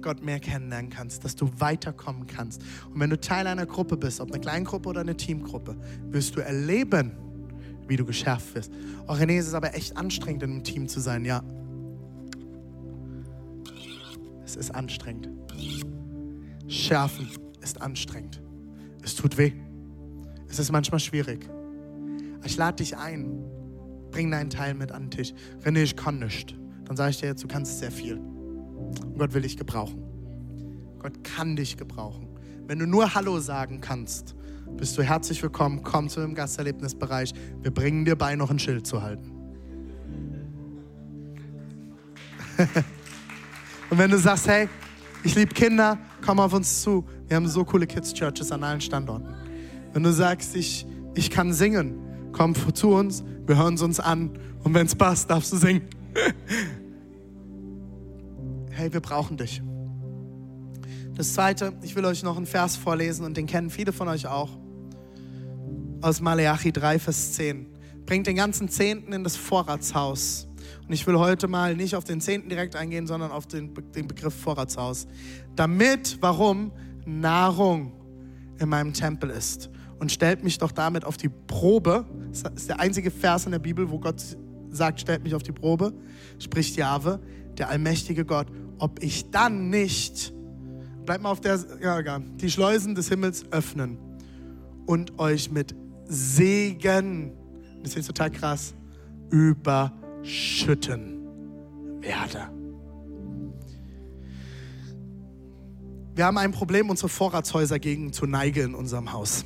Gott 0.00 0.22
mehr 0.22 0.40
kennenlernen 0.40 0.90
kannst, 0.90 1.24
dass 1.24 1.34
du 1.34 1.50
weiterkommen 1.58 2.26
kannst. 2.26 2.62
Und 2.92 3.00
wenn 3.00 3.10
du 3.10 3.20
Teil 3.20 3.46
einer 3.46 3.66
Gruppe 3.66 3.96
bist, 3.96 4.20
ob 4.20 4.30
eine 4.30 4.40
Kleingruppe 4.40 4.88
oder 4.88 5.00
eine 5.00 5.16
Teamgruppe, 5.16 5.76
wirst 6.10 6.36
du 6.36 6.40
erleben, 6.40 7.12
wie 7.88 7.96
du 7.96 8.04
geschärft 8.04 8.54
wirst. 8.54 8.72
Oh, 9.06 9.12
René, 9.12 9.38
es 9.38 9.46
ist 9.46 9.54
aber 9.54 9.74
echt 9.74 9.96
anstrengend, 9.96 10.42
in 10.42 10.50
einem 10.50 10.64
Team 10.64 10.88
zu 10.88 11.00
sein, 11.00 11.24
ja. 11.24 11.42
Es 14.44 14.56
ist 14.56 14.74
anstrengend. 14.74 15.28
Schärfen 16.68 17.28
ist 17.60 17.80
anstrengend. 17.80 18.40
Es 19.02 19.14
tut 19.14 19.38
weh. 19.38 19.52
Es 20.48 20.58
ist 20.58 20.72
manchmal 20.72 21.00
schwierig. 21.00 21.48
Ich 22.44 22.56
lade 22.56 22.76
dich 22.76 22.96
ein. 22.96 23.44
Bring 24.10 24.30
deinen 24.30 24.50
Teil 24.50 24.74
mit 24.74 24.92
an 24.92 25.04
den 25.04 25.10
Tisch. 25.10 25.34
René, 25.64 25.82
ich 25.82 25.96
kann 25.96 26.18
nicht. 26.20 26.56
Dann 26.84 26.96
sage 26.96 27.10
ich 27.10 27.18
dir 27.18 27.26
jetzt, 27.26 27.42
du 27.42 27.48
kannst 27.48 27.78
sehr 27.78 27.90
viel. 27.90 28.16
Und 28.16 29.18
Gott 29.18 29.34
will 29.34 29.42
dich 29.42 29.56
gebrauchen. 29.56 30.02
Gott 30.98 31.24
kann 31.24 31.56
dich 31.56 31.76
gebrauchen. 31.76 32.28
Wenn 32.66 32.78
du 32.78 32.86
nur 32.86 33.14
Hallo 33.14 33.38
sagen 33.40 33.80
kannst, 33.80 34.34
bist 34.76 34.96
du 34.98 35.02
herzlich 35.02 35.42
willkommen. 35.42 35.82
Komm 35.82 36.08
zu 36.08 36.20
dem 36.20 36.34
Gasterlebnisbereich. 36.34 37.32
Wir 37.62 37.70
bringen 37.70 38.04
dir 38.04 38.16
bei, 38.16 38.36
noch 38.36 38.50
ein 38.50 38.58
Schild 38.58 38.86
zu 38.86 39.02
halten. 39.02 39.32
Und 43.90 43.98
wenn 43.98 44.10
du 44.10 44.18
sagst, 44.18 44.48
hey, 44.48 44.68
ich 45.22 45.34
liebe 45.34 45.54
Kinder, 45.54 45.98
komm 46.24 46.40
auf 46.40 46.52
uns 46.52 46.82
zu. 46.82 47.04
Wir 47.28 47.36
haben 47.36 47.48
so 47.48 47.64
coole 47.64 47.86
Kids 47.86 48.12
Churches 48.12 48.52
an 48.52 48.62
allen 48.62 48.80
Standorten. 48.80 49.34
Wenn 49.92 50.02
du 50.02 50.12
sagst, 50.12 50.56
ich, 50.56 50.86
ich 51.14 51.30
kann 51.30 51.52
singen, 51.52 51.94
komm 52.32 52.54
zu 52.74 52.90
uns, 52.90 53.24
wir 53.46 53.56
hören 53.56 53.74
es 53.74 53.82
uns 53.82 54.00
an 54.00 54.30
und 54.62 54.74
wenn 54.74 54.86
es 54.86 54.94
passt, 54.94 55.30
darfst 55.30 55.52
du 55.52 55.56
singen. 55.56 55.82
hey, 58.70 58.92
wir 58.92 59.00
brauchen 59.00 59.36
dich. 59.36 59.62
Das 61.16 61.32
zweite, 61.32 61.72
ich 61.80 61.96
will 61.96 62.04
euch 62.04 62.22
noch 62.22 62.36
einen 62.36 62.44
Vers 62.44 62.76
vorlesen 62.76 63.24
und 63.24 63.38
den 63.38 63.46
kennen 63.46 63.70
viele 63.70 63.94
von 63.94 64.06
euch 64.06 64.26
auch. 64.26 64.50
Aus 66.02 66.20
Maleachi 66.20 66.72
3, 66.72 66.98
Vers 66.98 67.32
10. 67.32 67.66
Bringt 68.04 68.26
den 68.26 68.36
ganzen 68.36 68.68
Zehnten 68.68 69.14
in 69.14 69.24
das 69.24 69.34
Vorratshaus. 69.34 70.46
Und 70.86 70.92
ich 70.92 71.06
will 71.06 71.18
heute 71.18 71.48
mal 71.48 71.74
nicht 71.74 71.96
auf 71.96 72.04
den 72.04 72.20
Zehnten 72.20 72.50
direkt 72.50 72.76
eingehen, 72.76 73.06
sondern 73.06 73.30
auf 73.30 73.46
den, 73.46 73.72
den 73.94 74.06
Begriff 74.06 74.34
Vorratshaus. 74.34 75.08
Damit, 75.56 76.18
warum? 76.20 76.70
Nahrung 77.06 77.92
in 78.58 78.68
meinem 78.68 78.92
Tempel 78.92 79.30
ist. 79.30 79.70
Und 79.98 80.12
stellt 80.12 80.44
mich 80.44 80.58
doch 80.58 80.70
damit 80.70 81.06
auf 81.06 81.16
die 81.16 81.30
Probe. 81.30 82.04
Das 82.30 82.42
ist 82.54 82.68
der 82.68 82.78
einzige 82.78 83.10
Vers 83.10 83.46
in 83.46 83.52
der 83.52 83.58
Bibel, 83.58 83.90
wo 83.90 83.98
Gott 83.98 84.22
sagt, 84.68 85.00
stellt 85.00 85.22
mich 85.22 85.34
auf 85.34 85.42
die 85.42 85.52
Probe. 85.52 85.94
Spricht 86.38 86.76
Jahwe, 86.76 87.20
der 87.56 87.70
allmächtige 87.70 88.26
Gott, 88.26 88.48
ob 88.78 89.02
ich 89.02 89.30
dann 89.30 89.70
nicht, 89.70 90.35
bleibt 91.06 91.22
mal 91.22 91.30
auf 91.30 91.40
der, 91.40 91.58
ja, 91.80 91.98
egal, 91.98 92.22
die 92.36 92.50
Schleusen 92.50 92.94
des 92.94 93.08
Himmels 93.08 93.44
öffnen 93.52 93.96
und 94.86 95.18
euch 95.18 95.50
mit 95.50 95.74
Segen, 96.06 97.32
das 97.82 97.96
ist 97.96 98.06
total 98.06 98.30
krass, 98.30 98.74
überschütten 99.30 101.16
werde. 102.00 102.50
Wir 106.14 106.24
haben 106.24 106.38
ein 106.38 106.52
Problem, 106.52 106.90
unsere 106.90 107.08
Vorratshäuser 107.08 107.78
gegen 107.78 108.12
zu 108.12 108.26
neigen 108.26 108.70
in 108.70 108.74
unserem 108.74 109.12
Haus. 109.12 109.44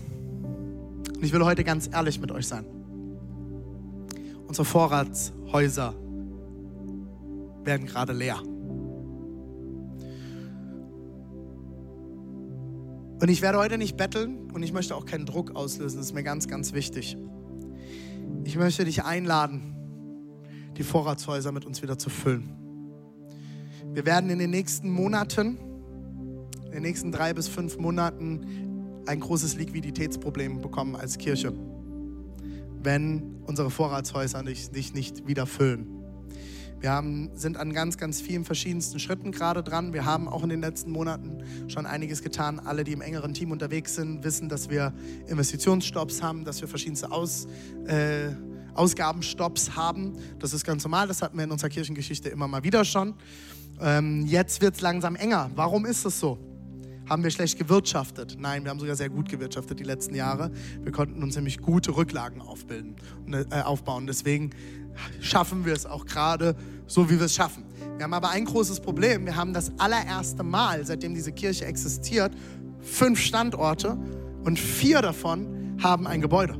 Und 1.15 1.25
ich 1.25 1.33
will 1.33 1.45
heute 1.45 1.65
ganz 1.65 1.91
ehrlich 1.93 2.21
mit 2.21 2.31
euch 2.31 2.47
sein. 2.47 2.65
Unsere 4.47 4.65
Vorratshäuser 4.65 5.95
werden 7.65 7.87
gerade 7.87 8.13
leer. 8.13 8.41
Und 13.21 13.29
ich 13.29 13.43
werde 13.43 13.59
heute 13.59 13.77
nicht 13.77 13.99
betteln 13.99 14.51
und 14.53 14.63
ich 14.63 14.73
möchte 14.73 14.97
auch 14.97 15.05
keinen 15.05 15.27
Druck 15.27 15.55
auslösen. 15.55 15.99
Das 15.99 16.07
ist 16.07 16.15
mir 16.15 16.23
ganz, 16.23 16.49
ganz 16.49 16.73
wichtig. 16.73 17.19
Ich 18.45 18.57
möchte 18.57 18.87
dich 18.87 19.05
einladen, 19.05 19.77
die 20.79 20.83
Vorratshäuser 20.83 21.53
mit 21.53 21.67
uns 21.67 21.83
wieder 21.83 21.99
zu 21.99 22.09
füllen. 22.09 22.57
Wir 23.93 24.07
werden 24.07 24.31
in 24.31 24.39
den 24.39 24.51
nächsten 24.51 24.91
Monaten, 24.91 25.59
in 26.67 26.73
den 26.73 26.83
nächsten 26.83 27.13
drei 27.13 27.35
bis 27.35 27.47
fünf 27.47 27.77
Monaten 27.77 29.03
ein 29.07 29.21
großes 29.21 29.57
Liquiditätsproblem 29.57 30.63
bekommen 30.63 30.97
als 30.97 31.19
Kirche, 31.19 31.53
wenn 32.83 33.43
unsere 33.47 33.71
Vorratshäuser 33.71 34.43
sich 34.45 34.73
nicht, 34.73 34.95
nicht 34.95 35.27
wieder 35.27 35.47
füllen. 35.47 36.00
Wir 36.81 36.93
haben, 36.93 37.29
sind 37.35 37.59
an 37.59 37.75
ganz, 37.75 37.99
ganz 37.99 38.23
vielen 38.23 38.47
verschiedensten 38.47 38.99
Schritten 38.99 39.33
gerade 39.33 39.63
dran. 39.63 39.93
Wir 39.93 40.07
haben 40.07 40.29
auch 40.29 40.43
in 40.43 40.49
den 40.49 40.63
letzten 40.63 40.91
Monaten 40.91 41.45
schon 41.69 41.85
einiges 41.85 42.23
getan. 42.23 42.59
Alle, 42.59 42.85
die 42.85 42.93
im 42.93 43.03
engeren 43.03 43.35
Team 43.35 43.53
unterwegs 43.53 43.97
sind, 43.97 44.25
wissen, 44.25 44.49
dass 44.49 44.71
wir 44.71 44.95
Investitionsstopps 45.27 46.23
haben, 46.23 46.47
dass 46.47 46.63
wir 46.63 46.69
verschiedenste 46.69 47.13
Aus, 47.13 47.47
äh, 47.87 48.31
Ausgabenstopps 48.73 49.77
haben. 49.77 50.15
Das 50.39 50.55
ist 50.55 50.65
ganz 50.65 50.83
normal. 50.83 51.07
Das 51.07 51.21
hatten 51.21 51.37
wir 51.37 51.45
in 51.45 51.51
unserer 51.51 51.69
Kirchengeschichte 51.69 52.31
immer 52.31 52.49
mal 52.49 52.65
wieder 52.65 52.87
schon. 52.87 53.15
Ähm, 53.79 54.25
jetzt 54.27 54.63
wird 54.63 54.77
es 54.77 54.81
langsam 54.81 55.17
enger. 55.17 55.51
Warum 55.55 55.85
ist 55.85 56.07
das 56.07 56.19
so? 56.19 56.39
Haben 57.11 57.25
wir 57.25 57.31
schlecht 57.33 57.59
gewirtschaftet? 57.59 58.37
Nein, 58.39 58.63
wir 58.63 58.71
haben 58.71 58.79
sogar 58.79 58.95
sehr 58.95 59.09
gut 59.09 59.29
gewirtschaftet 59.29 59.81
die 59.81 59.85
letzten 59.85 60.15
Jahre. 60.15 60.53
Wir 60.81 60.93
konnten 60.93 61.23
uns 61.25 61.35
nämlich 61.35 61.59
gute 61.59 61.97
Rücklagen 61.97 62.41
aufbilden, 62.41 62.95
äh, 63.33 63.63
aufbauen. 63.63 64.07
Deswegen 64.07 64.51
schaffen 65.21 65.65
wir 65.65 65.73
es 65.73 65.87
auch 65.87 66.07
gerade 66.07 66.57
so, 66.87 67.09
wie 67.11 67.19
wir 67.19 67.27
es 67.27 67.35
schaffen. 67.35 67.65
Wir 67.97 68.05
haben 68.05 68.15
aber 68.15 68.31
ein 68.31 68.45
großes 68.45 68.81
Problem. 68.81 69.27
Wir 69.27 69.37
haben 69.37 69.53
das 69.53 69.73
allererste 69.79 70.43
Mal, 70.43 70.85
seitdem 70.85 71.15
diese 71.15 71.33
Kirche 71.33 71.67
existiert, 71.67 72.33
fünf 72.81 73.21
Standorte 73.21 73.97
und 74.45 74.59
vier 74.59 75.03
davon 75.03 75.77
haben 75.83 76.07
ein 76.07 76.21
Gebäude. 76.21 76.59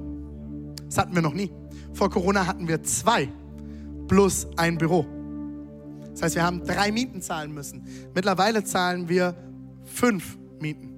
Das 0.87 0.99
hatten 0.99 1.15
wir 1.15 1.23
noch 1.23 1.35
nie. 1.35 1.51
Vor 1.93 2.11
Corona 2.11 2.47
hatten 2.47 2.69
wir 2.69 2.83
zwei 2.83 3.29
plus 4.07 4.47
ein 4.57 4.77
Büro. 4.79 5.07
Das 6.13 6.23
heißt, 6.23 6.35
wir 6.35 6.43
haben 6.43 6.65
drei 6.65 6.93
Mieten 6.93 7.23
zahlen 7.23 7.53
müssen. 7.53 7.85
Mittlerweile 8.15 8.65
zahlen 8.65 9.09
wir 9.09 9.35
fünf 9.85 10.37
Mieten. 10.61 10.91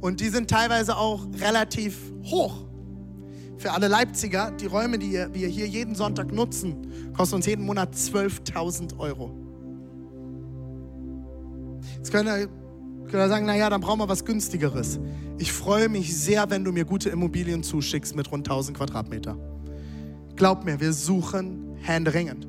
Und 0.00 0.20
die 0.20 0.28
sind 0.28 0.48
teilweise 0.48 0.96
auch 0.96 1.26
relativ 1.40 1.96
hoch. 2.24 2.67
Für 3.58 3.72
alle 3.72 3.88
Leipziger, 3.88 4.52
die 4.52 4.66
Räume, 4.66 4.98
die 4.98 5.12
wir 5.32 5.48
hier 5.48 5.66
jeden 5.66 5.96
Sonntag 5.96 6.32
nutzen, 6.32 7.12
kosten 7.16 7.34
uns 7.36 7.46
jeden 7.46 7.66
Monat 7.66 7.92
12.000 7.92 8.96
Euro. 8.98 9.34
Jetzt 11.96 12.12
können 12.12 12.28
wir, 12.28 12.48
können 13.10 13.28
sagen, 13.28 13.46
naja, 13.46 13.68
dann 13.68 13.80
brauchen 13.80 13.98
wir 13.98 14.08
was 14.08 14.24
günstigeres. 14.24 15.00
Ich 15.38 15.52
freue 15.52 15.88
mich 15.88 16.16
sehr, 16.16 16.48
wenn 16.50 16.64
du 16.64 16.70
mir 16.70 16.84
gute 16.84 17.10
Immobilien 17.10 17.64
zuschickst 17.64 18.14
mit 18.14 18.30
rund 18.30 18.48
1000 18.48 18.76
Quadratmeter. 18.76 19.36
Glaub 20.36 20.64
mir, 20.64 20.78
wir 20.78 20.92
suchen 20.92 21.76
händeringend. 21.82 22.46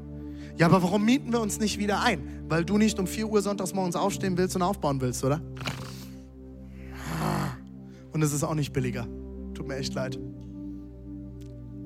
Ja, 0.57 0.67
aber 0.67 0.83
warum 0.83 1.05
mieten 1.05 1.31
wir 1.31 1.41
uns 1.41 1.59
nicht 1.59 1.79
wieder 1.79 2.01
ein? 2.03 2.43
Weil 2.47 2.65
du 2.65 2.77
nicht 2.77 2.99
um 2.99 3.07
4 3.07 3.27
Uhr 3.27 3.41
sonntags 3.41 3.73
morgens 3.73 3.95
aufstehen 3.95 4.37
willst 4.37 4.55
und 4.55 4.61
aufbauen 4.61 5.01
willst, 5.01 5.23
oder? 5.23 5.41
Und 8.11 8.21
es 8.21 8.31
ist 8.31 8.43
auch 8.43 8.53
nicht 8.53 8.73
billiger. 8.73 9.07
Tut 9.55 9.67
mir 9.67 9.77
echt 9.77 9.95
leid. 9.95 10.19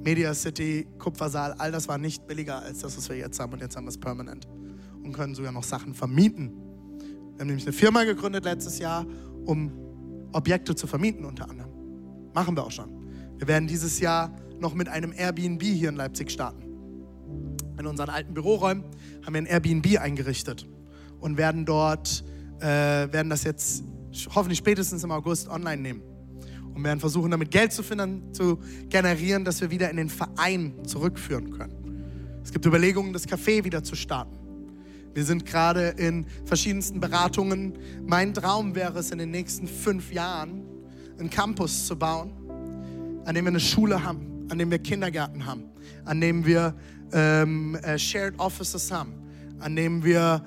Media 0.03 0.33
City, 0.33 0.85
Kupfersaal, 0.99 1.53
all 1.53 1.71
das 1.71 1.87
war 1.87 1.97
nicht 1.97 2.27
billiger 2.27 2.61
als 2.61 2.79
das, 2.79 2.97
was 2.97 3.07
wir 3.09 3.15
jetzt 3.15 3.39
haben. 3.39 3.53
Und 3.53 3.61
jetzt 3.61 3.75
haben 3.77 3.85
wir 3.85 3.89
es 3.89 3.97
permanent 3.97 4.47
und 5.01 5.13
können 5.13 5.33
sogar 5.33 5.51
noch 5.51 5.63
Sachen 5.63 5.93
vermieten. 5.93 6.51
Wir 6.51 7.39
haben 7.39 7.47
nämlich 7.47 7.65
eine 7.65 7.73
Firma 7.73 8.03
gegründet 8.03 8.43
letztes 8.43 8.79
Jahr, 8.79 9.05
um 9.45 9.71
Objekte 10.33 10.75
zu 10.75 10.87
vermieten 10.87 11.25
unter 11.25 11.49
anderem. 11.49 11.71
Machen 12.33 12.55
wir 12.55 12.63
auch 12.63 12.71
schon. 12.71 12.89
Wir 13.37 13.47
werden 13.47 13.67
dieses 13.67 13.99
Jahr 13.99 14.35
noch 14.59 14.73
mit 14.73 14.89
einem 14.89 15.13
Airbnb 15.13 15.63
hier 15.63 15.89
in 15.89 15.95
Leipzig 15.95 16.31
starten. 16.31 16.63
In 17.79 17.87
unseren 17.87 18.09
alten 18.09 18.33
Büroräumen 18.33 18.83
haben 19.25 19.33
wir 19.33 19.41
ein 19.41 19.45
Airbnb 19.45 19.99
eingerichtet 19.99 20.67
und 21.19 21.37
werden 21.37 21.65
dort, 21.65 22.23
äh, 22.59 22.65
werden 22.65 23.29
das 23.29 23.43
jetzt 23.43 23.83
hoffentlich 24.35 24.59
spätestens 24.59 25.03
im 25.03 25.11
August 25.11 25.47
online 25.47 25.81
nehmen 25.81 26.12
und 26.73 26.83
werden 26.83 26.99
versuchen, 26.99 27.31
damit 27.31 27.51
Geld 27.51 27.71
zu, 27.71 27.83
finden, 27.83 28.33
zu 28.33 28.59
generieren, 28.89 29.45
dass 29.45 29.61
wir 29.61 29.71
wieder 29.71 29.89
in 29.89 29.97
den 29.97 30.09
Verein 30.09 30.73
zurückführen 30.85 31.51
können. 31.51 32.41
Es 32.43 32.51
gibt 32.51 32.65
Überlegungen, 32.65 33.13
das 33.13 33.27
Café 33.27 33.63
wieder 33.63 33.83
zu 33.83 33.95
starten. 33.95 34.37
Wir 35.13 35.23
sind 35.23 35.45
gerade 35.45 35.89
in 35.89 36.25
verschiedensten 36.45 36.99
Beratungen. 36.99 37.77
Mein 38.05 38.33
Traum 38.33 38.73
wäre 38.75 38.99
es, 38.99 39.11
in 39.11 39.19
den 39.19 39.31
nächsten 39.31 39.67
fünf 39.67 40.11
Jahren 40.11 40.63
einen 41.19 41.29
Campus 41.29 41.85
zu 41.85 41.95
bauen, 41.95 42.31
an 43.25 43.35
dem 43.35 43.45
wir 43.45 43.51
eine 43.51 43.59
Schule 43.59 44.03
haben, 44.03 44.47
an 44.49 44.57
dem 44.57 44.71
wir 44.71 44.79
Kindergärten 44.79 45.45
haben, 45.45 45.65
an 46.05 46.19
dem 46.19 46.45
wir 46.45 46.75
ähm, 47.13 47.75
äh, 47.75 47.97
Shared 47.99 48.39
Offices 48.39 48.91
haben, 48.91 49.13
an 49.59 49.75
dem 49.75 50.03
wir 50.03 50.43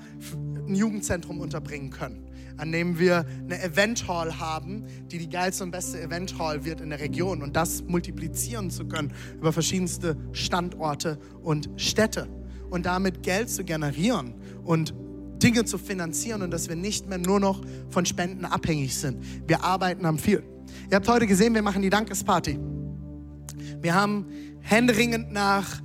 ein 0.67 0.75
Jugendzentrum 0.75 1.41
unterbringen 1.41 1.91
können 1.91 2.26
an 2.57 2.73
dem 2.73 2.99
wir 2.99 3.27
eine 3.45 3.63
Event 3.63 4.09
Hall 4.09 4.39
haben, 4.39 4.85
die 5.11 5.19
die 5.19 5.29
geilste 5.29 5.65
und 5.65 5.71
beste 5.71 6.01
Event 6.01 6.39
Hall 6.39 6.65
wird 6.65 6.81
in 6.81 6.91
der 6.91 7.01
Region 7.01 7.43
und 7.43 7.57
das 7.57 7.83
multiplizieren 7.83 8.71
zu 8.71 8.87
können 8.87 9.13
über 9.37 9.53
verschiedenste 9.53 10.17
Standorte 10.33 11.19
und 11.43 11.71
Städte 11.77 12.29
und 12.71 12.87
damit 12.87 13.23
Geld 13.23 13.51
zu 13.51 13.65
generieren 13.65 14.35
und 14.65 14.95
Dinge 15.43 15.65
zu 15.65 15.79
finanzieren 15.79 16.43
und 16.43 16.51
dass 16.51 16.69
wir 16.69 16.77
nicht 16.77 17.09
mehr 17.09 17.19
nur 17.19 17.41
noch 17.41 17.61
von 17.91 18.07
Spenden 18.07 18.45
abhängig 18.45 18.97
sind. 18.97 19.23
Wir 19.47 19.63
arbeiten 19.65 20.05
am 20.07 20.19
viel. 20.19 20.43
Ihr 20.91 20.97
habt 20.97 21.09
heute 21.09 21.27
gesehen, 21.27 21.55
wir 21.55 21.63
machen 21.63 21.83
die 21.83 21.91
Dankesparty. 21.91 22.59
Wir 23.81 23.95
haben 23.95 24.27
händeringend 24.61 25.33
nach 25.33 25.83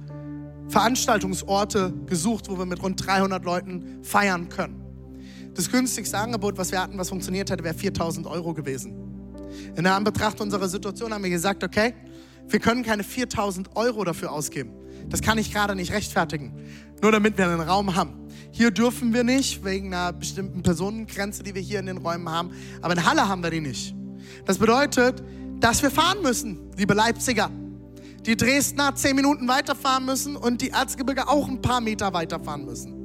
Veranstaltungsorte 0.69 1.93
gesucht, 2.05 2.49
wo 2.49 2.57
wir 2.57 2.65
mit 2.65 2.81
rund 2.81 3.05
300 3.05 3.43
Leuten 3.43 4.03
feiern 4.03 4.49
können. 4.49 4.80
Das 5.53 5.69
günstigste 5.69 6.17
Angebot, 6.17 6.57
was 6.57 6.71
wir 6.71 6.81
hatten, 6.81 6.97
was 6.97 7.09
funktioniert 7.09 7.49
hätte, 7.49 7.63
wäre 7.63 7.73
4000 7.73 8.25
Euro 8.27 8.53
gewesen. 8.53 8.93
In 9.75 9.83
der 9.83 9.95
Anbetracht 9.95 10.39
unserer 10.39 10.67
Situation 10.69 11.13
haben 11.13 11.23
wir 11.23 11.29
gesagt, 11.29 11.63
okay, 11.63 11.93
wir 12.47 12.59
können 12.59 12.83
keine 12.83 13.03
4000 13.03 13.75
Euro 13.75 14.03
dafür 14.03 14.31
ausgeben. 14.31 14.71
Das 15.09 15.21
kann 15.21 15.37
ich 15.37 15.53
gerade 15.53 15.75
nicht 15.75 15.91
rechtfertigen. 15.91 16.53
Nur 17.01 17.11
damit 17.11 17.37
wir 17.37 17.47
einen 17.47 17.61
Raum 17.61 17.95
haben. 17.95 18.13
Hier 18.51 18.71
dürfen 18.71 19.13
wir 19.13 19.23
nicht, 19.23 19.63
wegen 19.63 19.93
einer 19.93 20.13
bestimmten 20.13 20.61
Personengrenze, 20.61 21.43
die 21.43 21.55
wir 21.55 21.61
hier 21.61 21.79
in 21.79 21.85
den 21.85 21.97
Räumen 21.97 22.29
haben. 22.29 22.51
Aber 22.81 22.93
in 22.93 23.05
Halle 23.05 23.27
haben 23.27 23.43
wir 23.43 23.49
die 23.49 23.61
nicht. 23.61 23.95
Das 24.45 24.57
bedeutet, 24.57 25.23
dass 25.59 25.81
wir 25.81 25.91
fahren 25.91 26.21
müssen, 26.21 26.71
liebe 26.77 26.93
Leipziger. 26.93 27.49
Die 28.25 28.37
Dresdner 28.37 28.93
zehn 28.95 29.15
Minuten 29.15 29.47
weiterfahren 29.47 30.05
müssen 30.05 30.35
und 30.35 30.61
die 30.61 30.69
Erzgebirge 30.69 31.27
auch 31.27 31.47
ein 31.47 31.61
paar 31.61 31.81
Meter 31.81 32.13
weiterfahren 32.13 32.65
müssen. 32.65 33.00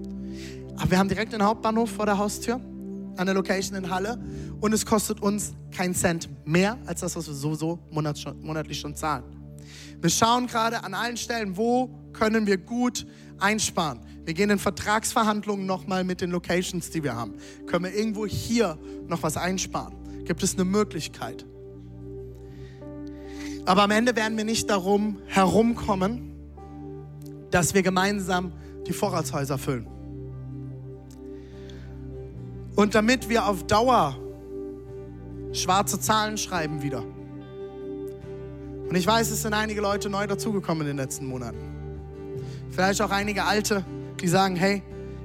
Aber 0.77 0.91
wir 0.91 0.99
haben 0.99 1.09
direkt 1.09 1.33
den 1.33 1.43
Hauptbahnhof 1.43 1.91
vor 1.91 2.07
der 2.07 2.19
Haustür, 2.19 2.61
an 3.17 3.27
der 3.27 3.35
Location 3.35 3.77
in 3.77 3.91
Halle. 3.91 4.23
Und 4.61 4.73
es 4.73 4.85
kostet 4.85 5.21
uns 5.21 5.55
keinen 5.75 5.95
Cent 5.95 6.29
mehr 6.47 6.79
als 6.87 7.01
das, 7.01 7.17
was 7.17 7.27
wir 7.27 7.35
sowieso 7.35 7.79
monatlich 7.91 8.79
schon 8.79 8.95
zahlen. 8.95 9.25
Wir 10.01 10.11
schauen 10.11 10.47
gerade 10.47 10.85
an 10.85 10.95
allen 10.95 11.17
Stellen, 11.17 11.57
wo 11.57 11.89
können 12.13 12.47
wir 12.47 12.59
gut 12.59 13.07
einsparen. 13.39 14.01
Wir 14.25 14.35
gehen 14.35 14.51
in 14.51 14.59
Vertragsverhandlungen 14.59 15.67
nochmal 15.67 16.05
mit 16.05 16.21
den 16.21 16.31
Locations, 16.31 16.91
die 16.91 17.03
wir 17.03 17.15
haben. 17.15 17.35
Können 17.67 17.85
wir 17.85 17.95
irgendwo 17.95 18.27
hier 18.27 18.79
noch 19.07 19.23
was 19.23 19.37
einsparen? 19.37 19.95
Gibt 20.25 20.43
es 20.43 20.55
eine 20.55 20.65
Möglichkeit? 20.65 21.47
Aber 23.65 23.83
am 23.83 23.91
Ende 23.91 24.15
werden 24.15 24.37
wir 24.37 24.45
nicht 24.45 24.71
darum 24.71 25.19
herumkommen, 25.27 26.33
dass 27.51 27.75
wir 27.75 27.83
gemeinsam 27.83 28.53
die 28.87 28.93
Vorratshäuser 28.93 29.59
füllen. 29.59 29.96
Und 32.77 32.95
damit 32.95 33.29
wir 33.31 33.47
auf 33.47 33.65
Dauer 33.65 34.17
schwarze 35.53 35.99
Zahlen 35.99 36.37
schreiben 36.37 36.83
wieder. 36.83 37.03
Und 38.89 38.95
ich 38.95 39.07
weiß, 39.07 39.31
es 39.31 39.43
sind 39.43 39.55
einige 39.55 39.81
Leute 39.81 40.11
neu 40.11 40.27
dazugekommen 40.27 40.83
in 40.83 40.89
den 40.89 40.97
letzten 40.99 41.27
Monaten. 41.27 41.59
Vielleicht 42.71 43.01
auch 43.01 43.11
einige 43.11 43.45
alte, 43.45 43.85
die 44.21 44.29
sagen, 44.29 44.55
hey, 44.55 44.83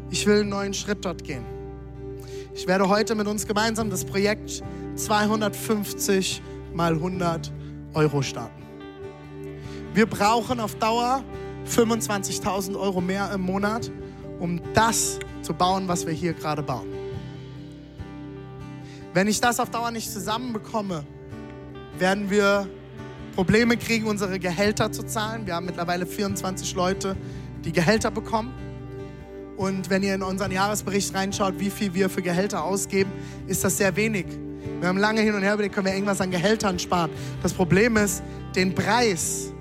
ich 0.09 0.25
will 0.25 0.39
einen 0.39 0.49
neuen 0.49 0.73
Schritt 0.73 1.03
dort 1.03 1.23
gehen. 1.23 1.45
Ich 2.55 2.67
werde 2.67 2.87
heute 2.87 3.15
mit 3.15 3.27
uns 3.27 3.45
gemeinsam 3.45 3.89
das 3.89 4.05
Projekt 4.05 4.63
250 4.95 6.41
mal 6.73 6.93
100 6.93 7.51
Euro 7.93 8.21
starten. 8.21 8.61
Wir 9.93 10.05
brauchen 10.05 10.61
auf 10.61 10.75
Dauer 10.75 11.23
25.000 11.69 12.79
Euro 12.79 13.01
mehr 13.01 13.29
im 13.33 13.41
Monat, 13.41 13.91
um 14.39 14.61
das 14.73 15.19
zu 15.41 15.53
bauen, 15.53 15.87
was 15.89 16.07
wir 16.07 16.13
hier 16.13 16.33
gerade 16.33 16.63
bauen. 16.63 17.00
Wenn 19.13 19.27
ich 19.27 19.41
das 19.41 19.59
auf 19.59 19.69
Dauer 19.69 19.91
nicht 19.91 20.09
zusammenbekomme, 20.09 21.03
werden 21.97 22.29
wir 22.29 22.69
Probleme 23.35 23.75
kriegen, 23.75 24.07
unsere 24.07 24.39
Gehälter 24.39 24.91
zu 24.91 25.03
zahlen. 25.03 25.45
Wir 25.45 25.55
haben 25.55 25.65
mittlerweile 25.65 26.05
24 26.05 26.73
Leute, 26.75 27.17
die 27.65 27.73
Gehälter 27.73 28.09
bekommen. 28.09 28.53
Und 29.57 29.89
wenn 29.89 30.01
ihr 30.01 30.15
in 30.15 30.23
unseren 30.23 30.51
Jahresbericht 30.51 31.13
reinschaut, 31.13 31.59
wie 31.59 31.69
viel 31.69 31.93
wir 31.93 32.09
für 32.09 32.21
Gehälter 32.21 32.63
ausgeben, 32.63 33.11
ist 33.47 33.63
das 33.65 33.77
sehr 33.77 33.95
wenig. 33.97 34.25
Wir 34.79 34.87
haben 34.87 34.97
lange 34.97 35.19
hin 35.21 35.35
und 35.35 35.41
her 35.41 35.55
überlegt, 35.55 35.75
können 35.75 35.87
wir 35.87 35.93
irgendwas 35.93 36.21
an 36.21 36.31
Gehältern 36.31 36.79
sparen. 36.79 37.11
Das 37.43 37.53
Problem 37.53 37.97
ist, 37.97 38.23
den 38.55 38.73
Preis 38.73 39.51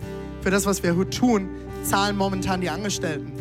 für 0.43 0.51
das, 0.51 0.65
was 0.65 0.83
wir 0.83 1.11
tun, 1.11 1.49
zahlen 1.83 2.17
momentan 2.17 2.61
die 2.61 2.71
Angestellten. 2.71 3.33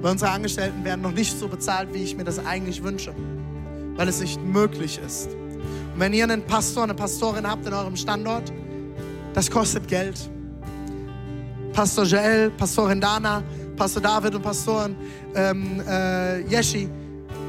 Weil 0.00 0.12
unsere 0.12 0.30
Angestellten 0.30 0.84
werden 0.84 1.02
noch 1.02 1.12
nicht 1.12 1.38
so 1.38 1.48
bezahlt, 1.48 1.92
wie 1.92 2.02
ich 2.02 2.16
mir 2.16 2.24
das 2.24 2.44
eigentlich 2.44 2.82
wünsche. 2.82 3.14
Weil 3.96 4.08
es 4.08 4.20
nicht 4.20 4.42
möglich 4.42 5.00
ist. 5.04 5.28
Und 5.94 6.00
wenn 6.00 6.12
ihr 6.12 6.24
einen 6.24 6.42
Pastor, 6.42 6.84
eine 6.84 6.94
Pastorin 6.94 7.46
habt 7.46 7.66
in 7.66 7.72
eurem 7.72 7.96
Standort, 7.96 8.52
das 9.34 9.50
kostet 9.50 9.88
Geld. 9.88 10.30
Pastor 11.72 12.04
Joel, 12.04 12.50
Pastorin 12.50 13.00
Dana, 13.00 13.42
Pastor 13.76 14.02
David 14.02 14.34
und 14.34 14.42
Pastorin 14.42 14.94
ähm, 15.34 15.82
äh, 15.88 16.40
Yeshi 16.42 16.88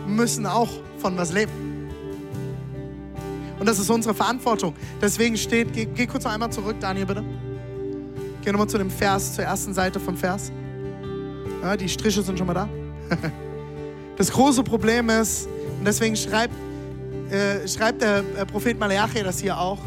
müssen 0.07 0.45
auch 0.45 0.69
von 0.97 1.17
was 1.17 1.33
leben. 1.33 1.51
Und 3.59 3.67
das 3.67 3.79
ist 3.79 3.89
unsere 3.89 4.13
Verantwortung. 4.13 4.73
Deswegen 5.01 5.37
steht, 5.37 5.73
geh, 5.73 5.85
geh 5.85 6.07
kurz 6.07 6.23
noch 6.23 6.31
einmal 6.31 6.51
zurück, 6.51 6.75
Daniel, 6.79 7.05
bitte. 7.05 7.23
Geh 8.41 8.51
nochmal 8.51 8.67
zu 8.67 8.77
dem 8.77 8.89
Vers, 8.89 9.35
zur 9.35 9.45
ersten 9.45 9.73
Seite 9.73 9.99
vom 9.99 10.17
Vers. 10.17 10.51
Ja, 11.61 11.77
die 11.77 11.87
Striche 11.87 12.21
sind 12.21 12.37
schon 12.37 12.47
mal 12.47 12.53
da. 12.53 12.69
Das 14.15 14.31
große 14.31 14.61
Problem 14.61 15.09
ist, 15.09 15.49
und 15.84 15.88
deswegen 15.88 16.15
schreibt, 16.15 16.53
äh, 17.29 17.67
schreibt 17.67 18.01
der 18.01 18.19
äh, 18.38 18.45
Prophet 18.45 18.79
Malachi 18.79 19.21
das 19.21 19.41
hier 19.41 19.59
auch, 19.59 19.79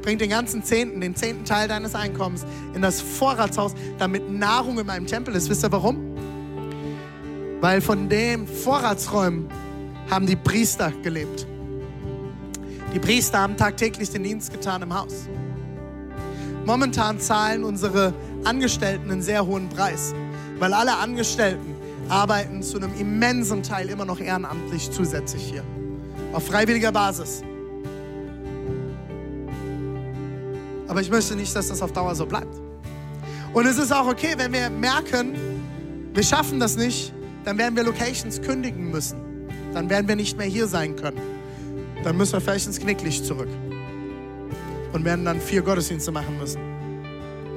bring 0.00 0.16
den 0.16 0.30
ganzen 0.30 0.64
Zehnten, 0.64 0.98
den 1.02 1.14
zehnten 1.14 1.44
Teil 1.44 1.68
deines 1.68 1.94
Einkommens 1.94 2.46
in 2.72 2.80
das 2.80 3.02
Vorratshaus, 3.02 3.74
damit 3.98 4.30
Nahrung 4.30 4.78
in 4.78 4.86
meinem 4.86 5.06
Tempel 5.06 5.34
ist. 5.34 5.50
Wisst 5.50 5.62
ihr 5.62 5.70
warum? 5.70 6.16
Weil 7.60 7.82
von 7.82 8.08
den 8.08 8.46
Vorratsräumen 8.48 9.46
haben 10.10 10.24
die 10.26 10.36
Priester 10.36 10.90
gelebt. 11.02 11.46
Die 12.94 12.98
Priester 12.98 13.40
haben 13.40 13.58
tagtäglich 13.58 14.08
den 14.08 14.22
Dienst 14.22 14.54
getan 14.54 14.80
im 14.80 14.98
Haus. 14.98 15.28
Momentan 16.64 17.20
zahlen 17.20 17.62
unsere 17.64 18.14
Angestellten 18.44 19.10
einen 19.10 19.20
sehr 19.20 19.44
hohen 19.44 19.68
Preis, 19.68 20.14
weil 20.58 20.72
alle 20.72 20.96
Angestellten 20.96 21.71
arbeiten 22.12 22.62
zu 22.62 22.76
einem 22.76 22.92
immensen 22.98 23.62
Teil 23.62 23.88
immer 23.88 24.04
noch 24.04 24.20
ehrenamtlich 24.20 24.90
zusätzlich 24.90 25.42
hier. 25.42 25.64
Auf 26.34 26.46
freiwilliger 26.46 26.92
Basis. 26.92 27.42
Aber 30.88 31.00
ich 31.00 31.10
möchte 31.10 31.34
nicht, 31.34 31.56
dass 31.56 31.68
das 31.68 31.80
auf 31.80 31.92
Dauer 31.92 32.14
so 32.14 32.26
bleibt. 32.26 32.60
Und 33.54 33.66
es 33.66 33.78
ist 33.78 33.92
auch 33.92 34.06
okay, 34.06 34.34
wenn 34.36 34.52
wir 34.52 34.68
merken, 34.68 35.34
wir 36.12 36.22
schaffen 36.22 36.60
das 36.60 36.76
nicht, 36.76 37.14
dann 37.44 37.56
werden 37.56 37.76
wir 37.76 37.82
Locations 37.82 38.42
kündigen 38.42 38.90
müssen. 38.90 39.18
Dann 39.72 39.88
werden 39.88 40.06
wir 40.06 40.16
nicht 40.16 40.36
mehr 40.36 40.46
hier 40.46 40.66
sein 40.66 40.96
können. 40.96 41.20
Dann 42.04 42.18
müssen 42.18 42.34
wir 42.34 42.42
vielleicht 42.42 42.66
ins 42.66 42.78
Knicklicht 42.78 43.24
zurück 43.24 43.48
und 44.92 45.04
werden 45.06 45.24
dann 45.24 45.40
vier 45.40 45.62
Gottesdienste 45.62 46.12
machen 46.12 46.36
müssen. 46.38 46.60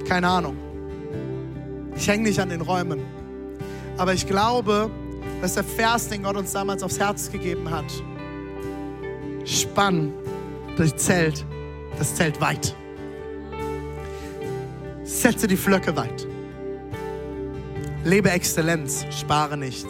Keine 0.08 0.30
Ahnung. 0.30 0.56
Ich 1.98 2.08
hänge 2.08 2.24
nicht 2.24 2.40
an 2.40 2.48
den 2.48 2.62
Räumen. 2.62 3.02
Aber 3.98 4.14
ich 4.14 4.28
glaube, 4.28 4.90
dass 5.42 5.54
der 5.54 5.64
Vers, 5.64 6.10
den 6.10 6.24
Gott 6.24 6.36
uns 6.36 6.52
damals 6.52 6.84
aufs 6.84 7.00
Herz 7.00 7.32
gegeben 7.32 7.70
hat, 7.72 7.86
spann 9.46 10.14
das 10.78 10.96
Zelt, 10.98 11.46
das 11.98 12.16
Zelt 12.16 12.42
weit. 12.42 12.76
Setze 15.04 15.48
die 15.48 15.56
Flöcke 15.56 15.96
weit. 15.96 16.28
Lebe 18.04 18.32
Exzellenz, 18.32 19.06
spare 19.12 19.58
nicht. 19.58 19.88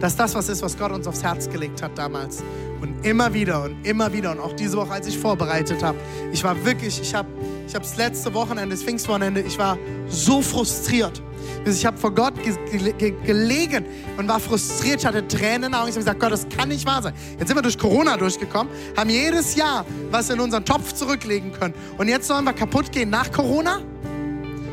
Dass 0.00 0.16
das 0.16 0.34
was 0.34 0.48
ist, 0.48 0.62
was 0.62 0.76
Gott 0.76 0.90
uns 0.90 1.06
aufs 1.06 1.22
Herz 1.22 1.48
gelegt 1.48 1.80
hat 1.80 1.96
damals. 1.96 2.42
Und 2.80 3.06
immer 3.06 3.32
wieder 3.32 3.62
und 3.62 3.86
immer 3.86 4.12
wieder 4.12 4.32
und 4.32 4.40
auch 4.40 4.52
diese 4.52 4.76
Woche, 4.76 4.92
als 4.92 5.06
ich 5.06 5.16
vorbereitet 5.16 5.82
habe, 5.82 5.96
ich 6.32 6.42
war 6.44 6.62
wirklich, 6.64 7.00
ich 7.00 7.14
habe 7.14 7.28
ich 7.66 7.74
habe 7.74 7.84
das 7.84 7.96
letzte 7.96 8.32
Wochenende, 8.34 8.74
das 8.74 8.84
Pfingstwochenende, 8.84 9.40
ich 9.40 9.58
war 9.58 9.78
so 10.08 10.42
frustriert. 10.42 11.22
Ich 11.66 11.84
habe 11.86 11.96
vor 11.96 12.14
Gott 12.14 12.34
ge 12.42 12.92
ge 12.92 13.14
gelegen 13.24 13.84
und 14.16 14.28
war 14.28 14.38
frustriert. 14.38 15.00
Ich 15.00 15.06
hatte 15.06 15.26
Tränen 15.26 15.54
in 15.54 15.62
den 15.62 15.74
Augen. 15.74 15.88
Ich 15.88 15.94
habe 15.94 16.04
gesagt, 16.04 16.20
Gott, 16.20 16.32
das 16.32 16.46
kann 16.48 16.68
nicht 16.68 16.86
wahr 16.86 17.02
sein. 17.02 17.14
Jetzt 17.38 17.48
sind 17.48 17.56
wir 17.56 17.62
durch 17.62 17.78
Corona 17.78 18.16
durchgekommen, 18.16 18.72
haben 18.96 19.10
jedes 19.10 19.54
Jahr 19.54 19.84
was 20.10 20.30
in 20.30 20.40
unseren 20.40 20.64
Topf 20.64 20.92
zurücklegen 20.92 21.52
können. 21.52 21.74
Und 21.96 22.08
jetzt 22.08 22.28
sollen 22.28 22.44
wir 22.44 22.52
kaputt 22.52 22.92
gehen 22.92 23.10
nach 23.10 23.30
Corona? 23.32 23.80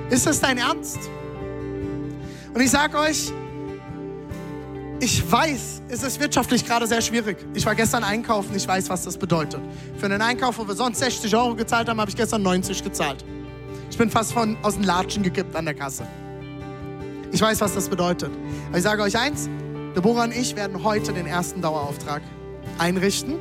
Ist 0.10 0.28
das 0.28 0.42
dein 0.42 0.58
Ernst? 0.58 1.00
Und 2.54 2.60
ich 2.60 2.70
sage 2.70 2.98
euch, 2.98 3.32
ich 5.02 5.30
weiß, 5.30 5.82
es 5.89 6.04
ist 6.04 6.20
wirtschaftlich 6.20 6.64
gerade 6.64 6.86
sehr 6.86 7.02
schwierig. 7.02 7.36
Ich 7.56 7.66
war 7.66 7.74
gestern 7.74 8.04
einkaufen, 8.04 8.56
ich 8.56 8.68
weiß, 8.68 8.88
was 8.88 9.04
das 9.04 9.18
bedeutet. 9.18 9.60
Für 9.97 10.06
einen 10.06 10.22
Einkauf, 10.22 10.60
wo 10.60 10.68
wir 10.68 10.76
sonst 10.76 10.99
60 10.99 11.36
Euro 11.36 11.56
gezahlt 11.56 11.89
haben, 11.89 11.99
habe 11.99 12.12
ich 12.12 12.16
gestern 12.16 12.43
90 12.43 12.84
gezahlt. 12.84 13.26
Ich 13.89 13.97
bin 13.97 14.12
fast 14.12 14.32
von, 14.32 14.56
aus 14.62 14.76
den 14.76 14.84
Latschen 14.84 15.24
gekippt 15.24 15.56
an 15.56 15.66
der 15.66 15.74
Kasse. 15.74 16.06
Ich 17.32 17.41
weiß, 17.41 17.62
was 17.62 17.74
das 17.74 17.89
bedeutet. 17.89 18.30
Aber 18.70 18.78
ich 18.78 18.84
sage 18.84 19.02
euch 19.02 19.18
eins, 19.18 19.49
Deborah 19.95 20.26
und 20.26 20.36
ich 20.36 20.56
werden 20.56 20.84
heute 20.84 21.14
den 21.14 21.26
ersten 21.26 21.64
Dauerauftrag 21.64 22.22
einrichten 22.78 23.39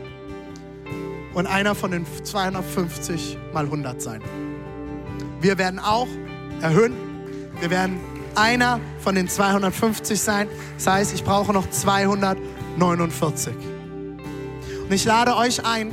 und 1.34 1.46
einer 1.46 1.74
von 1.74 1.90
den 1.90 2.06
250 2.24 3.36
mal 3.52 3.66
100 3.66 4.00
sein. 4.00 4.22
Wir 5.42 5.58
werden 5.58 5.78
auch 5.78 6.08
erhöhen. 6.62 6.94
Wir 7.60 7.68
werden 7.68 8.00
einer 8.36 8.80
von 9.00 9.14
den 9.14 9.28
250 9.28 10.20
sein. 10.20 10.48
Das 10.76 10.86
heißt, 10.86 11.14
ich 11.14 11.24
brauche 11.24 11.52
noch 11.52 11.68
249. 11.70 13.54
Und 14.84 14.92
ich 14.92 15.04
lade 15.04 15.36
euch 15.36 15.64
ein, 15.64 15.92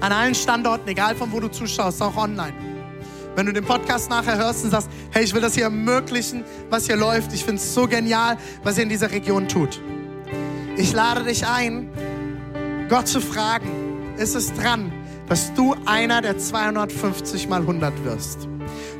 an 0.00 0.12
allen 0.12 0.34
Standorten, 0.34 0.88
egal 0.88 1.14
von 1.16 1.32
wo 1.32 1.40
du 1.40 1.48
zuschaust, 1.48 2.02
auch 2.02 2.16
online. 2.16 2.54
Wenn 3.36 3.46
du 3.46 3.52
den 3.52 3.64
Podcast 3.64 4.10
nachher 4.10 4.36
hörst 4.36 4.64
und 4.64 4.70
sagst, 4.70 4.88
hey, 5.10 5.24
ich 5.24 5.34
will 5.34 5.40
das 5.40 5.54
hier 5.54 5.64
ermöglichen, 5.64 6.44
was 6.70 6.86
hier 6.86 6.96
läuft. 6.96 7.32
Ich 7.32 7.44
finde 7.44 7.60
es 7.60 7.74
so 7.74 7.88
genial, 7.88 8.36
was 8.62 8.76
ihr 8.76 8.84
in 8.84 8.90
dieser 8.90 9.10
Region 9.10 9.48
tut. 9.48 9.80
Ich 10.76 10.92
lade 10.92 11.24
dich 11.24 11.46
ein, 11.46 11.88
Gott 12.88 13.08
zu 13.08 13.20
fragen, 13.20 14.14
ist 14.18 14.34
es 14.34 14.52
dran, 14.52 14.92
dass 15.28 15.52
du 15.54 15.74
einer 15.86 16.20
der 16.20 16.38
250 16.38 17.48
mal 17.48 17.60
100 17.60 18.04
wirst? 18.04 18.48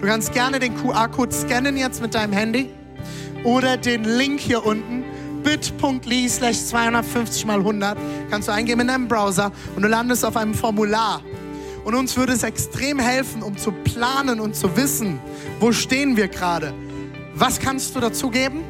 Du 0.00 0.06
kannst 0.06 0.32
gerne 0.32 0.58
den 0.58 0.74
QR-Code 0.76 1.34
scannen 1.34 1.76
jetzt 1.76 2.02
mit 2.02 2.14
deinem 2.14 2.32
Handy 2.32 2.70
oder 3.44 3.76
den 3.76 4.04
Link 4.04 4.40
hier 4.40 4.64
unten 4.64 5.04
bit.ly 5.42 6.28
slash 6.28 6.64
250 6.64 7.44
mal 7.46 7.58
100 7.58 7.96
kannst 8.30 8.48
du 8.48 8.52
eingeben 8.52 8.80
in 8.80 8.88
deinem 8.88 9.08
Browser 9.08 9.52
und 9.76 9.82
du 9.82 9.88
landest 9.88 10.24
auf 10.24 10.36
einem 10.36 10.54
Formular. 10.54 11.22
Und 11.84 11.94
uns 11.94 12.16
würde 12.16 12.32
es 12.32 12.42
extrem 12.42 12.98
helfen, 12.98 13.42
um 13.42 13.58
zu 13.58 13.70
planen 13.70 14.40
und 14.40 14.56
zu 14.56 14.74
wissen, 14.74 15.20
wo 15.60 15.70
stehen 15.70 16.16
wir 16.16 16.28
gerade. 16.28 16.72
Was 17.34 17.60
kannst 17.60 17.94
du 17.94 18.00
dazu 18.00 18.30
geben? 18.30 18.64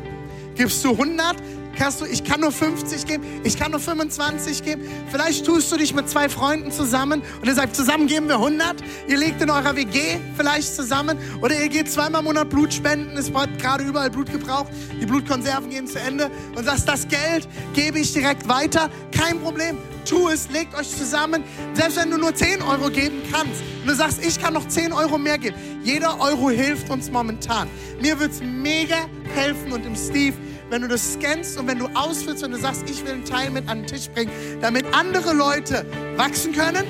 Gibst 0.57 0.85
du 0.85 0.91
100? 0.91 1.37
Kannst 1.77 2.01
du, 2.01 2.05
ich 2.05 2.25
kann 2.25 2.41
nur 2.41 2.53
50 2.53 3.07
geben, 3.07 3.25
ich 3.43 3.59
kann 3.59 3.71
nur 3.71 3.81
25 3.81 4.63
geben. 4.63 4.83
Vielleicht 5.11 5.45
tust 5.45 5.71
du 5.73 5.77
dich 5.77 5.95
mit 5.95 6.09
zwei 6.09 6.29
Freunden 6.29 6.71
zusammen 6.71 7.23
und 7.41 7.47
ihr 7.47 7.55
sagt, 7.55 7.75
zusammen 7.75 8.07
geben 8.07 8.29
wir 8.29 8.37
100. 8.37 8.77
Ihr 9.09 9.17
legt 9.17 9.43
in 9.43 9.51
eurer 9.51 9.77
WG 9.77 10.19
vielleicht 10.37 10.75
zusammen 10.75 11.19
oder 11.41 11.61
ihr 11.61 11.69
geht 11.69 11.91
zweimal 11.91 12.21
im 12.21 12.27
Monat 12.27 12.51
Blut 12.51 12.73
spenden. 12.73 13.17
Es 13.17 13.33
wird 13.33 13.59
gerade 13.59 13.85
überall 13.85 14.11
Blut 14.11 14.31
gebraucht. 14.31 14.69
Die 15.01 15.07
Blutkonserven 15.07 15.71
gehen 15.71 15.87
zu 15.87 15.99
Ende 15.99 16.31
und 16.55 16.65
sagst, 16.65 16.89
das 16.89 17.09
Geld 17.09 17.49
gebe 17.75 17.99
ich 17.99 18.13
direkt 18.13 18.49
weiter. 18.49 18.91
Kein 19.13 19.41
Problem. 19.41 19.79
Tu 20.05 20.29
es, 20.29 20.51
legt 20.51 20.75
euch 20.79 20.91
zusammen. 20.91 21.43
Selbst 21.73 21.97
wenn 21.97 22.11
du 22.11 22.19
nur 22.19 22.35
10 22.35 22.63
Euro 22.63 22.91
geben 22.91 23.23
kannst 23.33 23.63
und 23.81 23.89
du 23.89 23.95
sagst, 23.95 24.25
ich 24.25 24.41
kann 24.41 24.53
noch 24.53 24.69
10 24.69 24.93
Euro 24.93 25.17
mehr 25.19 25.39
geben. 25.39 25.57
Jeder 25.83 26.21
Euro 26.21 26.51
hilft 26.51 26.91
uns 26.91 27.11
momentan. 27.11 27.69
Mir 28.01 28.21
wird 28.21 28.33
es 28.33 28.43
mega 28.43 29.07
helfen 29.35 29.73
und 29.73 29.87
im 29.87 29.97
Steve 29.97 30.37
wenn 30.71 30.83
du 30.83 30.89
das 30.89 31.15
scannst 31.15 31.59
und 31.59 31.67
wenn 31.67 31.79
du 31.79 31.87
ausfüllst, 31.95 32.43
wenn 32.43 32.53
du 32.53 32.59
sagst, 32.59 32.89
ich 32.89 33.05
will 33.05 33.13
einen 33.13 33.25
Teil 33.25 33.51
mit 33.51 33.69
an 33.69 33.79
den 33.79 33.87
Tisch 33.87 34.09
bringen, 34.09 34.31
damit 34.61 34.87
andere 34.93 35.33
Leute 35.33 35.85
wachsen 36.17 36.53
können, 36.53 36.85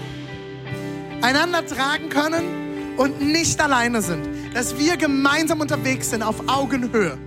einander 1.22 1.66
tragen 1.66 2.08
können 2.08 2.96
und 2.96 3.20
nicht 3.20 3.60
alleine 3.60 4.02
sind. 4.02 4.28
Dass 4.54 4.78
wir 4.78 4.96
gemeinsam 4.96 5.60
unterwegs 5.60 6.10
sind 6.10 6.22
auf 6.22 6.48
Augenhöhe. 6.48 7.18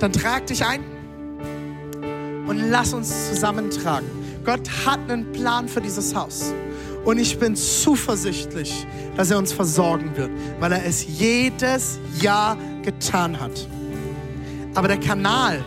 Dann 0.00 0.12
trag 0.12 0.46
dich 0.46 0.64
ein 0.64 0.84
und 2.46 2.70
lass 2.70 2.92
uns 2.92 3.30
zusammentragen. 3.30 4.06
Gott 4.44 4.68
hat 4.84 5.00
einen 5.08 5.32
Plan 5.32 5.68
für 5.68 5.80
dieses 5.80 6.14
Haus. 6.14 6.52
Und 7.04 7.18
ich 7.18 7.38
bin 7.38 7.56
zuversichtlich, 7.56 8.86
dass 9.16 9.30
er 9.30 9.38
uns 9.38 9.52
versorgen 9.52 10.16
wird, 10.16 10.30
weil 10.58 10.72
er 10.72 10.84
es 10.84 11.06
jedes 11.06 11.98
Jahr 12.20 12.56
getan 12.82 13.40
hat. 13.40 13.66
Aber 14.74 14.88
der 14.88 14.98
Kanal, 14.98 15.64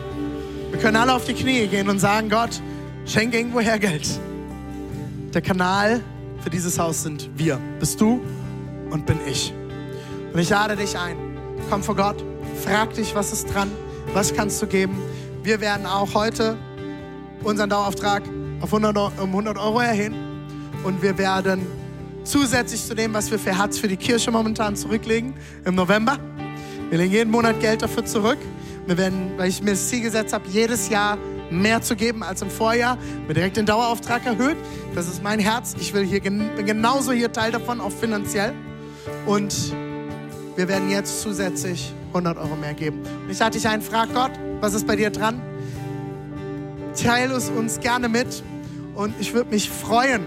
wir 0.71 0.79
können 0.79 0.97
alle 0.97 1.13
auf 1.13 1.25
die 1.25 1.33
Knie 1.33 1.67
gehen 1.67 1.89
und 1.89 1.99
sagen, 1.99 2.29
Gott, 2.29 2.61
schenke 3.05 3.37
irgendwoher 3.37 3.79
Geld. 3.79 4.07
Der 5.33 5.41
Kanal 5.41 6.01
für 6.41 6.49
dieses 6.49 6.77
Haus 6.77 7.03
sind 7.03 7.29
wir. 7.35 7.59
Bist 7.79 8.01
du 8.01 8.21
und 8.89 9.05
bin 9.05 9.17
ich. 9.25 9.53
Und 10.33 10.39
ich 10.39 10.49
lade 10.49 10.75
dich 10.75 10.97
ein. 10.97 11.15
Komm 11.69 11.83
vor 11.83 11.95
Gott, 11.95 12.23
frag 12.63 12.93
dich, 12.93 13.15
was 13.15 13.31
ist 13.31 13.53
dran, 13.53 13.71
was 14.13 14.33
kannst 14.33 14.61
du 14.61 14.67
geben. 14.67 14.97
Wir 15.41 15.61
werden 15.61 15.85
auch 15.85 16.13
heute 16.13 16.57
unseren 17.43 17.69
Dauerauftrag 17.69 18.23
auf 18.59 18.73
100, 18.73 18.97
um 19.21 19.29
100 19.29 19.57
Euro 19.57 19.79
erhöhen 19.79 20.15
und 20.83 21.01
wir 21.01 21.17
werden 21.17 21.65
zusätzlich 22.23 22.85
zu 22.85 22.93
dem, 22.93 23.13
was 23.13 23.31
wir 23.31 23.39
für 23.39 23.57
Herz 23.57 23.77
für 23.77 23.87
die 23.87 23.97
Kirche 23.97 24.31
momentan 24.31 24.75
zurücklegen, 24.75 25.33
im 25.63 25.75
November, 25.75 26.17
wir 26.89 26.97
legen 26.97 27.11
jeden 27.11 27.31
Monat 27.31 27.59
Geld 27.59 27.81
dafür 27.81 28.05
zurück. 28.05 28.37
Wir 28.87 28.97
werden, 28.97 29.33
weil 29.35 29.49
ich 29.49 29.61
mir 29.61 29.71
das 29.71 29.89
Ziel 29.89 30.01
gesetzt 30.01 30.33
habe, 30.33 30.47
jedes 30.47 30.87
Jahr 30.87 31.17
mehr 31.51 31.81
zu 31.81 31.95
geben 31.95 32.23
als 32.23 32.41
im 32.41 32.49
Vorjahr, 32.49 32.97
mir 33.27 33.33
direkt 33.33 33.57
den 33.57 33.65
Dauerauftrag 33.65 34.25
erhöht. 34.25 34.57
Das 34.95 35.07
ist 35.07 35.21
mein 35.21 35.39
Herz. 35.39 35.75
Ich 35.79 35.93
will 35.93 36.05
hier 36.05 36.21
bin 36.21 36.49
genauso 36.65 37.11
hier 37.11 37.31
Teil 37.31 37.51
davon, 37.51 37.81
auch 37.81 37.91
finanziell. 37.91 38.53
Und 39.25 39.53
wir 40.55 40.67
werden 40.69 40.89
jetzt 40.89 41.21
zusätzlich 41.21 41.93
100 42.09 42.37
Euro 42.37 42.55
mehr 42.55 42.73
geben. 42.73 43.01
Und 43.23 43.29
ich 43.29 43.41
hatte 43.41 43.57
dich 43.57 43.67
ein, 43.67 43.81
frag 43.81 44.13
Gott, 44.13 44.31
was 44.61 44.73
ist 44.73 44.87
bei 44.87 44.95
dir 44.95 45.09
dran? 45.09 45.41
Teile 46.95 47.35
es 47.35 47.49
uns 47.49 47.79
gerne 47.79 48.09
mit 48.09 48.41
und 48.95 49.13
ich 49.19 49.33
würde 49.33 49.51
mich 49.51 49.69
freuen 49.69 50.23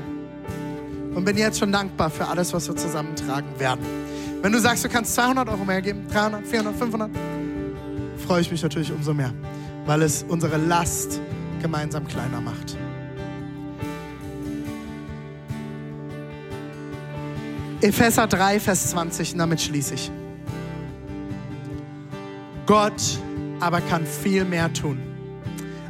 und 1.14 1.24
bin 1.24 1.36
jetzt 1.36 1.58
schon 1.58 1.72
dankbar 1.72 2.10
für 2.10 2.28
alles, 2.28 2.52
was 2.52 2.68
wir 2.68 2.76
zusammentragen 2.76 3.58
werden. 3.58 3.80
Wenn 4.42 4.52
du 4.52 4.60
sagst, 4.60 4.84
du 4.84 4.88
kannst 4.88 5.14
200 5.14 5.48
Euro 5.48 5.64
mehr 5.64 5.82
geben, 5.82 6.06
300, 6.12 6.46
400, 6.46 6.76
500, 6.76 7.10
freue 8.30 8.42
ich 8.42 8.50
mich 8.52 8.62
natürlich 8.62 8.92
umso 8.92 9.12
mehr, 9.12 9.34
weil 9.86 10.02
es 10.02 10.22
unsere 10.22 10.56
Last 10.56 11.20
gemeinsam 11.60 12.06
kleiner 12.06 12.40
macht. 12.40 12.78
Epheser 17.80 18.28
3, 18.28 18.60
Vers 18.60 18.90
20, 18.90 19.32
und 19.32 19.38
damit 19.40 19.60
schließe 19.60 19.94
ich. 19.94 20.12
Gott 22.66 23.02
aber 23.58 23.80
kann 23.80 24.06
viel 24.06 24.44
mehr 24.44 24.72
tun, 24.72 25.00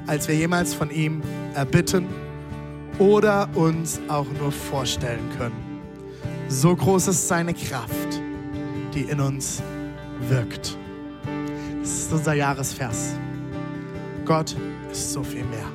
als 0.06 0.26
wir 0.26 0.34
jemals 0.34 0.72
von 0.72 0.90
ihm 0.90 1.20
erbitten 1.54 2.06
oder 2.98 3.50
uns 3.54 4.00
auch 4.08 4.26
nur 4.40 4.50
vorstellen 4.50 5.28
können. 5.36 5.82
So 6.48 6.74
groß 6.74 7.08
ist 7.08 7.28
seine 7.28 7.52
Kraft, 7.52 8.22
die 8.94 9.02
in 9.02 9.20
uns 9.20 9.62
wirkt. 10.26 10.79
Das 11.80 11.90
ist 11.90 12.12
unser 12.12 12.34
Jahresvers. 12.34 13.14
Gott 14.24 14.54
ist 14.92 15.12
so 15.12 15.22
viel 15.22 15.44
mehr. 15.44 15.66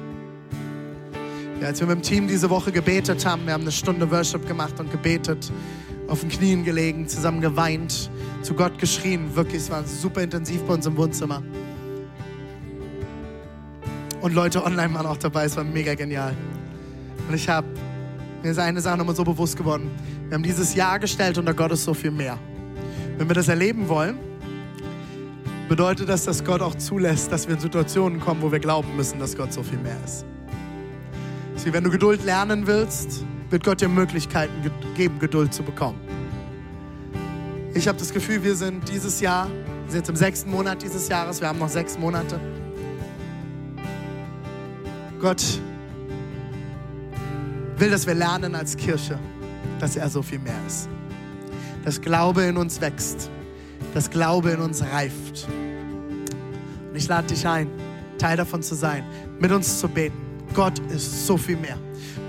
Ja, 1.60 1.68
als 1.68 1.80
wir 1.80 1.88
mit 1.88 1.98
dem 1.98 2.02
Team 2.02 2.28
diese 2.28 2.50
Woche 2.50 2.72
gebetet 2.72 3.26
haben, 3.26 3.46
wir 3.46 3.54
haben 3.54 3.62
eine 3.62 3.72
Stunde 3.72 4.10
Worship 4.12 4.48
gemacht 4.48 4.80
und 4.80 4.92
gebetet, 4.92 5.52
auf 6.08 6.20
den 6.22 6.30
Knien 6.30 6.64
gelegen, 6.64 7.08
zusammen 7.08 7.42
geweint, 7.42 8.10
zu 8.44 8.54
Gott 8.54 8.78
geschrien. 8.78 9.36
Wirklich, 9.36 9.64
es 9.64 9.72
war 9.72 9.84
super 9.84 10.22
intensiv 10.22 10.62
bei 10.64 10.76
uns 10.76 10.86
im 10.86 10.96
Wohnzimmer. 10.96 11.42
Und 14.22 14.34
Leute 14.34 14.64
online 14.64 14.94
waren 14.94 15.06
auch 15.06 15.18
dabei, 15.18 15.46
es 15.46 15.58
war 15.58 15.64
mega 15.64 15.96
genial. 15.96 16.36
Und 17.28 17.34
ich 17.34 17.50
habe 17.50 17.68
mir 18.46 18.52
ist 18.52 18.60
eine 18.60 18.80
Sache 18.80 19.00
nochmal 19.00 19.16
so 19.16 19.24
bewusst 19.24 19.58
geworden. 19.58 19.90
Wir 20.28 20.36
haben 20.36 20.44
dieses 20.44 20.76
Jahr 20.76 21.00
gestellt 21.00 21.40
unter 21.40 21.56
Gott 21.56 21.72
ist 21.72 21.84
so 21.84 21.96
viel 21.96 22.12
mehr. 22.12 22.38
Wenn 23.18 23.28
wir 23.28 23.34
das 23.34 23.48
erleben 23.48 23.90
wollen, 23.90 24.20
bedeutet 25.68 26.10
das, 26.10 26.26
dass 26.26 26.44
Gott 26.44 26.62
auch 26.62 26.76
zulässt, 26.76 27.32
dass 27.32 27.48
wir 27.48 27.56
in 27.56 27.62
Situationen 27.62 28.20
kommen, 28.20 28.42
wo 28.42 28.52
wir 28.52 28.60
glauben 28.60 28.96
müssen, 28.96 29.20
dass 29.20 29.36
Gott 29.36 29.52
so 29.52 29.64
viel 29.64 29.80
mehr 29.80 29.98
ist. 30.04 30.26
wie 31.64 31.74
wenn 31.74 31.84
du 31.84 31.90
Geduld 31.90 32.24
lernen 32.24 32.68
willst, 32.68 33.26
wird 33.50 33.64
Gott 33.64 33.82
dir 33.82 33.88
Möglichkeiten 33.88 34.54
geben, 34.96 35.18
Geduld 35.20 35.54
zu 35.54 35.64
bekommen. 35.64 36.00
Ich 37.74 37.88
habe 37.88 37.98
das 37.98 38.14
Gefühl, 38.14 38.44
wir 38.44 38.56
sind 38.56 38.88
dieses 38.88 39.20
Jahr, 39.20 39.48
wir 39.48 39.92
sind 39.92 40.00
jetzt 40.00 40.10
im 40.10 40.16
sechsten 40.16 40.52
Monat 40.52 40.84
dieses 40.84 41.08
Jahres, 41.08 41.42
wir 41.42 41.48
haben 41.48 41.60
noch 41.60 41.70
sechs 41.70 41.98
Monate. 41.98 42.40
Gott 45.20 45.44
will, 47.78 47.90
dass 47.90 48.06
wir 48.06 48.14
lernen 48.14 48.54
als 48.54 48.78
Kirche, 48.78 49.18
dass 49.80 49.96
er 49.96 50.10
so 50.10 50.22
viel 50.22 50.40
mehr 50.40 50.54
ist. 50.68 50.88
Dass 51.84 52.00
Glaube 52.00 52.44
in 52.44 52.58
uns 52.58 52.80
wächst 52.80 53.32
dass 53.96 54.10
Glaube 54.12 54.52
in 54.52 54.60
uns 54.60 54.84
reift. 54.84 55.48
Und 56.90 56.96
ich 56.96 57.08
lade 57.08 57.28
dich 57.28 57.48
ein, 57.48 57.70
Teil 58.18 58.36
davon 58.36 58.62
zu 58.62 58.76
sein, 58.76 59.06
mit 59.40 59.52
uns 59.54 59.80
zu 59.80 59.88
beten. 59.88 60.18
Gott 60.54 60.78
ist 60.94 61.26
so 61.26 61.38
viel 61.38 61.56
mehr. 61.56 61.78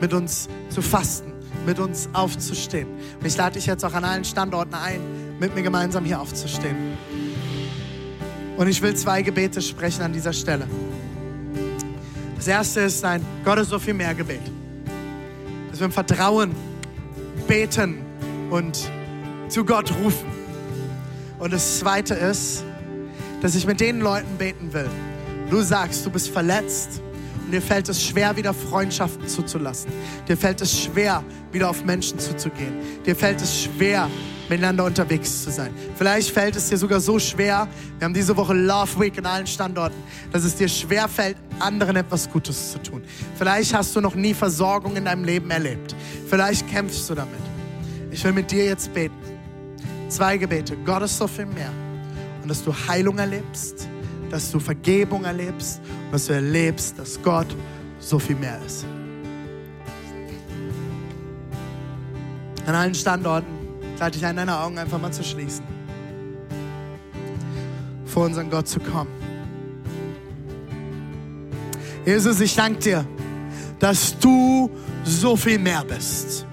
Mit 0.00 0.12
uns 0.12 0.48
zu 0.70 0.80
fasten, 0.80 1.32
mit 1.66 1.80
uns 1.80 2.08
aufzustehen. 2.12 2.86
Und 3.18 3.26
ich 3.26 3.36
lade 3.36 3.54
dich 3.54 3.66
jetzt 3.66 3.84
auch 3.84 3.94
an 3.94 4.04
allen 4.04 4.24
Standorten 4.24 4.74
ein, 4.74 5.00
mit 5.40 5.56
mir 5.56 5.62
gemeinsam 5.62 6.04
hier 6.04 6.20
aufzustehen. 6.20 6.76
Und 8.56 8.68
ich 8.68 8.80
will 8.80 8.94
zwei 8.94 9.22
Gebete 9.22 9.60
sprechen 9.60 10.02
an 10.02 10.12
dieser 10.12 10.32
Stelle. 10.32 10.68
Das 12.36 12.46
erste 12.46 12.82
ist 12.82 13.04
ein 13.04 13.24
Gott 13.44 13.58
ist 13.58 13.70
so 13.70 13.80
viel 13.80 13.94
mehr 13.94 14.14
Gebet. 14.14 14.40
Dass 15.70 15.80
wir 15.80 15.86
im 15.86 15.92
Vertrauen 15.92 16.54
beten 17.48 17.98
und 18.50 18.88
zu 19.48 19.64
Gott 19.64 19.92
rufen. 20.02 20.36
Und 21.39 21.53
das 21.53 21.78
Zweite 21.78 22.14
ist, 22.14 22.64
dass 23.43 23.55
ich 23.55 23.66
mit 23.66 23.80
den 23.80 24.01
Leuten 24.01 24.37
beten 24.39 24.72
will. 24.72 24.89
Du 25.51 25.61
sagst, 25.61 26.05
du 26.05 26.11
bist 26.11 26.30
verletzt 26.30 27.03
und 27.45 27.53
dir 27.53 27.62
fällt 27.62 27.89
es 27.89 28.03
schwer, 28.03 28.37
wieder 28.37 28.53
Freundschaften 28.53 29.28
zuzulassen. 29.28 29.91
Dir 30.26 30.37
fällt 30.37 30.61
es 30.61 30.82
schwer, 30.82 31.22
wieder 31.53 31.70
auf 31.70 31.84
Menschen 31.84 32.18
zuzugehen. 32.18 32.74
Dir 33.05 33.14
fällt 33.14 33.41
es 33.41 33.62
schwer, 33.62 34.11
miteinander 34.49 34.84
unterwegs 34.84 35.45
zu 35.45 35.51
sein. 35.51 35.72
Vielleicht 35.97 36.30
fällt 36.30 36.57
es 36.57 36.68
dir 36.68 36.78
sogar 36.78 37.01
so 37.01 37.18
schwer, 37.18 37.68
wir 37.99 38.05
haben 38.05 38.14
diese 38.14 38.37
Woche 38.37 38.55
Love 38.55 38.99
Week 38.99 39.16
in 39.16 39.26
allen 39.26 39.47
Standorten, 39.47 40.03
dass 40.32 40.45
es 40.45 40.57
dir 40.57 40.68
schwer 40.68 41.07
fällt, 41.07 41.37
anderen 41.61 41.97
etwas 41.97 42.28
Gutes 42.30 42.72
zu 42.72 42.82
tun. 42.82 43.03
Vielleicht 43.37 43.74
hast 43.74 43.95
du 43.95 44.01
noch 44.01 44.14
nie 44.14 44.34
Versorgung 44.34 44.97
in 44.97 45.05
deinem 45.05 45.24
Leben 45.24 45.51
erlebt. 45.51 45.95
Vielleicht 46.28 46.68
kämpfst 46.68 47.09
du 47.11 47.14
damit. 47.14 47.34
Ich 48.11 48.24
will 48.24 48.32
mit 48.32 48.51
dir 48.51 48.64
jetzt 48.64 48.93
beten. 48.93 49.36
Zwei 50.09 50.36
Gebete. 50.36 50.76
Gott 50.84 51.02
ist 51.02 51.18
so 51.18 51.26
viel 51.26 51.46
mehr. 51.46 51.70
Und 52.42 52.48
dass 52.48 52.62
du 52.62 52.72
Heilung 52.72 53.18
erlebst, 53.18 53.88
dass 54.30 54.50
du 54.50 54.61
Vergebung 54.61 55.24
erlebst 55.24 55.80
und 56.07 56.12
dass 56.12 56.26
du 56.26 56.34
erlebst, 56.34 56.98
dass 56.98 57.20
Gott 57.22 57.48
so 57.98 58.18
viel 58.18 58.36
mehr 58.36 58.59
ist. 58.64 58.84
An 62.66 62.74
allen 62.74 62.94
Standorten 62.94 63.46
lade 63.98 64.16
ich 64.16 64.24
ein, 64.24 64.36
deine 64.36 64.59
Augen 64.59 64.78
einfach 64.78 65.00
mal 65.00 65.12
zu 65.12 65.24
schließen. 65.24 65.64
Vor 68.04 68.26
unseren 68.26 68.50
Gott 68.50 68.68
zu 68.68 68.80
kommen. 68.80 69.11
Jesus, 72.04 72.40
ich 72.40 72.54
danke 72.54 72.78
dir, 72.78 73.07
dass 73.80 74.16
du 74.18 74.70
so 75.04 75.36
viel 75.36 75.59
mehr 75.59 75.84
bist 75.84 76.46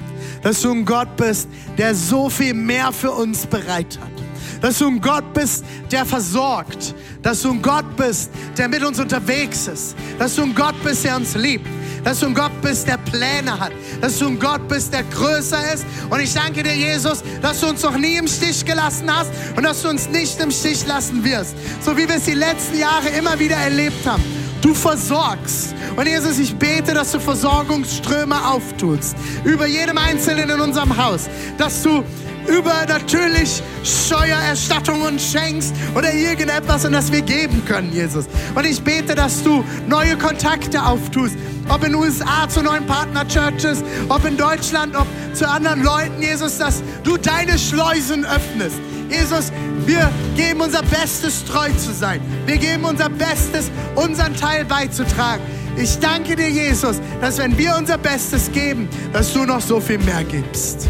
dass 0.44 0.62
du 0.62 0.72
ein 0.72 0.86
Gott 0.86 1.16
bist, 1.16 1.48
der 1.78 1.96
so 1.96 2.30
viel 2.30 2.54
mehr 2.54 2.92
für 2.92 3.12
uns 3.12 3.46
bereit 3.46 3.98
hat. 4.00 4.24
dass 4.64 4.80
du 4.80 4.88
ein 4.88 5.02
Gott 5.02 5.34
bist, 5.34 5.66
der 5.92 6.06
versorgt, 6.06 6.96
dass 7.22 7.42
du 7.42 7.52
ein 7.52 7.62
Gott 7.62 7.98
bist, 7.98 8.32
der 8.58 8.70
mit 8.70 8.82
uns 8.82 8.98
unterwegs 8.98 9.68
ist, 9.68 9.94
dass 10.18 10.36
du 10.36 10.44
ein 10.44 10.56
Gott 10.56 10.76
bist, 10.86 11.04
der 11.04 11.18
uns 11.18 11.36
liebt, 11.36 11.68
dass 12.06 12.22
du 12.22 12.28
ein 12.28 12.34
Gott 12.34 12.62
bist, 12.62 12.88
der 12.88 12.98
Pläne 12.98 13.60
hat, 13.60 13.74
dass 14.00 14.20
du 14.20 14.28
ein 14.28 14.40
Gott 14.40 14.66
bist, 14.70 14.94
der 14.94 15.04
größer 15.04 15.74
ist. 15.74 15.86
Und 16.10 16.22
ich 16.22 16.34
danke 16.34 16.64
dir, 16.64 16.76
Jesus, 16.76 17.24
dass 17.42 17.60
du 17.60 17.68
uns 17.68 17.84
noch 17.84 17.98
nie 17.98 18.16
im 18.16 18.28
Stich 18.28 18.64
gelassen 18.64 19.14
hast 19.14 19.32
und 19.58 19.64
dass 19.64 19.82
du 19.82 19.90
uns 19.90 20.08
nicht 20.08 20.40
im 20.40 20.50
Stich 20.50 20.88
lassen 20.88 21.26
wirst, 21.26 21.56
so 21.82 21.98
wie 21.98 22.08
wir 22.08 22.16
es 22.16 22.24
die 22.24 22.34
letzten 22.34 22.80
Jahre 22.80 23.10
immer 23.10 23.38
wieder 23.40 23.58
erlebt 23.58 24.06
haben. 24.06 24.43
Du 24.64 24.74
versorgst. 24.74 25.76
Und 25.98 26.08
Jesus, 26.08 26.40
ich 26.40 26.56
bete, 26.56 26.94
dass 26.94 27.12
du 27.12 27.20
Versorgungsströme 27.20 28.48
auftust. 28.48 29.16
Über 29.44 29.68
jedem 29.68 29.98
Einzelnen 29.98 30.50
in 30.50 30.60
unserem 30.62 30.96
Haus. 30.96 31.30
Dass 31.58 31.84
du 31.84 32.02
übernatürlich 32.48 33.62
Steuererstattungen 33.84 35.20
schenkst 35.20 35.74
oder 35.96 36.14
irgendetwas, 36.14 36.86
und 36.86 36.94
das 36.94 37.12
wir 37.12 37.22
geben 37.22 37.64
können, 37.66 37.92
Jesus. 37.92 38.26
Und 38.56 38.66
ich 38.66 38.82
bete, 38.82 39.16
dass 39.16 39.44
du 39.44 39.66
neue 39.88 40.18
Kontakte 40.18 40.82
auftust. 40.82 41.36
Ob 41.68 41.86
in 41.86 41.94
USA 41.96 42.48
zu 42.48 42.62
neuen 42.62 42.86
Partner-Churches, 42.86 43.84
ob 44.08 44.26
in 44.26 44.38
Deutschland, 44.38 44.96
ob 44.96 45.08
zu 45.34 45.48
anderen 45.48 45.84
Leuten, 45.84 46.22
Jesus, 46.22 46.58
dass 46.58 46.82
du 47.04 47.18
deine 47.18 47.60
Schleusen 47.60 48.26
öffnest. 48.26 48.78
Jesus, 49.10 49.52
wir 49.86 50.12
geben 50.36 50.62
unser 50.62 50.82
Bestes, 50.84 51.44
treu 51.46 51.70
zu 51.78 51.94
sein. 51.94 52.22
Wir 52.46 52.58
geben 52.58 52.86
unser 52.86 53.10
Bestes, 53.10 53.70
unseren 53.96 54.36
Teil 54.36 54.66
beizutragen. 54.66 55.44
Ich 55.76 55.98
danke 56.00 56.36
dir, 56.36 56.50
Jesus, 56.50 57.02
dass 57.20 57.38
wenn 57.38 57.58
wir 57.58 57.76
unser 57.78 57.98
Bestes 57.98 58.52
geben, 58.52 58.88
dass 59.12 59.34
du 59.34 59.46
noch 59.46 59.62
so 59.62 59.80
viel 59.80 59.98
mehr 59.98 60.24
gibst. 60.24 60.88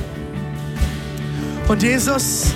Und 1.68 1.82
Jesus, 1.82 2.54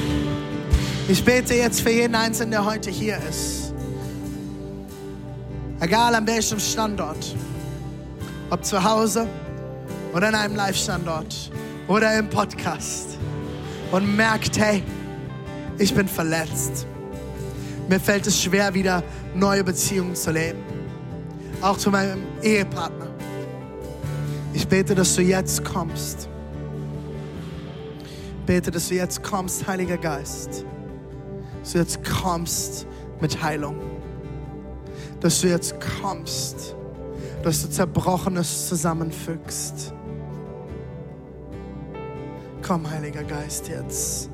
ich 1.08 1.24
bete 1.24 1.54
jetzt 1.54 1.82
für 1.82 1.92
jeden 1.92 2.16
Einzelnen, 2.16 2.52
der 2.52 2.66
heute 2.66 2.90
hier 2.90 3.18
ist. 3.30 3.74
Egal 5.80 6.16
an 6.16 6.28
welchem 6.28 6.60
Standort, 6.60 7.36
ob 8.50 8.66
zu 8.66 8.84
Hause 8.84 9.28
oder 10.14 10.30
in 10.30 10.36
einem 10.36 10.56
Live-Standort 10.56 11.52
oder 11.88 12.18
im 12.18 12.30
Podcast 12.30 13.18
und 13.92 14.16
merkt, 14.16 14.58
hey, 14.58 14.84
ich 15.78 15.94
bin 15.94 16.08
verletzt. 16.08 16.88
Mir 17.88 18.00
fällt 18.00 18.28
es 18.28 18.42
schwer, 18.42 18.74
wieder 18.74 19.04
neue 19.34 19.64
Beziehungen 19.64 20.16
zu 20.16 20.32
leben. 20.32 20.60
Auch 21.62 21.78
zu 21.78 21.90
meinem 21.90 22.24
Ehepartner. 22.42 23.08
Ich 24.54 24.68
bete, 24.68 24.96
dass 24.96 25.16
du 25.16 25.22
jetzt 25.22 25.64
kommst. 25.64 26.30
Ich 28.40 28.46
bete, 28.46 28.72
dass 28.72 28.90
du 28.90 28.96
jetzt 28.96 29.24
kommst, 29.24 29.68
Heiliger 29.68 29.98
Geist. 29.98 30.66
Dass 31.62 31.72
du 31.74 31.78
jetzt 31.80 32.04
kommst 32.04 32.88
mit 33.22 33.42
Heilung. 33.42 33.78
Dass 35.20 35.42
du 35.42 35.48
jetzt 35.48 35.76
kommst, 36.02 36.76
dass 37.44 37.62
du 37.62 37.70
Zerbrochenes 37.70 38.68
zusammenfügst. 38.68 39.94
Komm, 42.66 42.90
Heiliger 42.90 43.24
Geist, 43.24 43.70
jetzt. 43.70 44.30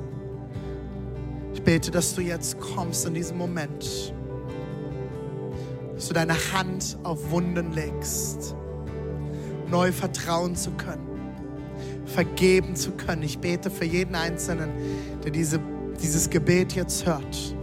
Ich 1.54 1.62
bete, 1.62 1.92
dass 1.92 2.14
du 2.16 2.20
jetzt 2.20 2.58
kommst 2.58 3.06
in 3.06 3.14
diesem 3.14 3.38
Moment. 3.38 4.12
Dass 5.94 6.08
du 6.08 6.14
deine 6.14 6.34
Hand 6.52 6.98
auf 7.04 7.30
Wunden 7.30 7.72
legst. 7.72 8.56
Neu 9.70 9.92
vertrauen 9.92 10.56
zu 10.56 10.72
können. 10.72 11.06
Vergeben 12.06 12.74
zu 12.74 12.90
können. 12.90 13.22
Ich 13.22 13.38
bete 13.38 13.70
für 13.70 13.84
jeden 13.84 14.16
Einzelnen, 14.16 14.70
der 15.22 15.30
diese, 15.30 15.60
dieses 16.02 16.28
Gebet 16.28 16.74
jetzt 16.74 17.06
hört 17.06 17.56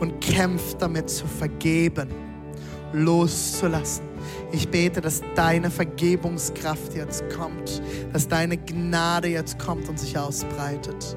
und 0.00 0.20
kämpft 0.20 0.80
damit 0.80 1.08
zu 1.08 1.26
vergeben, 1.26 2.08
loszulassen. 2.92 4.04
Ich 4.52 4.68
bete, 4.68 5.00
dass 5.00 5.22
deine 5.34 5.70
Vergebungskraft 5.70 6.94
jetzt 6.94 7.24
kommt, 7.30 7.82
dass 8.12 8.28
deine 8.28 8.58
Gnade 8.58 9.28
jetzt 9.28 9.58
kommt 9.58 9.88
und 9.88 9.98
sich 9.98 10.16
ausbreitet 10.16 11.16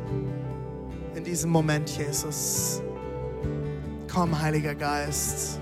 diesem 1.31 1.49
Moment, 1.49 1.89
Jesus. 1.97 2.81
Komm, 4.11 4.37
Heiliger 4.39 4.75
Geist. 4.75 5.61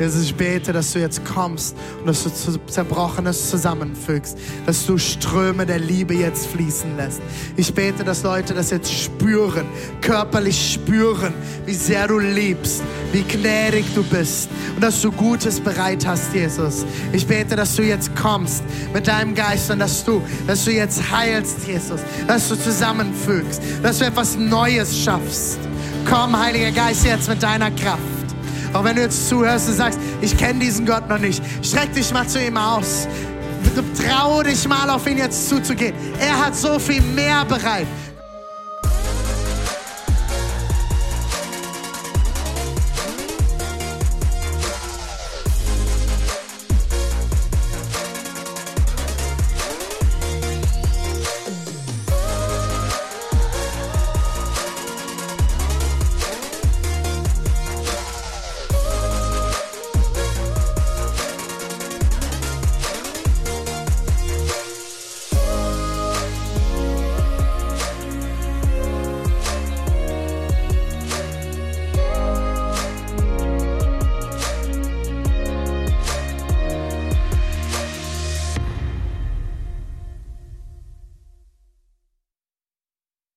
Jesus, 0.00 0.22
ich 0.22 0.34
bete, 0.34 0.72
dass 0.72 0.94
du 0.94 0.98
jetzt 0.98 1.22
kommst 1.26 1.76
und 2.00 2.06
dass 2.06 2.24
du 2.24 2.30
Zerbrochenes 2.66 3.50
zusammenfügst, 3.50 4.38
dass 4.64 4.86
du 4.86 4.96
Ströme 4.96 5.66
der 5.66 5.78
Liebe 5.78 6.14
jetzt 6.14 6.46
fließen 6.46 6.96
lässt. 6.96 7.20
Ich 7.58 7.74
bete, 7.74 8.02
dass 8.02 8.22
Leute 8.22 8.54
das 8.54 8.70
jetzt 8.70 8.90
spüren, 8.90 9.66
körperlich 10.00 10.72
spüren, 10.72 11.34
wie 11.66 11.74
sehr 11.74 12.08
du 12.08 12.18
liebst, 12.18 12.82
wie 13.12 13.22
gnädig 13.22 13.84
du 13.94 14.02
bist 14.02 14.48
und 14.74 14.82
dass 14.82 15.02
du 15.02 15.12
Gutes 15.12 15.60
bereit 15.60 16.06
hast, 16.06 16.32
Jesus. 16.32 16.86
Ich 17.12 17.26
bete, 17.26 17.54
dass 17.54 17.76
du 17.76 17.82
jetzt 17.82 18.16
kommst 18.16 18.62
mit 18.94 19.06
deinem 19.06 19.34
Geist 19.34 19.70
und 19.70 19.80
dass 19.80 20.02
du, 20.02 20.22
dass 20.46 20.64
du 20.64 20.70
jetzt 20.70 21.10
heilst, 21.10 21.66
Jesus, 21.66 22.00
dass 22.26 22.48
du 22.48 22.56
zusammenfügst, 22.56 23.60
dass 23.82 23.98
du 23.98 24.06
etwas 24.06 24.38
Neues 24.38 24.98
schaffst. 24.98 25.58
Komm, 26.08 26.38
Heiliger 26.38 26.70
Geist, 26.70 27.04
jetzt 27.04 27.28
mit 27.28 27.42
deiner 27.42 27.70
Kraft. 27.72 28.19
Auch 28.72 28.84
wenn 28.84 28.96
du 28.96 29.02
jetzt 29.02 29.28
zuhörst 29.28 29.68
und 29.68 29.74
sagst, 29.74 29.98
ich 30.20 30.36
kenne 30.36 30.60
diesen 30.60 30.86
Gott 30.86 31.08
noch 31.08 31.18
nicht, 31.18 31.42
streck 31.62 31.92
dich 31.92 32.12
mal 32.12 32.26
zu 32.26 32.40
ihm 32.44 32.56
aus. 32.56 33.08
Trau 33.96 34.42
dich 34.42 34.66
mal 34.66 34.88
auf 34.90 35.06
ihn 35.06 35.18
jetzt 35.18 35.48
zuzugehen. 35.48 35.94
Er 36.18 36.46
hat 36.46 36.56
so 36.56 36.78
viel 36.78 37.02
mehr 37.02 37.44
bereit 37.44 37.86